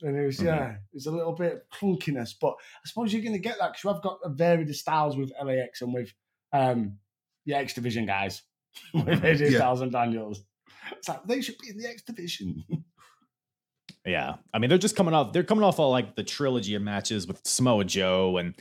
[0.01, 0.45] And it was Mhm.
[0.45, 3.57] yeah, it was a little bit of clunkiness, but I suppose you're going to get
[3.59, 6.13] that because I've got a varied styles with LAX and with
[6.53, 6.97] um
[7.45, 8.41] the X Division guys
[8.93, 9.57] with AJ Yeah.
[9.57, 10.43] Styles and Daniels.
[10.91, 12.63] It's like they should be in the X Division.
[14.05, 14.35] yeah.
[14.53, 15.33] I mean, they're just coming off.
[15.33, 18.53] They're coming off all like the trilogy of matches with Samoa Joe and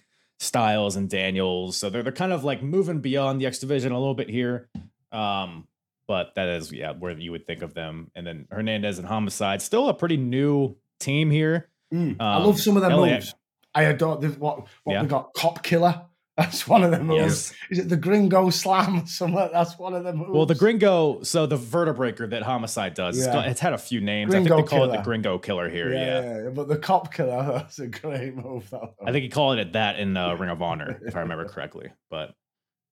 [0.45, 1.77] Styles and Daniels.
[1.77, 4.69] So they're they're kind of like moving beyond the X division a little bit here.
[5.13, 5.67] Um,
[6.07, 8.11] but that is yeah where you would think of them.
[8.15, 11.69] And then Hernandez and Homicide, still a pretty new team here.
[11.93, 12.17] Mm.
[12.21, 13.35] I Um, love some of their LA moves.
[13.75, 15.03] I adore what what Yeah.
[15.03, 15.33] we got.
[15.35, 16.03] Cop killer.
[16.37, 17.21] That's one of them moves.
[17.21, 17.55] Yes.
[17.71, 19.07] Is it the Gringo Slam?
[19.07, 20.31] Somewhere that's one of them moves.
[20.33, 23.33] Well, the Gringo, so the vertebreaker that Homicide does, it's Yeah.
[23.35, 24.35] got- it's had a few names.
[24.35, 24.97] I Gringo think they call it Killer.
[24.99, 25.93] the Gringo Killer here.
[25.93, 25.99] Yeah.
[26.23, 27.45] yeah, yeah, but the Cop killer.
[27.53, 28.69] That's a great move.
[28.71, 31.45] That I think he called it that in uh, Ring of Honor, if I remember
[31.49, 31.91] correctly.
[32.11, 32.35] But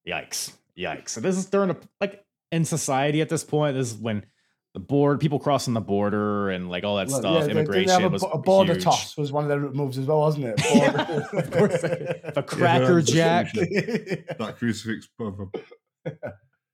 [0.07, 1.09] yikes, yikes!
[1.09, 3.75] So this is during a like in society at this point.
[3.75, 4.25] This is when
[4.73, 7.59] the board, people crossing the border, and like all that Well, stuff, yeah, they- they
[7.59, 8.83] immigration have a, was bo- a border huge.
[8.83, 10.61] toss was one of their moves as well, wasn't it?
[10.75, 11.01] Yeah,
[11.39, 11.81] of course.
[12.33, 13.53] The Cracker that's Jack.
[13.53, 15.07] that crucifix.
[15.17, 15.47] brother.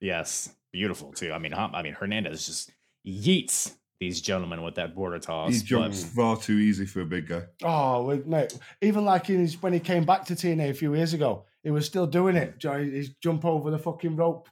[0.00, 1.32] Yes, beautiful too.
[1.32, 2.70] I mean, I mean Hernandez just
[3.06, 5.52] yeets these gentlemen with that border toss.
[5.52, 7.42] He but- jumps far too easy for a big guy.
[7.62, 8.58] Oh, mate.
[8.80, 11.70] Even like in his, when he came back to TNA a few years ago, he
[11.70, 12.58] was still doing it.
[12.58, 14.48] Jo- His jump over the fucking rope,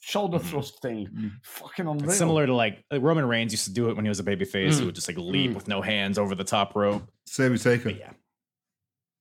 [0.00, 1.08] shoulder thrust thing.
[1.14, 1.30] Mm.
[1.42, 2.08] Fucking unreal.
[2.10, 4.24] It's similar to like uh, Roman Reigns used to do it when he was a
[4.24, 4.74] babyface.
[4.74, 4.86] He Mm.
[4.86, 5.54] would just like leap Mm.
[5.54, 7.10] with no hands over the top rope.
[7.26, 7.84] Sammy Taker.
[7.90, 8.12] But yeah,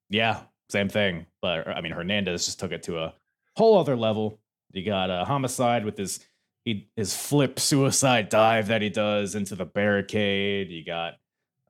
[0.09, 1.25] yeah, same thing.
[1.41, 3.13] But I mean, Hernandez just took it to a
[3.57, 4.39] whole other level.
[4.73, 6.19] You got a homicide with his
[6.65, 10.69] he, his flip suicide dive that he does into the barricade.
[10.69, 11.13] You got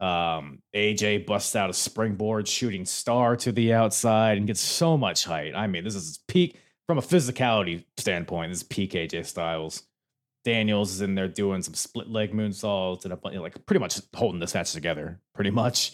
[0.02, 5.24] um AJ busts out a springboard shooting star to the outside and gets so much
[5.26, 5.54] height.
[5.56, 8.52] I mean, this is his peak from a physicality standpoint.
[8.52, 9.84] This is peak AJ Styles.
[10.44, 14.00] Daniels is in there doing some split leg moonsaults and a bunch, like pretty much
[14.16, 15.94] holding this match together, pretty much.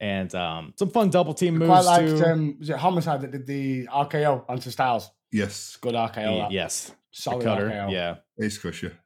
[0.00, 2.24] And um, some fun double team moves quite liked, too.
[2.24, 5.10] um, was it Homicide that did the RKO onto Styles?
[5.30, 5.78] Yes.
[5.80, 6.16] Good RKO.
[6.32, 6.50] Ye- that.
[6.50, 7.68] yes, the Solid cutter.
[7.70, 7.92] RKO.
[7.92, 8.98] Yeah, Ace Crusher.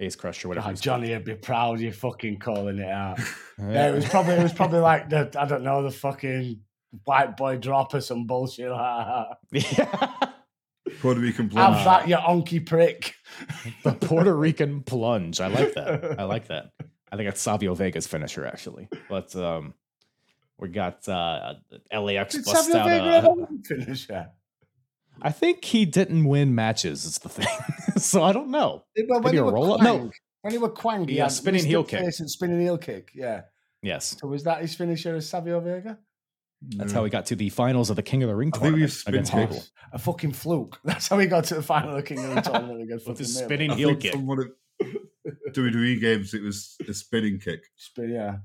[0.00, 0.64] Ace Crusher, whatever.
[0.66, 3.16] God, he's Johnny would be proud you fucking calling it out.
[3.16, 3.28] called.
[3.70, 6.60] Yeah, it was probably it was probably like the I don't know the fucking
[7.04, 10.30] white boy drop or some bullshit like yeah.
[11.00, 11.72] Puerto Rican that.
[11.74, 13.14] Have that, you onky prick.
[13.82, 15.40] the Puerto Rican plunge.
[15.40, 16.18] I like that.
[16.20, 16.72] I like that.
[17.10, 18.88] I think that's Savio Vega's finisher actually.
[19.08, 19.74] But um,
[20.58, 21.54] we got uh,
[21.92, 23.22] LAX Did bust Savio out.
[23.22, 24.28] Vega A, finisher?
[25.22, 27.04] I think he didn't win matches.
[27.04, 27.46] Is the thing.
[27.96, 28.84] so I don't know.
[29.08, 29.80] Well, when Maybe he a were roll-up?
[29.82, 30.10] No.
[30.42, 32.00] when he were Kwang, he Yeah, had spinning heel kick.
[32.00, 33.10] And spinning heel kick.
[33.14, 33.42] Yeah.
[33.82, 35.98] Yes, So was that his finisher as Savio Vega?
[36.76, 38.62] That's how we got to the finals of the King of the Ring I think
[38.76, 39.50] we tournament spin against kick.
[39.50, 39.64] Gable.
[39.92, 40.80] A fucking fluke.
[40.84, 43.18] That's how we got to the final of the King of the Tournament against with
[43.18, 44.12] his fucking spinning I heel think kick.
[44.12, 44.48] from one of
[45.52, 47.64] WWE games, it was a spinning kick.
[47.76, 48.36] Spin, yeah.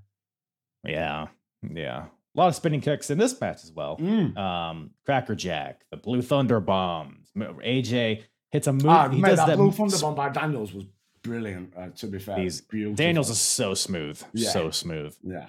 [0.85, 1.27] Yeah,
[1.73, 2.05] yeah.
[2.35, 3.97] A lot of spinning kicks in this match as well.
[3.97, 4.37] Mm.
[4.37, 7.31] Um, Cracker Jack, the Blue Thunder bombs.
[7.35, 8.85] AJ hits a move.
[8.85, 10.85] Ah, he mate, does that, that Blue Thunder bomb by Daniels was
[11.23, 11.73] brilliant.
[11.75, 12.95] Uh, to be fair, He's- beautiful.
[12.95, 14.49] Daniels is so smooth, Yeah.
[14.51, 15.15] so smooth.
[15.23, 15.47] yeah.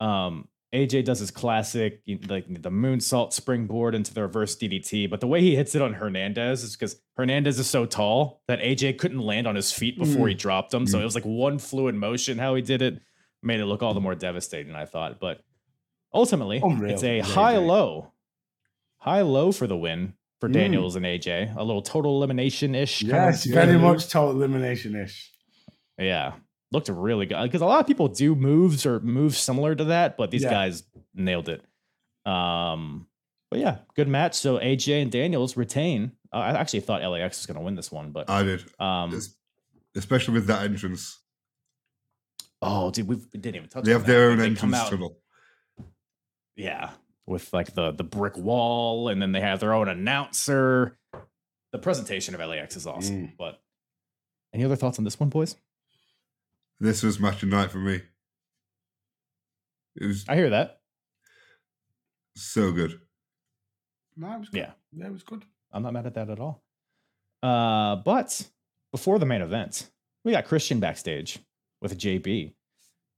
[0.00, 5.26] Um, AJ does his classic, like the moonsault springboard into the reverse DDT, but the
[5.26, 9.18] way he hits it on Hernandez is because Hernandez is so tall that AJ couldn't
[9.20, 10.86] land on his feet before he dropped him.
[10.86, 11.00] So Mm.
[11.00, 13.00] it was like one fluid motion how he did it,
[13.42, 15.18] made it look all the more devastating, I thought.
[15.18, 15.40] But
[16.14, 18.12] ultimately, Unreal, it's a high low,
[18.98, 20.52] high low for the win for Mm.
[20.52, 21.52] Daniels and AJ.
[21.56, 23.02] A little total elimination ish.
[23.02, 23.54] Yes, yeah.
[23.54, 25.32] very much total elimination ish.
[25.98, 26.34] Yeah.
[26.72, 30.16] Looked really good because a lot of people do moves or moves similar to that,
[30.16, 30.50] but these Yeah.
[30.50, 30.84] guys
[31.14, 31.64] nailed it.
[32.30, 33.08] Um,
[33.50, 34.34] but yeah, good match.
[34.34, 36.12] So AJ and Daniels retain.
[36.32, 39.12] Uh, I actually thought LAX was going to win this one, but I did, um,
[39.14, 39.34] Es-
[39.96, 41.18] especially with that entrance.
[42.62, 43.82] oh, dude, we've, we didn't even touch.
[43.84, 44.12] They on have that.
[44.12, 45.16] their own They entrance out- tunnel.
[46.56, 46.90] Yeah,
[47.26, 50.98] with like the the brick wall, and then they have their own announcer.
[51.72, 53.28] The presentation of LAX is awesome.
[53.28, 53.36] Mm.
[53.38, 53.60] But
[54.52, 55.56] any other thoughts on this one, boys?
[56.80, 58.00] This was match of night for me.
[59.96, 60.80] It was I hear that.
[62.36, 63.00] so good.
[64.16, 64.58] No, it was good.
[64.58, 64.70] Yeah.
[64.92, 65.44] yeah, it was good.
[65.72, 66.62] I'm not mad at that at all.
[67.42, 68.48] Uh, but
[68.92, 69.90] before the main event,
[70.24, 71.38] we got Christian backstage
[71.80, 72.52] with JB.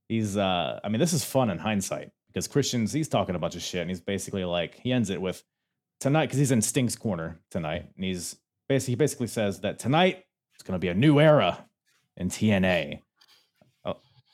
[0.09, 3.55] He's uh I mean, this is fun in hindsight because Christian's he's talking a bunch
[3.55, 5.43] of shit and he's basically like he ends it with
[5.99, 8.35] tonight because he's in Sting's corner tonight, and he's
[8.67, 11.65] basically he basically says that tonight it's gonna be a new era
[12.17, 12.99] in TNA.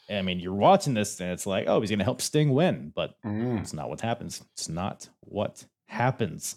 [0.10, 2.92] Oh, I mean, you're watching this and it's like, oh, he's gonna help Sting win,
[2.96, 3.60] but Mm.
[3.62, 4.42] it's not what happens.
[4.54, 6.56] It's not what happens.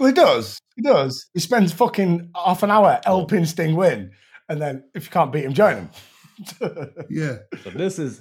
[0.00, 0.58] Well, he does.
[0.76, 1.26] He does.
[1.34, 4.10] He spends fucking half an hour helping Sting win,
[4.48, 5.90] and then if you can't beat him, join him.
[7.10, 8.20] Yeah, So this is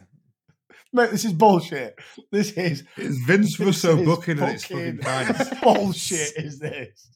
[0.96, 1.98] Mate, this is bullshit.
[2.32, 5.50] This is it's Vince Russo booking and it's fucking kindness.
[5.64, 6.34] bullshit.
[6.38, 7.10] Is this?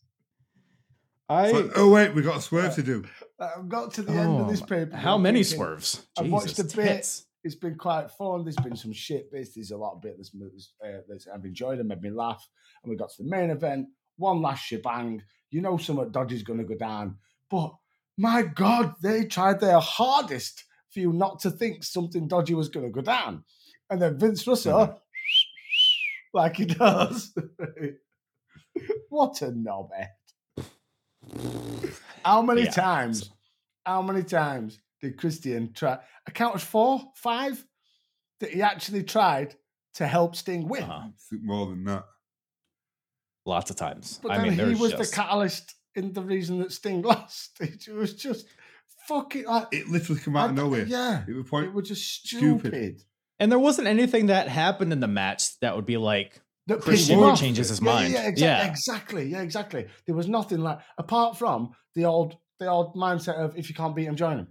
[1.30, 3.03] I like, oh wait, we got a swerve to do.
[3.39, 4.95] I've got to the end of this Oh, paper.
[4.95, 6.07] How many thinking, swerves?
[6.18, 6.85] I've watched Jesus, a bit.
[6.88, 7.27] tits.
[7.43, 8.43] It's been quite fun.
[8.43, 9.53] There's been some shit bits.
[9.55, 12.45] There's a lot of bits that's, uh, that's I've enjoyed and made me laugh.
[12.84, 13.88] And we got to the main event.
[14.18, 15.22] One last shebang.
[15.51, 17.18] You know, something dodgy's going to go down.
[17.49, 17.73] But
[18.18, 22.85] my God, they tried their hardest for you not to think something dodgy was going
[22.85, 23.43] to go down.
[23.89, 24.99] And then Vince Russo, Mhm.
[26.34, 27.34] like he does.
[29.09, 30.09] what a knobhead.
[32.26, 32.72] How many Yeah.
[32.72, 33.31] times?
[33.85, 35.98] How many times did Christian try?
[36.28, 37.64] I count as four, five
[38.40, 39.56] that he actually tried
[39.95, 40.84] to help Sting win.
[40.84, 40.94] Uh-huh.
[41.07, 42.06] I think more than that.
[43.45, 44.19] Lots of times.
[44.22, 47.57] But I then mean, he was just, the catalyst in the reason that Sting lost.
[47.61, 48.45] It was just
[49.07, 50.86] fucking like It literally came out of nowhere.
[50.86, 52.60] Yeah, It was it was just stupid.
[52.74, 53.02] stupid.
[53.40, 57.19] and there wasn't anything that happened in the match that would be like That Christian
[57.19, 57.40] Ward off.
[57.40, 58.14] changes his Yeah, mind.
[58.14, 58.68] Yeah, exactly, Yeah.
[58.68, 59.26] exactly.
[59.30, 59.88] Yeah, exactly.
[60.06, 63.95] There was nothing like apart from the old the old mindset of if you can't
[63.95, 64.48] beat him, join him.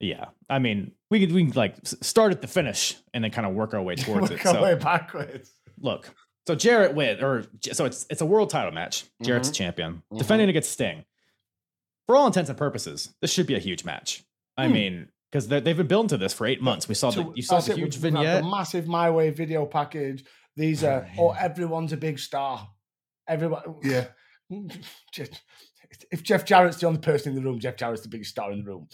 [0.00, 3.46] Yeah, I mean, we could we could like start at the finish and then kind
[3.46, 4.38] of work our way towards it.
[4.38, 5.50] Work our So way backwards.
[5.80, 6.08] look,
[6.46, 9.04] so Jarrett win or so it's it's a world title match.
[9.22, 9.54] Jarrett's Mhm.
[9.54, 10.18] champion Mhm.
[10.18, 11.04] defending against Sting.
[12.06, 14.22] For all intents and purposes, this should be a huge match.
[14.56, 14.72] I Hmm.
[14.72, 16.88] mean, because they've been building to this for eight months.
[16.88, 18.42] We saw the you saw the huge vignette.
[18.44, 20.24] The massive My Way video package.
[20.56, 22.68] These are oh, everyone's a big star.
[23.26, 23.62] Everyone.
[23.82, 24.06] Yeah,
[25.12, 25.42] Just-
[26.10, 28.58] if Jeff Jarrett's the only person in the room, Jeff Jarrett's the biggest star in
[28.58, 28.88] the room.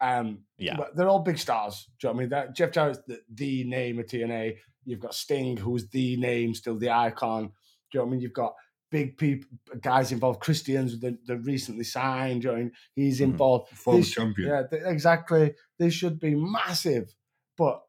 [0.00, 0.76] Um, Yeah.
[0.76, 1.88] but they're all big stars.
[2.00, 2.28] Do you know what I mean?
[2.30, 4.56] That Jeff Jarrett's the, the name of TNA.
[4.84, 7.44] You've got Sting, who's the name, still the icon.
[7.44, 7.50] Do
[7.92, 8.20] you know what I mean?
[8.20, 8.54] You've got
[8.90, 9.50] big people,
[9.82, 10.40] guys involved.
[10.40, 12.42] Christians, the, the recently signed.
[12.42, 12.72] Do you know what I mean?
[12.94, 13.24] He's Mhm.
[13.24, 13.68] involved.
[13.76, 14.48] former This- champion.
[14.48, 15.54] Yeah, th- exactly.
[15.78, 17.14] This should be massive,
[17.58, 17.82] but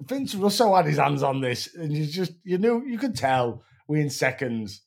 [0.00, 3.62] Vince Russo had his hands on this, and you just you knew you could tell
[3.88, 4.82] we in seconds.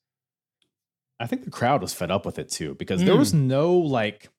[1.20, 4.30] I think the crowd was fed up with it too because there was no like,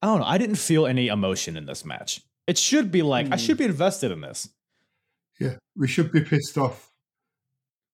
[0.00, 0.26] I don't know.
[0.26, 2.22] I didn't feel any emotion in this match.
[2.46, 3.38] It should be like I Mm.
[3.46, 4.48] should be invested in this.
[5.38, 6.90] Yeah, we should be pissed off.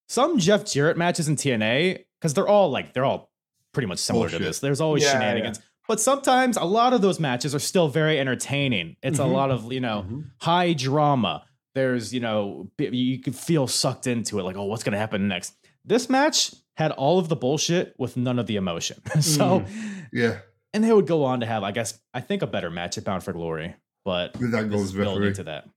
[0.08, 3.30] Some Jeff Jarrett matches in TNA because they're all like they're all
[3.72, 4.60] pretty much similar to this.
[4.60, 5.18] There's always Yeah, yeah.
[5.20, 8.96] shenanigans, but sometimes a lot of those matches are still very entertaining.
[9.02, 9.24] It's Mhm.
[9.24, 11.44] a lot of you know high drama.
[11.74, 15.54] There's you know you can feel sucked into it like oh what's gonna happen next.
[15.84, 19.02] This match had all of the bullshit with none of the emotion.
[19.20, 19.64] so.
[20.12, 20.38] Yeah,
[20.72, 23.04] and they would go on to have, I guess, I think a better match at
[23.04, 23.74] Bound for Glory,
[24.04, 25.68] but that goes building into that.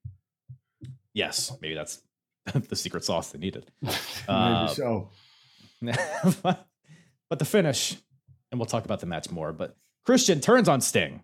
[1.14, 2.02] Yes, maybe that's
[2.70, 3.70] the secret sauce they needed.
[3.82, 3.96] Maybe
[4.30, 5.10] Uh, so.
[6.40, 7.96] but the finish,
[8.52, 9.52] and we'll talk about the match more.
[9.52, 9.76] But
[10.06, 11.24] Christian turns on Sting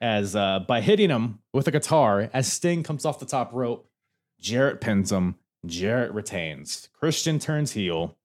[0.00, 3.88] as uh, by hitting him with a guitar as Sting comes off the top rope.
[4.40, 5.36] Jarrett pins him,
[5.66, 6.88] Jarrett retains.
[6.92, 8.16] Christian turns heel.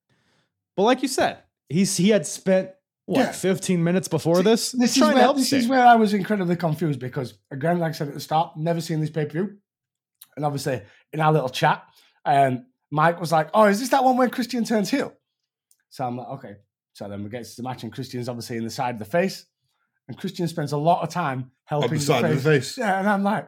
[0.77, 2.69] But like you said, he's he had spent
[3.05, 3.31] what Yeah.
[3.31, 6.13] 15 minutes before this, This is trying to where help this is where I was
[6.13, 9.31] incredibly confused because again, like I said at the start, never seen this pay per
[9.31, 9.57] view,
[10.35, 10.81] and obviously
[11.11, 11.83] in our little chat,
[12.25, 15.13] um, Mike was like, "Oh, is this that one where Christian turns heel?"
[15.89, 16.55] So I'm like, "Okay."
[16.93, 19.05] So then we get to the match, and Christian's obviously in the side of the
[19.05, 19.45] face,
[20.07, 22.77] and Christian spends a lot of time helping the side of the face.
[22.77, 23.47] Yeah, and I'm like,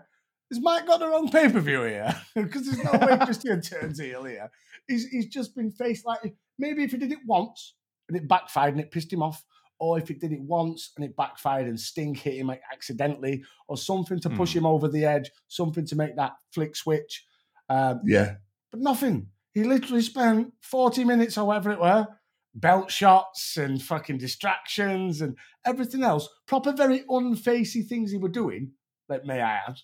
[0.51, 2.15] has Mike got the wrong pay per view here?
[2.35, 4.49] Because there's no way Christian turns heel here.
[4.87, 7.75] He's he's just been faced like maybe if he did it once
[8.07, 9.43] and it backfired and it pissed him off,
[9.79, 13.43] or if he did it once and it backfired and Sting hit him like accidentally,
[13.67, 14.59] or something to push Hmm.
[14.59, 17.25] him over the edge, something to make that flick switch.
[17.69, 18.35] Um, Yeah.
[18.71, 19.29] but nothing.
[19.53, 22.07] He literally spent 40 minutes or whatever it were,
[22.53, 26.27] belt shots and fucking distractions and everything else.
[26.45, 28.73] Proper, very unfacey things he were doing,
[29.07, 29.77] like may I add.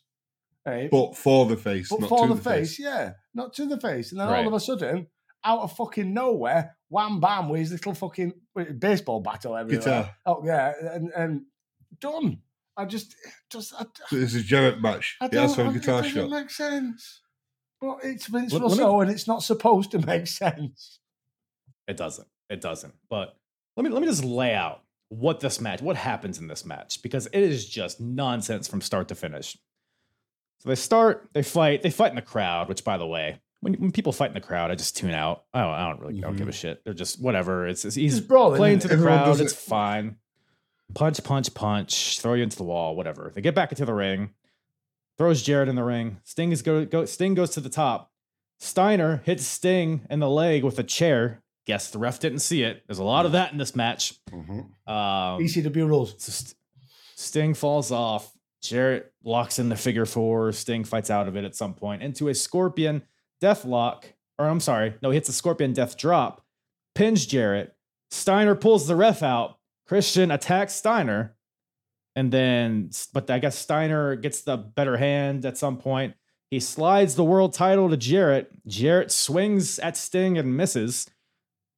[0.65, 0.87] eh?
[0.91, 4.11] But for the face, but for to the, face, yeah, not to the face.
[4.11, 5.07] And then all of a sudden,
[5.45, 8.33] out of fucking nowhere, wham bam with his little fucking
[8.79, 9.69] baseball bat or whatever.
[9.69, 10.15] Guitar.
[10.25, 11.41] Oh yeah, and, and
[11.99, 12.39] done.
[12.77, 13.15] I just,
[13.49, 15.15] just, I, So this is Jarrett match.
[15.21, 15.65] I He has don't.
[15.65, 16.29] for a I- guitar it doesn't shot.
[16.29, 17.21] make sense.
[17.79, 20.99] But it's Vince Let- let me- Russo, and it's not supposed to make sense.
[21.87, 22.27] It doesn't.
[22.49, 22.93] It doesn't.
[23.09, 23.37] But
[23.77, 27.01] let me let me just lay out what this match, what happens in this match,
[27.01, 29.55] because it is just nonsense from start to finish.
[30.59, 33.73] So they start, they fight, they fight in the crowd, which by the way, when,
[33.75, 35.43] when people fight in the crowd, I just tune out.
[35.51, 36.83] I don't, I don't really I don't give a shit.
[36.85, 37.67] They're just whatever.
[37.67, 38.81] It's, it's he's Just brawling, playing innit?
[38.83, 39.41] to the crowd.
[39.41, 39.55] It's it.
[39.57, 40.17] fine.
[40.93, 42.19] Punch, punch, punch.
[42.19, 42.95] Throw you into the wall.
[42.95, 43.31] Whatever.
[43.33, 44.29] They get back into the ring.
[45.17, 46.17] Throws Jarrett in the ring.
[46.23, 47.05] Sting is go, go.
[47.05, 48.11] Sting goes to the top.
[48.59, 51.41] Steiner hits Sting in the leg with a chair.
[51.65, 52.83] Guess the ref didn't see it.
[52.85, 54.13] There's a lot of that in this match.
[54.31, 56.13] Um, ECW rules.
[56.19, 56.53] so St-
[57.15, 58.31] Sting falls off.
[58.61, 60.51] Jarrett locks in the figure four.
[60.51, 63.01] Sting fights out of it at some point into a scorpion
[63.41, 64.07] death lock.
[64.37, 66.43] Or I'm sorry, no, he hits a scorpion death drop,
[66.93, 67.75] pins Jarrett.
[68.11, 69.57] Steiner pulls the ref out.
[69.87, 71.35] Christian attacks Steiner.
[72.15, 76.15] And then, but I guess Steiner gets the better hand at some point.
[76.49, 78.51] He slides the world title to Jarrett.
[78.67, 81.09] Jarrett swings at Sting and misses.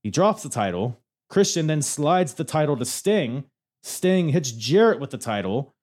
[0.04, 1.00] He drops the title.
[1.30, 3.46] Christian then slides the title to Sting.
[3.84, 5.76] Sting hits Jarrett with the title,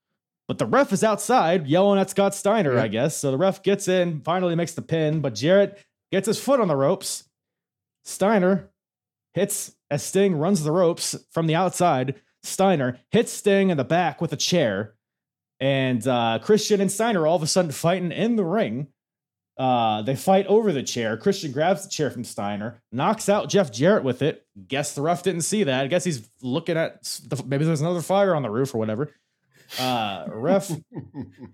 [0.49, 2.83] but the ref is outside yelling at Scott Steiner, Yeah.
[2.83, 3.17] I guess.
[3.17, 5.79] So the ref gets in, finally makes the pin, but Jarrett
[6.13, 7.25] gets his foot on the ropes.
[8.05, 8.71] Steiner
[9.33, 12.15] hits as Sting runs the ropes from the outside.
[12.43, 14.95] Steiner hits Sting in the back with a chair.
[15.61, 18.89] And uh, Christian and Steiner all of a sudden fighting in the ring.
[19.57, 21.17] Uh, they fight over the chair.
[21.17, 24.45] Christian grabs the chair from Steiner, knocks out Jeff Jarrett with it.
[24.67, 25.85] Guess the ref didn't see that.
[25.85, 29.13] I guess he's looking at the, maybe there's another fire on the roof or whatever.
[29.79, 30.69] Uh, ref,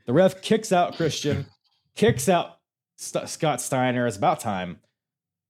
[0.07, 1.47] the ref kicks out Christian,
[1.95, 2.59] kicks out
[2.97, 4.07] St- Scott Steiner.
[4.07, 4.81] It's about time.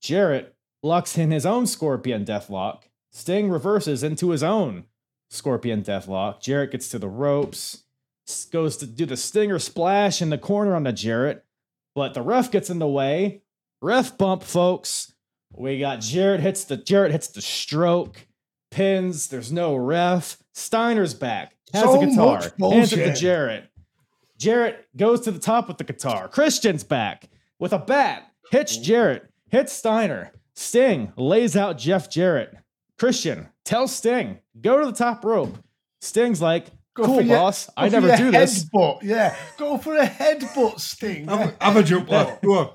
[0.01, 2.83] Jarrett locks in his own Scorpion Deathlock.
[3.13, 4.85] Sting reverses into his own
[5.31, 6.41] Scorpion Deathlock.
[6.41, 7.85] Jarrett gets to the ropes,
[8.53, 11.45] goes to do the Stinger splash in the corner on the Jarrett,
[11.95, 13.43] but the ref gets in the way.
[13.83, 15.13] Ref bump, folks.
[15.53, 18.27] We got Jarrett hits the Jarrett hits the stroke,
[18.71, 19.29] pins.
[19.29, 20.39] There's no ref.
[20.55, 21.57] Steiner's back.
[21.73, 22.43] Has So the guitar.
[22.73, 23.21] Hands it to.
[23.21, 23.65] Jarrett.
[24.39, 26.29] Jarrett goes to the top with the guitar.
[26.29, 27.29] Christian's back
[27.59, 28.31] with a bat.
[28.51, 29.31] Hits Jarrett.
[29.51, 30.33] Hits Steiner.
[30.55, 32.55] Sting lays out Jeff Jarrett.
[32.99, 35.57] Christian tells Sting, go to the top rope.
[36.01, 37.71] Sting's like, Go cool, for your- boss.
[37.77, 38.65] I never your do this.
[38.65, 39.03] Headbutt.
[39.03, 41.29] Yeah, go for a headbutt sting.
[41.29, 42.41] Have, a- have a jump, lad.
[42.43, 42.71] Go on.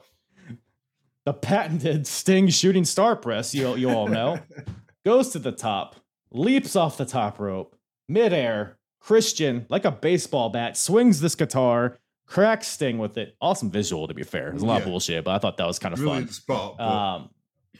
[1.25, 4.39] the patented Sting shooting star press, you, you all know,
[5.05, 5.95] goes to the top,
[6.31, 7.75] leaps off the top rope,
[8.07, 8.77] midair.
[9.05, 13.35] Christian, like a baseball bat, swings this guitar, cracks Sting with it.
[13.39, 14.49] Awesome visual, to be fair.
[14.49, 16.33] There's a lot of bullshit, but I thought that was kind of Brilliant fun.
[16.33, 16.79] spot.
[16.79, 17.29] Um,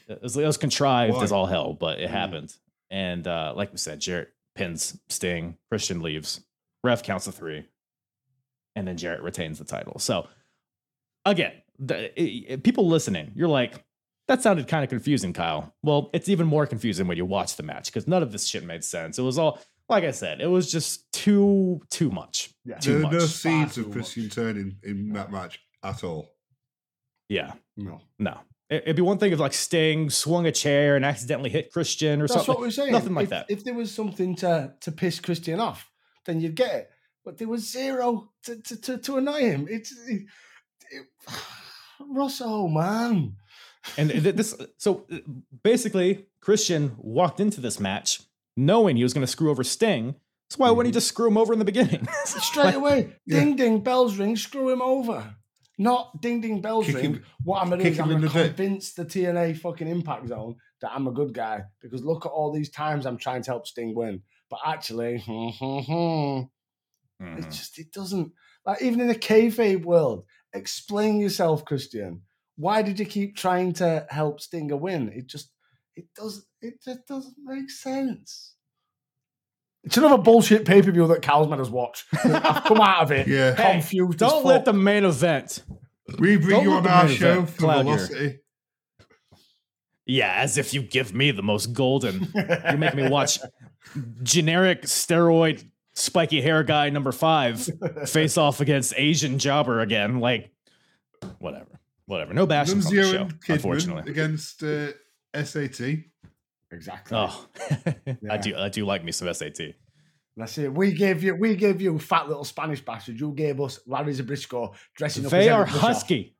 [0.08, 1.24] it was, it was contrived Why?
[1.24, 2.14] as all hell, but it Mm.
[2.14, 2.54] happened.
[2.92, 5.58] And uh, like we said, Jarrett pins Sting.
[5.72, 6.42] Christian leaves.
[6.84, 7.66] Ref counts the three,
[8.76, 9.98] and then Jarrett retains the title.
[9.98, 10.28] So
[11.26, 13.84] again, the, i- i- people listening, you're like,
[14.28, 15.74] that sounded kind of confusing, Kyle.
[15.82, 18.64] Well, it's even more confusing when you watch the match because none of this shit
[18.64, 19.18] made sense.
[19.18, 19.60] It was all,
[19.90, 22.50] like I said, it was just too too much.
[22.66, 22.78] Yeah.
[22.80, 23.12] Too there are much.
[23.14, 26.34] no seeds of Christian turning in that match at all.
[27.30, 28.02] Yeah, No.
[28.20, 28.40] no.
[28.70, 32.20] It- It'd be one thing if like Sting swung a chair and accidentally hit Christian
[32.22, 32.54] or That's something.
[32.56, 32.92] what we're saying.
[32.92, 33.46] Nothing like if, that.
[33.50, 35.90] If there was something to to piss Christian off,
[36.26, 36.90] then you'd get it.
[37.24, 39.68] But there was zero to to, to, to annoy him.
[39.70, 40.24] It's it,
[40.92, 41.06] it,
[42.00, 43.36] Russo, man.
[43.98, 45.06] And this, so
[45.64, 48.22] basically, Christian walked into this match
[48.58, 50.16] knowing he was going to screw over Sting.
[50.50, 52.08] So why wouldn't he just screw him over in the beginning?
[52.26, 55.36] Straight away, ding ding, bells ring, screw him over.
[55.78, 57.04] Not ding ding bells Kick ring.
[57.16, 58.56] him- What I'm gonna do is I'm gonna the dick.
[58.56, 61.64] convince the TNA fucking impact zone that I'm a good guy.
[61.82, 64.22] Because look at all these times I'm trying to help Sting win.
[64.50, 66.48] But actually, Mhm.
[67.20, 68.32] it just it doesn't
[68.66, 70.26] like even in the kayfabe world.
[70.54, 72.22] Explain yourself, Christian.
[72.56, 75.10] Why did you keep trying to help Stinger win?
[75.10, 75.52] It just
[75.96, 78.56] it doesn't it just doesn't make sense.
[79.84, 82.06] It's another bullshit pay per view that Cal's made us watch.
[82.24, 83.54] I've come out of it Yeah.
[83.56, 84.22] Hey, confused.
[84.22, 84.66] as Don't let fuck.
[84.66, 85.64] the main event.
[86.20, 88.40] We bring Don't you let on our show event for cloud your- velocity.
[90.08, 92.32] Yeah, as if you give me the most golden.
[92.72, 93.40] You make me watch
[94.24, 95.64] generic steroid
[95.94, 97.68] spiky hair guy number five
[98.08, 100.20] face off against Asian jobber again.
[100.20, 100.52] Like,
[101.40, 102.34] whatever, whatever.
[102.34, 104.12] No bashing on the show, Kidman unfortunately.
[104.12, 104.90] against uh,
[105.44, 106.00] SAT.
[106.72, 107.18] exactly.
[107.18, 107.48] Oh,
[108.30, 108.56] I do.
[108.56, 109.60] I do like me some SAT.
[110.38, 110.74] That's it.
[110.74, 113.20] We gave you, we gave you fat little Spanish bastard.
[113.20, 115.32] You gave us Larry Zbyszko dressing up.
[115.32, 115.82] They are Eric Bischoff.
[115.82, 116.36] husky.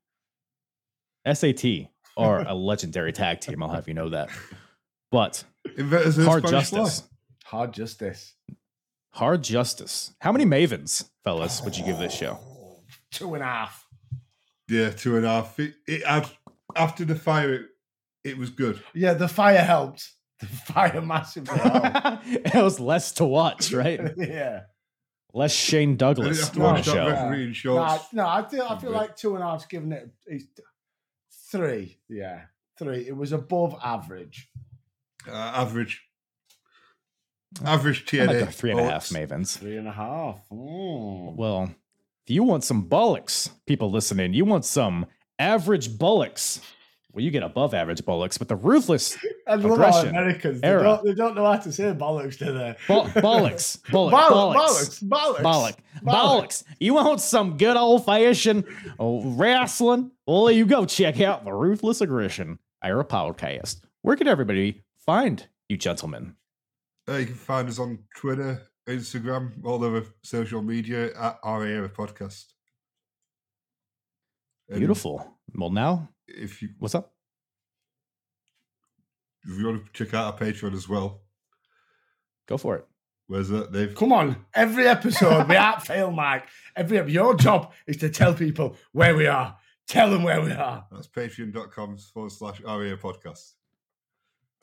[1.32, 3.64] SAT are a legendary tag team.
[3.64, 4.30] I'll have you know that.
[5.12, 5.44] But
[5.78, 6.80] Inventors hard Spanish fly.
[6.80, 7.10] justice.
[7.46, 8.34] Hard justice.
[9.12, 10.14] Hard justice.
[10.20, 12.38] How many mavens, fellas, would you give this show?
[13.12, 13.86] Two and a half.
[14.70, 15.58] Yeah, two and a half.
[15.60, 16.28] It, it had
[16.76, 17.54] after the fire.
[17.54, 17.62] It,
[18.26, 18.82] it was good.
[18.94, 20.12] Yeah, the fire helped.
[20.40, 21.86] The fire massively helped.
[22.26, 24.02] it was less to watch, right?
[24.18, 24.62] yeah.
[25.34, 27.08] Less Shane Douglas have to on the watch that show.
[27.08, 28.06] referee in No, shorts.
[28.14, 30.46] no, I feel, I feel like two and a half's giving it it's
[31.52, 31.98] three.
[32.10, 32.42] Yeah,
[32.80, 33.08] three.
[33.08, 34.50] It was above average.
[35.28, 36.02] Uh, average.
[37.64, 39.58] Average I like three and a half mavens.
[39.58, 40.40] Three and a half.
[40.52, 41.36] Mm.
[41.36, 41.64] Well,
[42.26, 45.06] if you want some bullocks, people listening, you want some
[45.40, 46.60] average bullocks.
[47.16, 49.18] Well, you get above average bullocks, but the ruthless
[49.48, 50.60] I love Aggression Americans.
[50.60, 50.84] They era.
[50.84, 52.76] don't, they don't know how to say bollocks, do they?
[52.90, 56.64] bu- bullocks, bullock, Boll- bullocks, bollocks, bollocks, bollocks.
[56.78, 58.66] You want some good old fashioned
[59.00, 60.12] wrestling?
[60.28, 63.80] Well, you go check out the Ruthless Aggression Era podcast.
[64.02, 66.36] Where can everybody find you, gentlemen?
[67.08, 72.44] Uh, you can find us on Twitter, Instagram, all over social media at RA Podcast.
[74.68, 75.38] And Beautiful.
[75.54, 77.12] Well, now, If you what's up?
[79.48, 81.22] if you want to check out our Patreon as well,
[82.48, 82.88] Go for it.
[83.28, 83.94] where's that, Dave?
[83.96, 86.48] Come on, every episode, we aren't fail, Mike.
[86.76, 89.58] Every your job is to tell people where we are.
[89.88, 90.86] Tell them where we are.
[90.92, 93.52] That's patreon.com forward slash RA Podcast.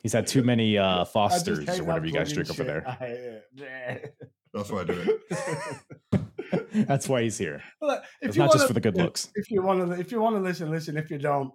[0.03, 2.89] He's had too many uh, Fosters or whatever you guys plugging drink over there.
[2.89, 4.11] I hate.
[4.53, 6.21] That's why I do it.
[6.73, 7.63] That's why he's here.
[7.81, 9.31] Well, if It's you not just wanna- for the good looks.
[9.35, 10.97] If you want to, if you want to listen, listen.
[10.97, 11.53] If you don't,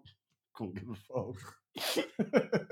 [0.55, 1.35] couldn't give a fuck.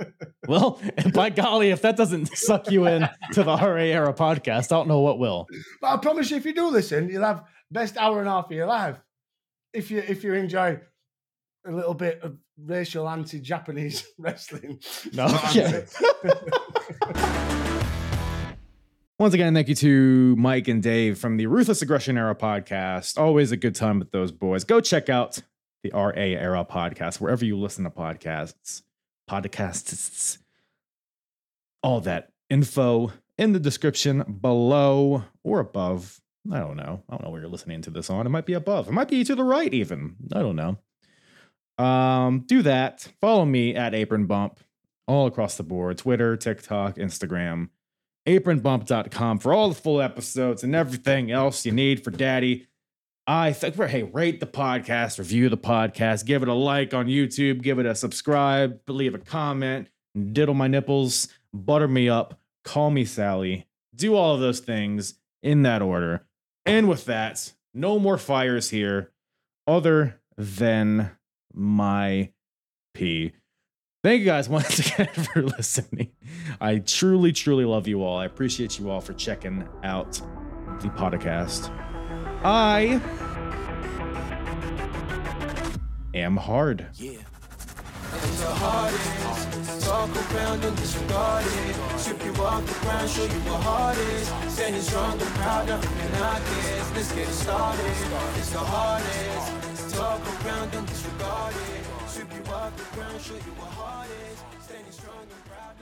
[0.47, 0.79] Well,
[1.15, 4.87] by golly, if that doesn't suck you in to the RA era podcast, I don't
[4.87, 5.47] know what will.
[5.81, 8.45] but I promise you, if you do listen, you'll have best hour and a half
[8.45, 8.97] of your life.
[9.73, 10.79] If you if you enjoy
[11.67, 14.79] a little bit of racial anti-Japanese wrestling.
[15.13, 15.25] No.
[15.53, 15.81] Yeah.
[19.17, 23.17] Once again, thank you to Mike and Dave from the Ruthless Aggression Era podcast.
[23.17, 24.65] Always a good time with those boys.
[24.65, 25.41] Go check out
[25.83, 28.81] the RA Era podcast wherever you listen to podcasts,
[29.29, 30.39] podcasts,
[31.81, 36.19] all that info in the description below or above.
[36.51, 37.01] I don't know.
[37.07, 38.25] I don't know where you're listening to this on.
[38.25, 38.89] It might be above.
[38.89, 40.17] It might be to the right, even.
[40.33, 40.77] I don't know.
[41.81, 43.07] Um, do that.
[43.21, 44.59] Follow me at Apron Bump
[45.07, 47.69] all across the board Twitter, TikTok, Instagram
[48.25, 52.67] apronbump.com for all the full episodes and everything else you need for daddy.
[53.27, 57.61] I think, hey, rate the podcast, review the podcast, give it a like on YouTube,
[57.61, 59.87] give it a subscribe, leave a comment,
[60.31, 63.67] diddle my nipples, butter me up, call me Sally.
[63.95, 66.27] Do all of those things in that order.
[66.65, 69.11] And with that, no more fires here
[69.67, 71.11] other than
[71.53, 72.31] my
[72.93, 73.33] pee.
[74.05, 76.11] Thank you guys once again for listening.
[76.61, 78.19] I truly, truly love you all.
[78.19, 80.21] I appreciate you all for checking out
[80.79, 81.71] the podcast.
[82.43, 83.01] I
[86.13, 86.85] am hard.
[86.93, 87.17] Yeah.
[88.11, 89.87] The hardest.
[89.87, 92.25] Talk around and disregard it.
[92.25, 94.27] You off the ground, show you what is.
[94.53, 95.67] Standing strong and proud.
[95.67, 97.85] Let's get started.
[98.37, 99.95] It's the hardest.
[99.95, 101.74] Talk around and disregard it.
[102.33, 104.65] You off the ground, show you what heart is.
[104.65, 105.74] Standing strong and proud.